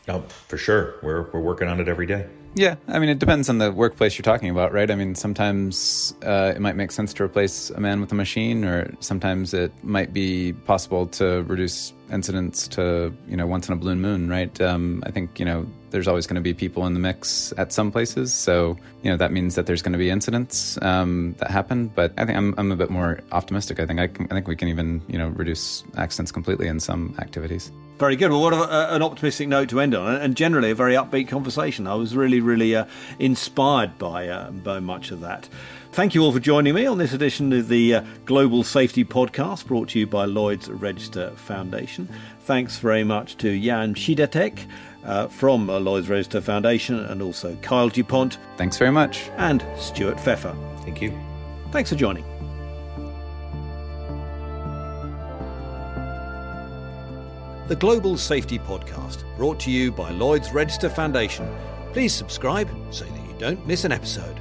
Oh, 0.09 0.21
for 0.49 0.57
sure. 0.57 0.95
We're, 1.03 1.31
we're 1.33 1.41
working 1.41 1.69
on 1.69 1.81
it 1.81 1.89
every 1.89 2.07
day. 2.07 2.27
Yeah, 2.55 2.75
I 2.89 2.99
mean, 2.99 3.09
it 3.09 3.21
depends 3.21 3.49
on 3.49 3.59
the 3.59 3.71
workplace 3.71 4.19
you're 4.19 4.25
talking 4.25 4.51
about, 4.51 4.73
right? 4.73 4.91
I 4.91 4.97
mean, 4.97 5.15
sometimes 5.15 6.15
uh, 6.25 6.53
it 6.57 6.61
might 6.61 6.75
make 6.75 6.91
sense 6.91 7.15
to 7.15 7.23
replace 7.23 7.71
a 7.71 7.79
man 7.79 8.01
with 8.01 8.11
a 8.11 8.17
machine, 8.17 8.65
or 8.65 8.93
sometimes 8.99 9.55
it 9.55 9.71
might 9.85 10.13
be 10.13 10.55
possible 10.55 11.07
to 11.09 11.45
reduce 11.45 11.93
incidents 12.11 12.67
to, 12.69 13.15
you 13.29 13.37
know, 13.37 13.47
once 13.47 13.69
in 13.69 13.75
a 13.75 13.77
blue 13.77 13.95
moon, 13.95 14.29
right? 14.29 14.61
Um, 14.61 15.05
I 15.07 15.13
think, 15.13 15.39
you 15.39 15.45
know, 15.45 15.67
there's 15.91 16.09
always 16.09 16.27
going 16.27 16.35
to 16.37 16.41
be 16.41 16.53
people 16.53 16.87
in 16.87 16.95
the 16.95 17.01
mix 17.01 17.53
at 17.59 17.73
some 17.73 17.93
places. 17.93 18.33
So, 18.33 18.77
you 19.03 19.11
know, 19.11 19.17
that 19.17 19.31
means 19.31 19.55
that 19.55 19.67
there's 19.67 19.83
going 19.83 19.93
to 19.93 19.99
be 19.99 20.11
incidents 20.11 20.81
um, 20.83 21.37
that 21.39 21.51
happen. 21.51 21.89
But 21.89 22.13
I 22.19 22.25
think 22.25 22.37
I'm, 22.37 22.55
I'm 22.59 22.73
a 22.73 22.77
bit 22.77 22.91
more 22.91 23.21
optimistic. 23.31 23.79
I 23.79 23.87
think 23.87 24.01
I, 24.01 24.09
can, 24.09 24.27
I 24.27 24.35
think 24.35 24.49
we 24.49 24.57
can 24.57 24.69
even, 24.69 25.01
you 25.07 25.19
know, 25.19 25.29
reduce 25.29 25.85
accidents 25.97 26.33
completely 26.33 26.67
in 26.67 26.81
some 26.81 27.15
activities. 27.21 27.71
Very 27.99 28.15
good. 28.15 28.31
Well, 28.31 28.41
what 28.41 28.55
a, 28.55 28.95
an 28.95 29.03
optimistic 29.03 29.49
note 29.49 29.69
to 29.71 29.81
end 29.81 29.93
on, 29.93 30.15
and 30.15 30.37
generally 30.37 30.71
a 30.71 30.75
very 30.75 30.95
upbeat 30.95 31.27
conversation. 31.27 31.89
I 31.89 31.95
was 31.95 32.15
really, 32.15 32.41
really 32.41 32.77
uh, 32.77 32.85
inspired 33.19 33.99
by 33.99 34.29
uh, 34.29 34.53
by 34.53 34.79
much 34.79 35.11
of 35.11 35.21
that. 35.21 35.49
Thank 35.91 36.15
you 36.15 36.23
all 36.23 36.31
for 36.31 36.39
joining 36.39 36.75
me 36.75 36.87
on 36.87 36.99
this 36.99 37.13
edition 37.13 37.53
of 37.53 37.67
the 37.67 37.97
uh, 37.97 38.05
Global 38.25 38.63
Safety 38.63 39.05
Podcast, 39.05 39.67
brought 39.67 39.89
to 39.91 39.99
you 39.99 40.07
by 40.07 40.27
Lloyd's 40.27 40.69
Register 40.71 41.31
Foundation. 41.31 42.09
Thanks 42.43 42.79
very 42.79 43.03
much 43.03 43.37
to 43.39 43.59
Jan 43.59 43.95
Przydatek 43.95 44.67
uh, 45.05 45.27
from 45.27 45.69
uh, 45.69 45.81
Lloyd's 45.81 46.09
Register 46.09 46.41
Foundation, 46.41 47.01
and 47.01 47.21
also 47.21 47.57
Kyle 47.63 47.89
DuPont. 47.89 48.39
Thanks 48.57 48.79
very 48.79 48.93
much. 48.93 49.29
And 49.39 49.67
Stuart 49.77 50.19
Feffer. 50.19 50.55
Thank 50.83 51.03
you. 51.03 51.13
Thanks 51.73 51.91
for 51.91 51.97
joining. 51.97 52.38
The 57.69 57.77
Global 57.77 58.17
Safety 58.17 58.59
Podcast, 58.59 59.25
brought 59.37 59.61
to 59.61 59.71
you 59.71 59.93
by 59.93 60.11
Lloyd's 60.11 60.55
Register 60.55 60.89
Foundation. 60.89 61.55
Please 61.93 62.15
subscribe 62.15 62.71
so 62.91 63.05
that 63.05 63.29
you 63.29 63.35
don't 63.39 63.65
miss 63.67 63.85
an 63.85 63.93
episode. 63.93 64.41